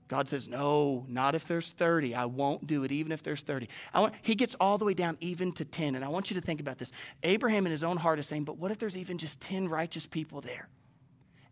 God 0.09 0.29
says, 0.29 0.49
No, 0.49 1.07
not 1.07 1.37
if 1.37 1.47
there's 1.47 1.71
30. 1.71 2.16
I 2.16 2.25
won't 2.25 2.66
do 2.66 2.83
it, 2.83 2.90
even 2.90 3.12
if 3.12 3.23
there's 3.23 3.42
30. 3.42 3.68
I 3.95 4.01
want, 4.01 4.14
he 4.23 4.35
gets 4.35 4.57
all 4.59 4.77
the 4.77 4.85
way 4.85 4.95
down 4.95 5.18
even 5.21 5.53
to 5.53 5.64
10. 5.64 5.95
And 5.95 6.05
I 6.05 6.09
want 6.09 6.33
you 6.33 6.40
to 6.40 6.45
think 6.45 6.59
about 6.59 6.79
this. 6.79 6.90
Abraham, 7.23 7.64
in 7.64 7.71
his 7.71 7.85
own 7.85 7.97
heart, 7.97 8.18
is 8.18 8.27
saying, 8.27 8.42
But 8.42 8.59
what 8.59 8.73
if 8.73 8.81
there's 8.81 8.97
even 8.97 9.18
just 9.18 9.40
10 9.40 9.68
righteous 9.68 10.05
people 10.05 10.40
there? 10.40 10.68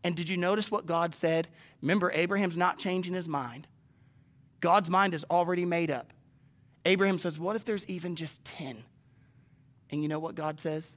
And 0.03 0.17
did 0.17 0.29
you 0.29 0.37
notice 0.37 0.71
what 0.71 0.87
God 0.87 1.15
said? 1.15 1.49
Remember, 1.83 2.11
Abraham's 2.13 2.57
not 2.57 2.79
changing 2.79 3.15
his 3.15 3.29
mind. 3.29 3.67
God's 4.61 4.89
mind 4.89 5.15
is 5.15 5.25
already 5.31 5.65
made 5.65 5.91
up. 5.91 6.13
Abraham 6.85 7.19
says, 7.19 7.39
What 7.39 7.57
if 7.57 7.65
there's 7.65 7.87
even 7.87 8.17
just 8.17 8.45
10? 8.45 8.83
And 9.91 10.03
you 10.03 10.09
know 10.09 10.19
what 10.19 10.35
God 10.35 10.61
says? 10.61 10.95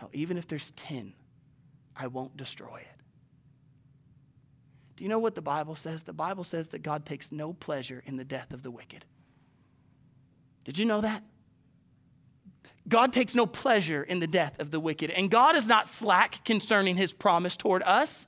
No, 0.00 0.08
even 0.12 0.36
if 0.36 0.46
there's 0.46 0.70
10, 0.72 1.12
I 1.96 2.06
won't 2.06 2.36
destroy 2.36 2.78
it. 2.78 2.98
Do 4.96 5.04
you 5.04 5.10
know 5.10 5.18
what 5.18 5.34
the 5.34 5.42
Bible 5.42 5.74
says? 5.74 6.02
The 6.02 6.12
Bible 6.12 6.44
says 6.44 6.68
that 6.68 6.82
God 6.82 7.06
takes 7.06 7.32
no 7.32 7.52
pleasure 7.52 8.02
in 8.06 8.16
the 8.16 8.24
death 8.24 8.52
of 8.52 8.62
the 8.62 8.70
wicked. 8.70 9.04
Did 10.64 10.78
you 10.78 10.84
know 10.84 11.00
that? 11.00 11.22
God 12.88 13.12
takes 13.12 13.34
no 13.34 13.46
pleasure 13.46 14.02
in 14.02 14.20
the 14.20 14.26
death 14.26 14.58
of 14.60 14.70
the 14.70 14.80
wicked. 14.80 15.10
And 15.10 15.30
God 15.30 15.56
is 15.56 15.66
not 15.66 15.88
slack 15.88 16.44
concerning 16.44 16.96
his 16.96 17.12
promise 17.12 17.56
toward 17.56 17.82
us, 17.82 18.26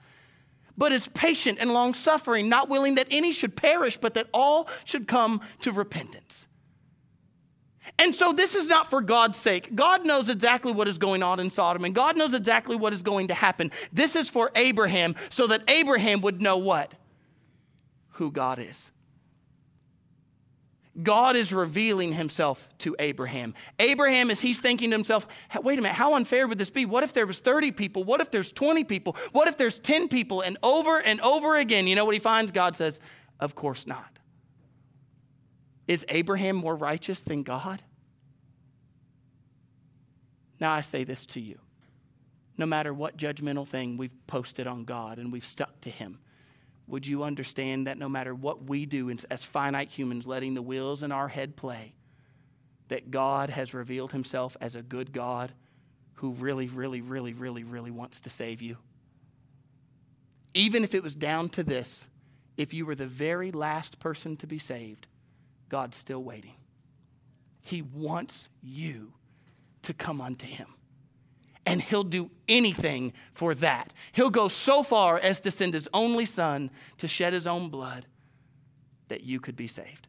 but 0.77 0.93
is 0.93 1.09
patient 1.09 1.59
and 1.61 1.73
long 1.73 1.95
suffering, 1.95 2.49
not 2.49 2.69
willing 2.69 2.97
that 2.97 3.07
any 3.11 3.33
should 3.33 3.57
perish, 3.57 3.97
but 3.97 4.15
that 4.15 4.29
all 4.33 4.69
should 4.85 5.09
come 5.09 5.41
to 5.61 5.73
repentance. 5.73 6.47
And 7.99 8.15
so 8.15 8.33
this 8.33 8.55
is 8.55 8.69
not 8.69 8.89
for 8.89 9.01
God's 9.01 9.37
sake. 9.37 9.75
God 9.75 10.07
knows 10.07 10.29
exactly 10.29 10.73
what 10.73 10.89
is 10.89 10.97
going 10.97 11.23
on 11.23 11.41
in 11.41 11.51
Sodom, 11.51 11.85
and 11.85 11.95
God 11.95 12.17
knows 12.17 12.35
exactly 12.35 12.77
what 12.77 12.93
is 12.93 13.03
going 13.03 13.29
to 13.29 13.35
happen. 13.35 13.73
This 13.93 14.17
is 14.17 14.29
for 14.29 14.51
Abraham, 14.55 15.17
so 15.29 15.47
that 15.49 15.63
Abraham 15.69 16.21
would 16.23 16.41
know 16.41 16.57
what? 16.57 16.95
Who 18.13 18.31
God 18.31 18.59
is. 18.59 18.91
God 21.03 21.37
is 21.37 21.53
revealing 21.53 22.13
himself 22.13 22.69
to 22.79 22.97
Abraham. 22.99 23.55
Abraham, 23.79 24.31
as 24.31 24.41
he's 24.41 24.61
thinking 24.61 24.91
to 24.91 24.97
himself, 24.97 25.27
wait 25.63 25.79
a 25.79 25.83
minute, 25.83 25.95
how 25.95 26.15
unfair 26.15 26.47
would 26.49 26.59
this 26.59 26.71
be? 26.71 26.87
What 26.87 27.03
if 27.03 27.13
there 27.13 27.27
was 27.27 27.39
30 27.39 27.73
people? 27.73 28.05
What 28.05 28.21
if 28.21 28.31
there's 28.31 28.53
20 28.53 28.85
people? 28.85 29.17
What 29.33 29.49
if 29.49 29.57
there's 29.57 29.79
10 29.79 30.09
people? 30.09 30.41
And 30.41 30.59
over 30.63 30.99
and 30.99 31.21
over 31.21 31.57
again, 31.57 31.87
you 31.87 31.95
know 31.95 32.05
what 32.05 32.15
he 32.15 32.21
finds? 32.21 32.53
God 32.53 32.77
says, 32.77 33.01
of 33.39 33.55
course 33.55 33.87
not. 33.87 34.19
Is 35.89 36.05
Abraham 36.09 36.57
more 36.57 36.77
righteous 36.77 37.23
than 37.23 37.43
God? 37.43 37.83
Now 40.61 40.73
I 40.73 40.83
say 40.83 41.05
this 41.05 41.27
to 41.27 41.41
you. 41.41 41.59
No 42.57 42.67
matter 42.67 42.93
what 42.93 43.17
judgmental 43.17 43.67
thing 43.67 43.97
we've 43.97 44.15
posted 44.27 44.67
on 44.67 44.85
God 44.85 45.19
and 45.19 45.33
we've 45.33 45.47
stuck 45.47 45.81
to 45.81 45.91
him, 45.91 46.19
would 46.91 47.07
you 47.07 47.23
understand 47.23 47.87
that 47.87 47.99
no 47.99 48.09
matter 48.09 48.35
what 48.35 48.65
we 48.65 48.87
do 48.87 49.15
as 49.31 49.43
finite 49.43 49.89
humans, 49.89 50.27
letting 50.27 50.55
the 50.55 50.63
wheels 50.63 51.03
in 51.03 51.13
our 51.13 51.29
head 51.29 51.57
play, 51.57 51.95
that 52.89 53.11
God 53.11 53.51
has 53.51 53.73
revealed 53.73 54.13
himself 54.13 54.57
as 54.61 54.75
a 54.75 54.83
good 54.83 55.13
God 55.13 55.53
who 56.15 56.33
really, 56.33 56.67
really, 56.69 57.01
really, 57.01 57.33
really, 57.33 57.65
really 57.65 57.91
wants 57.91 58.21
to 58.23 58.31
save 58.31 58.61
you? 58.61 58.77
Even 60.53 60.83
if 60.83 60.95
it 60.95 61.03
was 61.03 61.15
down 61.15 61.49
to 61.51 61.63
this, 61.63 62.09
if 62.57 62.75
you 62.75 62.85
were 62.85 62.97
the 62.97 63.07
very 63.07 63.53
last 63.53 64.01
person 64.01 64.37
to 64.39 64.47
be 64.47 64.59
saved, 64.59 65.07
God's 65.69 65.97
still 65.97 66.23
waiting. 66.23 66.55
He 67.63 67.83
wants 67.83 68.49
you 68.63 69.13
to 69.83 69.95
come 69.95 70.21
unto 70.21 70.47
him. 70.47 70.67
And 71.67 71.83
he'll 71.83 72.05
do 72.05 72.31
anything 72.49 73.13
for 73.35 73.55
that. 73.57 73.93
He'll 74.13 74.31
go 74.31 74.49
so 74.49 74.83
far 74.83 75.19
as 75.19 75.41
to 75.41 75.51
send 75.51 75.75
his 75.75 75.89
only 75.93 76.25
son 76.25 76.71
to 76.99 77.07
shed 77.07 77.33
his 77.33 77.47
own 77.47 77.69
blood 77.69 78.07
that 79.09 79.25
you 79.25 79.41
could 79.41 79.57
be 79.57 79.67
saved. 79.67 80.07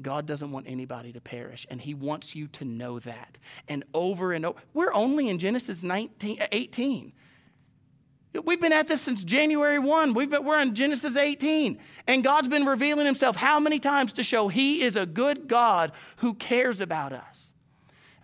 God 0.00 0.26
doesn't 0.26 0.52
want 0.52 0.66
anybody 0.68 1.12
to 1.12 1.20
perish, 1.20 1.66
and 1.70 1.80
He 1.80 1.94
wants 1.94 2.34
you 2.34 2.46
to 2.48 2.64
know 2.64 2.98
that. 3.00 3.38
And 3.66 3.84
over 3.92 4.32
and 4.32 4.46
over, 4.46 4.58
we're 4.72 4.92
only 4.92 5.28
in 5.28 5.38
Genesis 5.38 5.82
19, 5.82 6.38
18. 6.52 7.12
We've 8.44 8.60
been 8.60 8.72
at 8.72 8.86
this 8.86 9.00
since 9.00 9.24
January 9.24 9.78
1. 9.78 10.14
We've 10.14 10.30
been, 10.30 10.44
we're 10.44 10.60
in 10.60 10.74
Genesis 10.74 11.16
18. 11.16 11.78
And 12.06 12.22
God's 12.22 12.48
been 12.48 12.66
revealing 12.66 13.06
Himself 13.06 13.34
how 13.34 13.58
many 13.58 13.80
times 13.80 14.12
to 14.14 14.22
show 14.22 14.48
He 14.48 14.82
is 14.82 14.94
a 14.94 15.06
good 15.06 15.48
God 15.48 15.92
who 16.18 16.34
cares 16.34 16.80
about 16.80 17.12
us. 17.12 17.52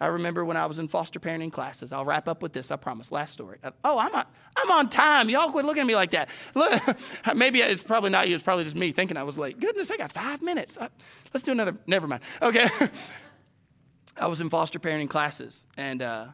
I 0.00 0.06
remember 0.06 0.44
when 0.44 0.56
I 0.56 0.66
was 0.66 0.78
in 0.78 0.88
foster 0.88 1.20
parenting 1.20 1.52
classes. 1.52 1.92
I'll 1.92 2.04
wrap 2.04 2.28
up 2.28 2.42
with 2.42 2.52
this, 2.52 2.70
I 2.70 2.76
promise. 2.76 3.12
Last 3.12 3.32
story. 3.32 3.58
Uh, 3.62 3.70
oh, 3.84 3.98
I'm 3.98 4.14
on, 4.14 4.26
I'm 4.56 4.70
on 4.70 4.90
time. 4.90 5.28
Y'all 5.28 5.50
quit 5.50 5.64
looking 5.64 5.82
at 5.82 5.86
me 5.86 5.94
like 5.94 6.10
that. 6.10 6.28
Look, 6.54 6.82
maybe 7.34 7.60
it's 7.60 7.82
probably 7.82 8.10
not 8.10 8.28
you. 8.28 8.34
It's 8.34 8.44
probably 8.44 8.64
just 8.64 8.76
me 8.76 8.92
thinking 8.92 9.16
I 9.16 9.22
was 9.22 9.38
late. 9.38 9.60
Goodness, 9.60 9.90
I 9.90 9.96
got 9.96 10.12
five 10.12 10.42
minutes. 10.42 10.76
Uh, 10.76 10.88
let's 11.32 11.44
do 11.44 11.52
another. 11.52 11.76
Never 11.86 12.06
mind. 12.06 12.22
Okay. 12.42 12.68
I 14.16 14.26
was 14.26 14.40
in 14.40 14.50
foster 14.50 14.78
parenting 14.78 15.10
classes, 15.10 15.64
and 15.76 16.00
uh, 16.00 16.26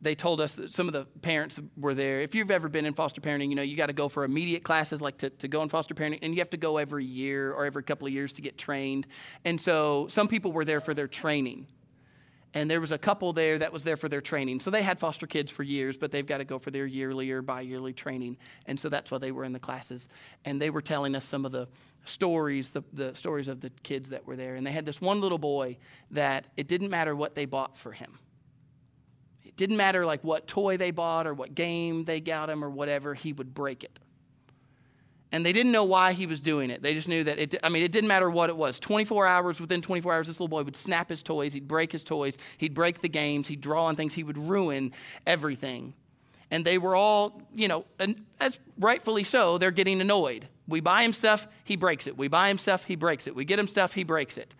they 0.00 0.14
told 0.14 0.40
us 0.40 0.54
that 0.54 0.72
some 0.72 0.86
of 0.86 0.92
the 0.92 1.04
parents 1.22 1.58
were 1.76 1.94
there. 1.94 2.20
If 2.20 2.34
you've 2.34 2.50
ever 2.50 2.68
been 2.68 2.84
in 2.84 2.94
foster 2.94 3.20
parenting, 3.20 3.48
you 3.48 3.54
know, 3.54 3.62
you 3.62 3.76
got 3.76 3.86
to 3.86 3.94
go 3.94 4.08
for 4.08 4.24
immediate 4.24 4.62
classes, 4.62 5.00
like 5.00 5.18
to, 5.18 5.30
to 5.30 5.48
go 5.48 5.62
in 5.62 5.68
foster 5.68 5.94
parenting, 5.94 6.18
and 6.22 6.34
you 6.34 6.40
have 6.40 6.50
to 6.50 6.56
go 6.56 6.76
every 6.76 7.04
year 7.04 7.52
or 7.52 7.64
every 7.64 7.82
couple 7.82 8.06
of 8.06 8.12
years 8.12 8.32
to 8.34 8.42
get 8.42 8.58
trained. 8.58 9.06
And 9.44 9.60
so 9.60 10.06
some 10.08 10.28
people 10.28 10.52
were 10.52 10.64
there 10.64 10.80
for 10.80 10.94
their 10.94 11.08
training 11.08 11.66
and 12.54 12.70
there 12.70 12.80
was 12.80 12.92
a 12.92 12.98
couple 12.98 13.32
there 13.32 13.58
that 13.58 13.72
was 13.72 13.82
there 13.82 13.96
for 13.96 14.08
their 14.08 14.20
training. 14.20 14.60
So 14.60 14.70
they 14.70 14.82
had 14.82 14.98
foster 14.98 15.26
kids 15.26 15.50
for 15.50 15.62
years, 15.62 15.96
but 15.96 16.10
they've 16.10 16.26
got 16.26 16.38
to 16.38 16.44
go 16.44 16.58
for 16.58 16.70
their 16.70 16.86
yearly 16.86 17.30
or 17.30 17.42
bi 17.42 17.60
yearly 17.60 17.92
training. 17.92 18.38
And 18.66 18.80
so 18.80 18.88
that's 18.88 19.10
why 19.10 19.18
they 19.18 19.32
were 19.32 19.44
in 19.44 19.52
the 19.52 19.58
classes. 19.58 20.08
And 20.44 20.60
they 20.60 20.70
were 20.70 20.80
telling 20.80 21.14
us 21.14 21.24
some 21.24 21.44
of 21.44 21.52
the 21.52 21.68
stories, 22.04 22.70
the, 22.70 22.82
the 22.92 23.14
stories 23.14 23.48
of 23.48 23.60
the 23.60 23.70
kids 23.82 24.08
that 24.10 24.26
were 24.26 24.36
there. 24.36 24.54
And 24.54 24.66
they 24.66 24.72
had 24.72 24.86
this 24.86 25.00
one 25.00 25.20
little 25.20 25.38
boy 25.38 25.76
that 26.12 26.46
it 26.56 26.68
didn't 26.68 26.90
matter 26.90 27.14
what 27.14 27.34
they 27.34 27.44
bought 27.44 27.76
for 27.76 27.92
him. 27.92 28.18
It 29.44 29.56
didn't 29.56 29.76
matter 29.76 30.06
like 30.06 30.24
what 30.24 30.46
toy 30.46 30.78
they 30.78 30.90
bought 30.90 31.26
or 31.26 31.34
what 31.34 31.54
game 31.54 32.04
they 32.04 32.20
got 32.20 32.48
him 32.48 32.64
or 32.64 32.70
whatever, 32.70 33.12
he 33.12 33.32
would 33.34 33.52
break 33.52 33.84
it 33.84 33.98
and 35.30 35.44
they 35.44 35.52
didn't 35.52 35.72
know 35.72 35.84
why 35.84 36.12
he 36.12 36.26
was 36.26 36.40
doing 36.40 36.70
it. 36.70 36.82
They 36.82 36.94
just 36.94 37.08
knew 37.08 37.24
that 37.24 37.38
it, 37.38 37.54
I 37.62 37.68
mean, 37.68 37.82
it 37.82 37.92
didn't 37.92 38.08
matter 38.08 38.30
what 38.30 38.48
it 38.48 38.56
was. 38.56 38.80
24 38.80 39.26
hours, 39.26 39.60
within 39.60 39.82
24 39.82 40.14
hours, 40.14 40.26
this 40.26 40.36
little 40.40 40.48
boy 40.48 40.62
would 40.62 40.76
snap 40.76 41.10
his 41.10 41.22
toys, 41.22 41.52
he'd 41.52 41.68
break 41.68 41.92
his 41.92 42.02
toys, 42.02 42.38
he'd 42.56 42.74
break 42.74 43.02
the 43.02 43.08
games, 43.08 43.48
he'd 43.48 43.60
draw 43.60 43.86
on 43.86 43.96
things, 43.96 44.14
he 44.14 44.24
would 44.24 44.38
ruin 44.38 44.92
everything. 45.26 45.92
And 46.50 46.64
they 46.64 46.78
were 46.78 46.96
all, 46.96 47.42
you 47.54 47.68
know, 47.68 47.84
and 47.98 48.24
as 48.40 48.58
rightfully 48.78 49.24
so, 49.24 49.58
they're 49.58 49.70
getting 49.70 50.00
annoyed. 50.00 50.48
We 50.66 50.80
buy 50.80 51.02
him 51.02 51.12
stuff, 51.12 51.46
he 51.64 51.76
breaks 51.76 52.06
it. 52.06 52.16
We 52.16 52.28
buy 52.28 52.48
him 52.48 52.58
stuff, 52.58 52.84
he 52.84 52.96
breaks 52.96 53.26
it. 53.26 53.34
We 53.34 53.44
get 53.44 53.58
him 53.58 53.66
stuff, 53.66 53.92
he 53.92 54.04
breaks 54.04 54.38
it. 54.38 54.54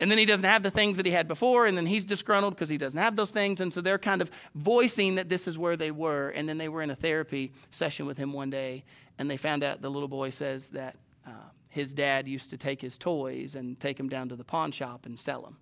And 0.00 0.10
then 0.10 0.18
he 0.18 0.26
doesn't 0.26 0.44
have 0.44 0.62
the 0.62 0.70
things 0.70 0.96
that 0.96 1.06
he 1.06 1.12
had 1.12 1.28
before, 1.28 1.66
and 1.66 1.76
then 1.76 1.86
he's 1.86 2.04
disgruntled 2.04 2.54
because 2.54 2.68
he 2.68 2.76
doesn't 2.76 2.98
have 2.98 3.14
those 3.14 3.30
things. 3.30 3.60
And 3.60 3.72
so 3.72 3.80
they're 3.80 3.98
kind 3.98 4.20
of 4.20 4.30
voicing 4.54 5.14
that 5.14 5.28
this 5.28 5.46
is 5.46 5.56
where 5.56 5.76
they 5.76 5.92
were. 5.92 6.30
And 6.30 6.48
then 6.48 6.58
they 6.58 6.68
were 6.68 6.82
in 6.82 6.90
a 6.90 6.96
therapy 6.96 7.52
session 7.70 8.04
with 8.04 8.18
him 8.18 8.32
one 8.32 8.50
day, 8.50 8.84
and 9.18 9.30
they 9.30 9.36
found 9.36 9.62
out 9.62 9.80
the 9.80 9.90
little 9.90 10.08
boy 10.08 10.30
says 10.30 10.68
that 10.70 10.96
uh, 11.26 11.30
his 11.68 11.92
dad 11.92 12.28
used 12.28 12.50
to 12.50 12.56
take 12.56 12.80
his 12.80 12.98
toys 12.98 13.54
and 13.54 13.78
take 13.78 13.96
them 13.96 14.08
down 14.08 14.28
to 14.28 14.36
the 14.36 14.44
pawn 14.44 14.72
shop 14.72 15.06
and 15.06 15.18
sell 15.18 15.42
them. 15.42 15.56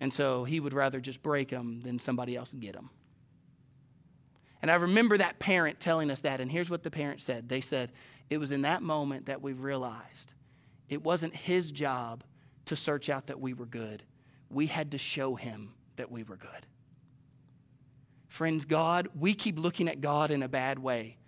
And 0.00 0.12
so 0.12 0.44
he 0.44 0.58
would 0.58 0.72
rather 0.72 1.00
just 1.00 1.22
break 1.22 1.50
them 1.50 1.80
than 1.82 1.98
somebody 1.98 2.36
else 2.36 2.52
get 2.54 2.72
them. 2.72 2.90
And 4.60 4.70
I 4.70 4.74
remember 4.74 5.18
that 5.18 5.38
parent 5.38 5.80
telling 5.80 6.10
us 6.10 6.20
that. 6.20 6.40
And 6.40 6.50
here's 6.50 6.70
what 6.70 6.82
the 6.82 6.90
parent 6.90 7.20
said 7.20 7.48
they 7.48 7.60
said, 7.60 7.92
It 8.30 8.38
was 8.38 8.50
in 8.50 8.62
that 8.62 8.82
moment 8.82 9.26
that 9.26 9.42
we 9.42 9.52
realized 9.52 10.34
it 10.88 11.02
wasn't 11.02 11.34
his 11.34 11.70
job 11.70 12.24
to 12.66 12.76
search 12.76 13.08
out 13.08 13.26
that 13.26 13.40
we 13.40 13.54
were 13.54 13.66
good, 13.66 14.02
we 14.50 14.66
had 14.66 14.92
to 14.92 14.98
show 14.98 15.34
him 15.34 15.74
that 15.96 16.10
we 16.10 16.22
were 16.22 16.36
good. 16.36 16.66
Friends, 18.28 18.64
God, 18.64 19.08
we 19.18 19.34
keep 19.34 19.58
looking 19.58 19.88
at 19.88 20.00
God 20.00 20.30
in 20.30 20.42
a 20.42 20.48
bad 20.48 20.78
way 20.78 21.18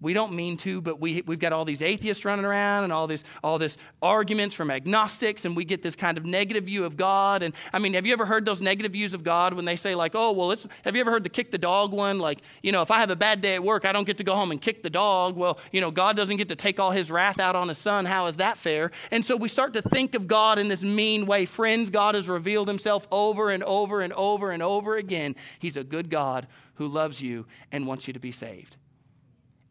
we 0.00 0.12
don't 0.12 0.34
mean 0.34 0.58
to, 0.58 0.82
but 0.82 1.00
we, 1.00 1.22
we've 1.22 1.38
got 1.38 1.54
all 1.54 1.64
these 1.64 1.80
atheists 1.80 2.24
running 2.24 2.44
around 2.44 2.84
and 2.84 2.92
all 2.92 3.06
this, 3.06 3.24
all 3.42 3.58
this 3.58 3.78
arguments 4.02 4.54
from 4.54 4.70
agnostics, 4.70 5.46
and 5.46 5.56
we 5.56 5.64
get 5.64 5.82
this 5.82 5.96
kind 5.96 6.18
of 6.18 6.26
negative 6.26 6.64
view 6.64 6.84
of 6.84 6.98
God. 6.98 7.42
And 7.42 7.54
I 7.72 7.78
mean, 7.78 7.94
have 7.94 8.04
you 8.04 8.12
ever 8.12 8.26
heard 8.26 8.44
those 8.44 8.60
negative 8.60 8.92
views 8.92 9.14
of 9.14 9.24
God 9.24 9.54
when 9.54 9.64
they 9.64 9.76
say, 9.76 9.94
like, 9.94 10.12
oh, 10.14 10.32
well, 10.32 10.52
it's, 10.52 10.66
have 10.84 10.94
you 10.94 11.00
ever 11.00 11.10
heard 11.10 11.24
the 11.24 11.30
kick 11.30 11.50
the 11.50 11.58
dog 11.58 11.92
one? 11.92 12.18
Like, 12.18 12.40
you 12.62 12.72
know, 12.72 12.82
if 12.82 12.90
I 12.90 13.00
have 13.00 13.08
a 13.08 13.16
bad 13.16 13.40
day 13.40 13.54
at 13.54 13.62
work, 13.62 13.86
I 13.86 13.92
don't 13.92 14.04
get 14.04 14.18
to 14.18 14.24
go 14.24 14.34
home 14.34 14.50
and 14.50 14.60
kick 14.60 14.82
the 14.82 14.90
dog. 14.90 15.34
Well, 15.34 15.58
you 15.72 15.80
know, 15.80 15.90
God 15.90 16.14
doesn't 16.14 16.36
get 16.36 16.48
to 16.48 16.56
take 16.56 16.78
all 16.78 16.90
his 16.90 17.10
wrath 17.10 17.40
out 17.40 17.56
on 17.56 17.68
his 17.68 17.78
son. 17.78 18.04
How 18.04 18.26
is 18.26 18.36
that 18.36 18.58
fair? 18.58 18.90
And 19.10 19.24
so 19.24 19.34
we 19.36 19.48
start 19.48 19.72
to 19.74 19.82
think 19.82 20.14
of 20.14 20.26
God 20.26 20.58
in 20.58 20.68
this 20.68 20.82
mean 20.82 21.24
way. 21.24 21.46
Friends, 21.46 21.88
God 21.88 22.14
has 22.14 22.28
revealed 22.28 22.68
himself 22.68 23.06
over 23.10 23.50
and 23.50 23.62
over 23.62 24.02
and 24.02 24.12
over 24.12 24.50
and 24.50 24.62
over 24.62 24.96
again. 24.96 25.36
He's 25.58 25.78
a 25.78 25.84
good 25.84 26.10
God 26.10 26.46
who 26.74 26.86
loves 26.86 27.22
you 27.22 27.46
and 27.72 27.86
wants 27.86 28.06
you 28.06 28.12
to 28.12 28.20
be 28.20 28.32
saved 28.32 28.76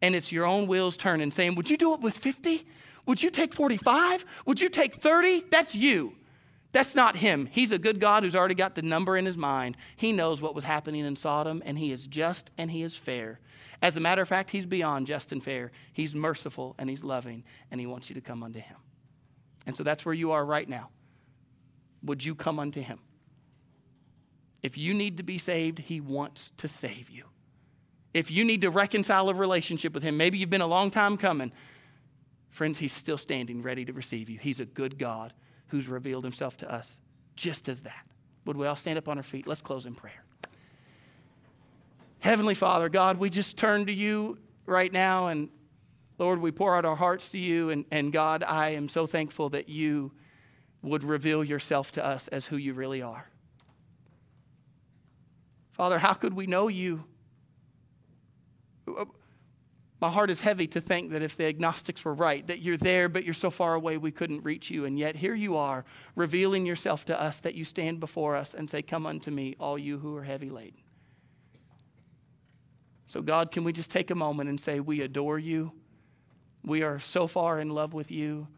and 0.02 0.14
it's 0.14 0.32
your 0.32 0.44
own 0.44 0.66
wheels 0.66 0.96
turning, 0.96 1.30
saying, 1.30 1.54
Would 1.54 1.70
you 1.70 1.76
do 1.76 1.94
it 1.94 2.00
with 2.00 2.16
50? 2.16 2.66
Would 3.06 3.22
you 3.22 3.30
take 3.30 3.54
45? 3.54 4.24
Would 4.46 4.60
you 4.60 4.68
take 4.68 4.96
30? 4.96 5.44
That's 5.50 5.74
you. 5.74 6.14
That's 6.72 6.94
not 6.94 7.16
him. 7.16 7.46
He's 7.46 7.72
a 7.72 7.78
good 7.78 8.00
God 8.00 8.22
who's 8.22 8.36
already 8.36 8.54
got 8.54 8.74
the 8.74 8.82
number 8.82 9.16
in 9.16 9.24
his 9.24 9.36
mind. 9.36 9.76
He 9.96 10.12
knows 10.12 10.42
what 10.42 10.54
was 10.54 10.64
happening 10.64 11.06
in 11.06 11.16
Sodom, 11.16 11.62
and 11.64 11.78
he 11.78 11.92
is 11.92 12.06
just 12.06 12.50
and 12.58 12.70
he 12.70 12.82
is 12.82 12.94
fair. 12.94 13.40
As 13.80 13.96
a 13.96 14.00
matter 14.00 14.22
of 14.22 14.28
fact, 14.28 14.50
he's 14.50 14.66
beyond 14.66 15.06
just 15.06 15.32
and 15.32 15.42
fair. 15.42 15.70
He's 15.92 16.14
merciful 16.14 16.74
and 16.78 16.90
he's 16.90 17.04
loving, 17.04 17.44
and 17.70 17.80
he 17.80 17.86
wants 17.86 18.10
you 18.10 18.14
to 18.14 18.20
come 18.20 18.42
unto 18.42 18.58
him. 18.58 18.76
And 19.64 19.76
so 19.76 19.84
that's 19.84 20.04
where 20.04 20.14
you 20.14 20.32
are 20.32 20.44
right 20.44 20.68
now. 20.68 20.90
Would 22.02 22.24
you 22.24 22.34
come 22.34 22.58
unto 22.58 22.80
him? 22.80 22.98
If 24.62 24.76
you 24.76 24.94
need 24.94 25.16
to 25.18 25.22
be 25.22 25.38
saved, 25.38 25.78
he 25.78 26.00
wants 26.00 26.52
to 26.58 26.68
save 26.68 27.08
you 27.08 27.24
if 28.16 28.30
you 28.30 28.46
need 28.46 28.62
to 28.62 28.70
reconcile 28.70 29.28
a 29.28 29.34
relationship 29.34 29.92
with 29.92 30.02
Him, 30.02 30.16
maybe 30.16 30.38
you've 30.38 30.48
been 30.48 30.62
a 30.62 30.66
long 30.66 30.90
time 30.90 31.18
coming, 31.18 31.52
friends, 32.48 32.78
He's 32.78 32.94
still 32.94 33.18
standing 33.18 33.60
ready 33.60 33.84
to 33.84 33.92
receive 33.92 34.30
you. 34.30 34.38
He's 34.38 34.58
a 34.58 34.64
good 34.64 34.98
God 34.98 35.34
who's 35.66 35.86
revealed 35.86 36.24
Himself 36.24 36.56
to 36.58 36.72
us 36.72 36.98
just 37.34 37.68
as 37.68 37.80
that. 37.80 38.06
Would 38.46 38.56
we 38.56 38.66
all 38.66 38.74
stand 38.74 38.96
up 38.96 39.06
on 39.06 39.18
our 39.18 39.22
feet? 39.22 39.46
Let's 39.46 39.60
close 39.60 39.84
in 39.84 39.94
prayer. 39.94 40.24
Heavenly 42.20 42.54
Father, 42.54 42.88
God, 42.88 43.18
we 43.18 43.28
just 43.28 43.58
turn 43.58 43.84
to 43.84 43.92
you 43.92 44.38
right 44.64 44.90
now, 44.90 45.26
and 45.26 45.50
Lord, 46.18 46.40
we 46.40 46.50
pour 46.52 46.74
out 46.74 46.86
our 46.86 46.96
hearts 46.96 47.28
to 47.32 47.38
you. 47.38 47.68
And, 47.68 47.84
and 47.90 48.14
God, 48.14 48.42
I 48.42 48.70
am 48.70 48.88
so 48.88 49.06
thankful 49.06 49.50
that 49.50 49.68
you 49.68 50.10
would 50.80 51.04
reveal 51.04 51.44
yourself 51.44 51.92
to 51.92 52.04
us 52.04 52.28
as 52.28 52.46
who 52.46 52.56
you 52.56 52.72
really 52.72 53.02
are. 53.02 53.28
Father, 55.72 55.98
how 55.98 56.14
could 56.14 56.32
we 56.32 56.46
know 56.46 56.68
you 56.68 57.04
my 60.00 60.10
heart 60.10 60.30
is 60.30 60.42
heavy 60.42 60.66
to 60.68 60.80
think 60.80 61.12
that 61.12 61.22
if 61.22 61.36
the 61.36 61.46
agnostics 61.46 62.04
were 62.04 62.12
right, 62.12 62.46
that 62.48 62.60
you're 62.60 62.76
there, 62.76 63.08
but 63.08 63.24
you're 63.24 63.32
so 63.32 63.48
far 63.48 63.74
away 63.74 63.96
we 63.96 64.10
couldn't 64.10 64.44
reach 64.44 64.70
you. 64.70 64.84
And 64.84 64.98
yet 64.98 65.16
here 65.16 65.34
you 65.34 65.56
are, 65.56 65.86
revealing 66.14 66.66
yourself 66.66 67.06
to 67.06 67.20
us 67.20 67.40
that 67.40 67.54
you 67.54 67.64
stand 67.64 67.98
before 67.98 68.36
us 68.36 68.52
and 68.52 68.68
say, 68.68 68.82
Come 68.82 69.06
unto 69.06 69.30
me, 69.30 69.56
all 69.58 69.78
you 69.78 69.98
who 69.98 70.14
are 70.16 70.24
heavy 70.24 70.50
laden. 70.50 70.82
So, 73.06 73.22
God, 73.22 73.50
can 73.50 73.64
we 73.64 73.72
just 73.72 73.90
take 73.90 74.10
a 74.10 74.14
moment 74.14 74.50
and 74.50 74.60
say, 74.60 74.80
We 74.80 75.00
adore 75.00 75.38
you? 75.38 75.72
We 76.62 76.82
are 76.82 76.98
so 76.98 77.26
far 77.26 77.58
in 77.58 77.70
love 77.70 77.94
with 77.94 78.10
you. 78.10 78.48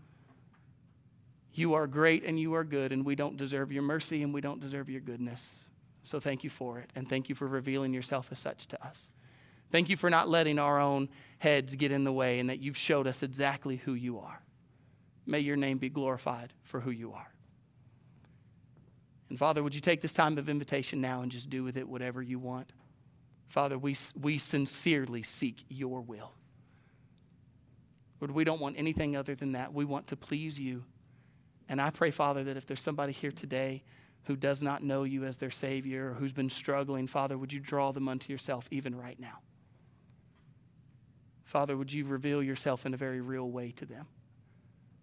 You 1.53 1.75
are 1.75 1.87
great 1.87 2.25
and 2.25 2.39
you 2.39 2.55
are 2.55 2.65
good, 2.65 2.91
and 2.91 3.05
we 3.05 3.15
don't 3.15 3.37
deserve 3.37 3.71
your 3.71 3.83
mercy 3.83 4.23
and 4.23 4.35
we 4.35 4.41
don't 4.41 4.61
deserve 4.61 4.89
your 4.89 5.01
goodness. 5.01 5.61
So, 6.03 6.19
thank 6.19 6.43
you 6.43 6.51
for 6.51 6.81
it, 6.81 6.91
and 6.97 7.09
thank 7.09 7.29
you 7.29 7.37
for 7.37 7.47
revealing 7.47 7.95
yourself 7.95 8.33
as 8.33 8.41
such 8.41 8.67
to 8.69 8.85
us. 8.85 9.13
Thank 9.71 9.89
you 9.89 9.97
for 9.97 10.11
not 10.11 10.29
letting 10.29 10.59
our 10.59 10.81
own 10.81 11.09
heads 11.39 11.75
get 11.75 11.93
in 11.93 12.05
the 12.05 12.13
way 12.13 12.41
and 12.41 12.51
that 12.51 12.61
you've 12.61 12.77
showed 12.77 13.07
us 13.07 13.23
exactly 13.23 13.77
who 13.77 13.95
you 13.95 14.19
are. 14.19 14.43
May 15.27 15.41
your 15.41 15.57
name 15.57 15.79
be 15.79 15.91
glorified 15.91 16.53
for 16.65 16.81
who 16.81 16.91
you 16.91 17.13
are. 17.13 17.31
And 19.29 19.39
Father, 19.39 19.63
would 19.63 19.75
you 19.75 19.81
take 19.81 20.01
this 20.01 20.15
time 20.15 20.39
of 20.39 20.49
invitation 20.49 21.01
now 21.01 21.21
and 21.21 21.31
just 21.31 21.51
do 21.51 21.63
with 21.63 21.77
it 21.77 21.87
whatever 21.87 22.23
you 22.23 22.39
want? 22.39 22.73
Father, 23.49 23.79
we, 23.79 23.97
we 24.19 24.39
sincerely 24.39 25.23
seek 25.23 25.65
your 25.69 26.01
will. 26.01 26.33
Lord, 28.21 28.31
we 28.31 28.45
don't 28.45 28.61
want 28.61 28.77
anything 28.79 29.17
other 29.17 29.35
than 29.35 29.53
that. 29.53 29.73
We 29.73 29.85
want 29.85 30.09
to 30.09 30.17
please 30.17 30.59
you. 30.59 30.85
And 31.69 31.81
I 31.81 31.91
pray, 31.91 32.11
Father, 32.11 32.45
that 32.45 32.57
if 32.57 32.67
there's 32.67 32.81
somebody 32.81 33.13
here 33.13 33.31
today 33.31 33.83
who 34.25 34.35
does 34.35 34.63
not 34.63 34.83
know 34.83 35.05
you 35.05 35.25
as 35.25 35.37
their 35.37 35.51
Savior 35.51 36.11
or 36.11 36.15
who's 36.15 36.33
been 36.33 36.51
struggling, 36.51 37.07
Father, 37.07 37.37
would 37.37 37.53
you 37.53 37.61
draw 37.61 37.93
them 37.93 38.09
unto 38.09 38.33
yourself 38.33 38.67
even 38.71 38.97
right 38.97 39.19
now? 39.21 39.39
Father, 41.49 41.79
would 41.79 41.91
you 41.91 42.05
reveal 42.05 42.43
yourself 42.43 42.85
in 42.85 42.93
a 42.93 42.99
very 42.99 43.23
real 43.23 43.51
way 43.51 43.71
to 43.71 43.87
them? 43.87 44.07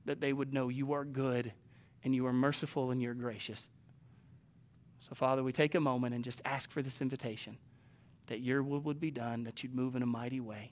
That 0.06 0.22
they 0.22 0.32
would 0.32 0.54
know 0.54 0.70
you 0.70 0.94
are 0.94 1.04
good 1.04 1.52
and 2.04 2.14
you 2.14 2.28
are 2.28 2.34
merciful 2.34 2.92
and 2.92 3.02
you're 3.02 3.16
gracious. 3.16 3.68
So, 5.00 5.16
Father, 5.16 5.42
we 5.42 5.52
take 5.52 5.74
a 5.74 5.80
moment 5.80 6.14
and 6.14 6.24
just 6.24 6.44
ask 6.46 6.70
for 6.70 6.84
this 6.84 7.02
invitation 7.02 7.58
that 8.28 8.42
your 8.42 8.62
will 8.62 8.80
would 8.82 9.00
be 9.00 9.10
done, 9.10 9.44
that 9.46 9.64
you'd 9.64 9.74
move 9.74 9.96
in 9.96 10.04
a 10.04 10.06
mighty 10.06 10.40
way. 10.40 10.72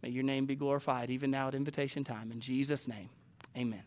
May 0.00 0.10
your 0.10 0.22
name 0.22 0.46
be 0.46 0.54
glorified 0.54 1.10
even 1.10 1.32
now 1.32 1.48
at 1.48 1.56
invitation 1.56 2.04
time. 2.04 2.30
In 2.30 2.38
Jesus' 2.38 2.86
name, 2.86 3.10
amen. 3.56 3.82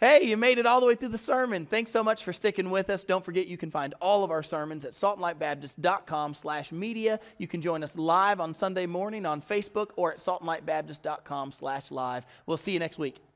Hey, 0.00 0.22
you 0.22 0.36
made 0.36 0.58
it 0.58 0.66
all 0.66 0.78
the 0.78 0.86
way 0.86 0.94
through 0.94 1.08
the 1.08 1.18
sermon. 1.18 1.66
Thanks 1.66 1.90
so 1.90 2.04
much 2.04 2.22
for 2.22 2.32
sticking 2.32 2.70
with 2.70 2.88
us. 2.88 3.02
Don't 3.02 3.24
forget 3.24 3.48
you 3.48 3.56
can 3.56 3.72
find 3.72 3.94
all 4.00 4.22
of 4.22 4.30
our 4.30 4.44
sermons 4.44 4.84
at 4.84 4.92
saltandlightbaptist.com 4.92 6.34
slash 6.34 6.70
media. 6.70 7.18
You 7.38 7.48
can 7.48 7.60
join 7.60 7.82
us 7.82 7.96
live 7.96 8.40
on 8.40 8.54
Sunday 8.54 8.86
morning 8.86 9.26
on 9.26 9.42
Facebook 9.42 9.90
or 9.96 10.12
at 10.12 10.18
saltandlightbaptist.com 10.18 11.50
slash 11.50 11.90
live. 11.90 12.24
We'll 12.46 12.56
see 12.56 12.72
you 12.72 12.78
next 12.78 12.98
week. 12.98 13.27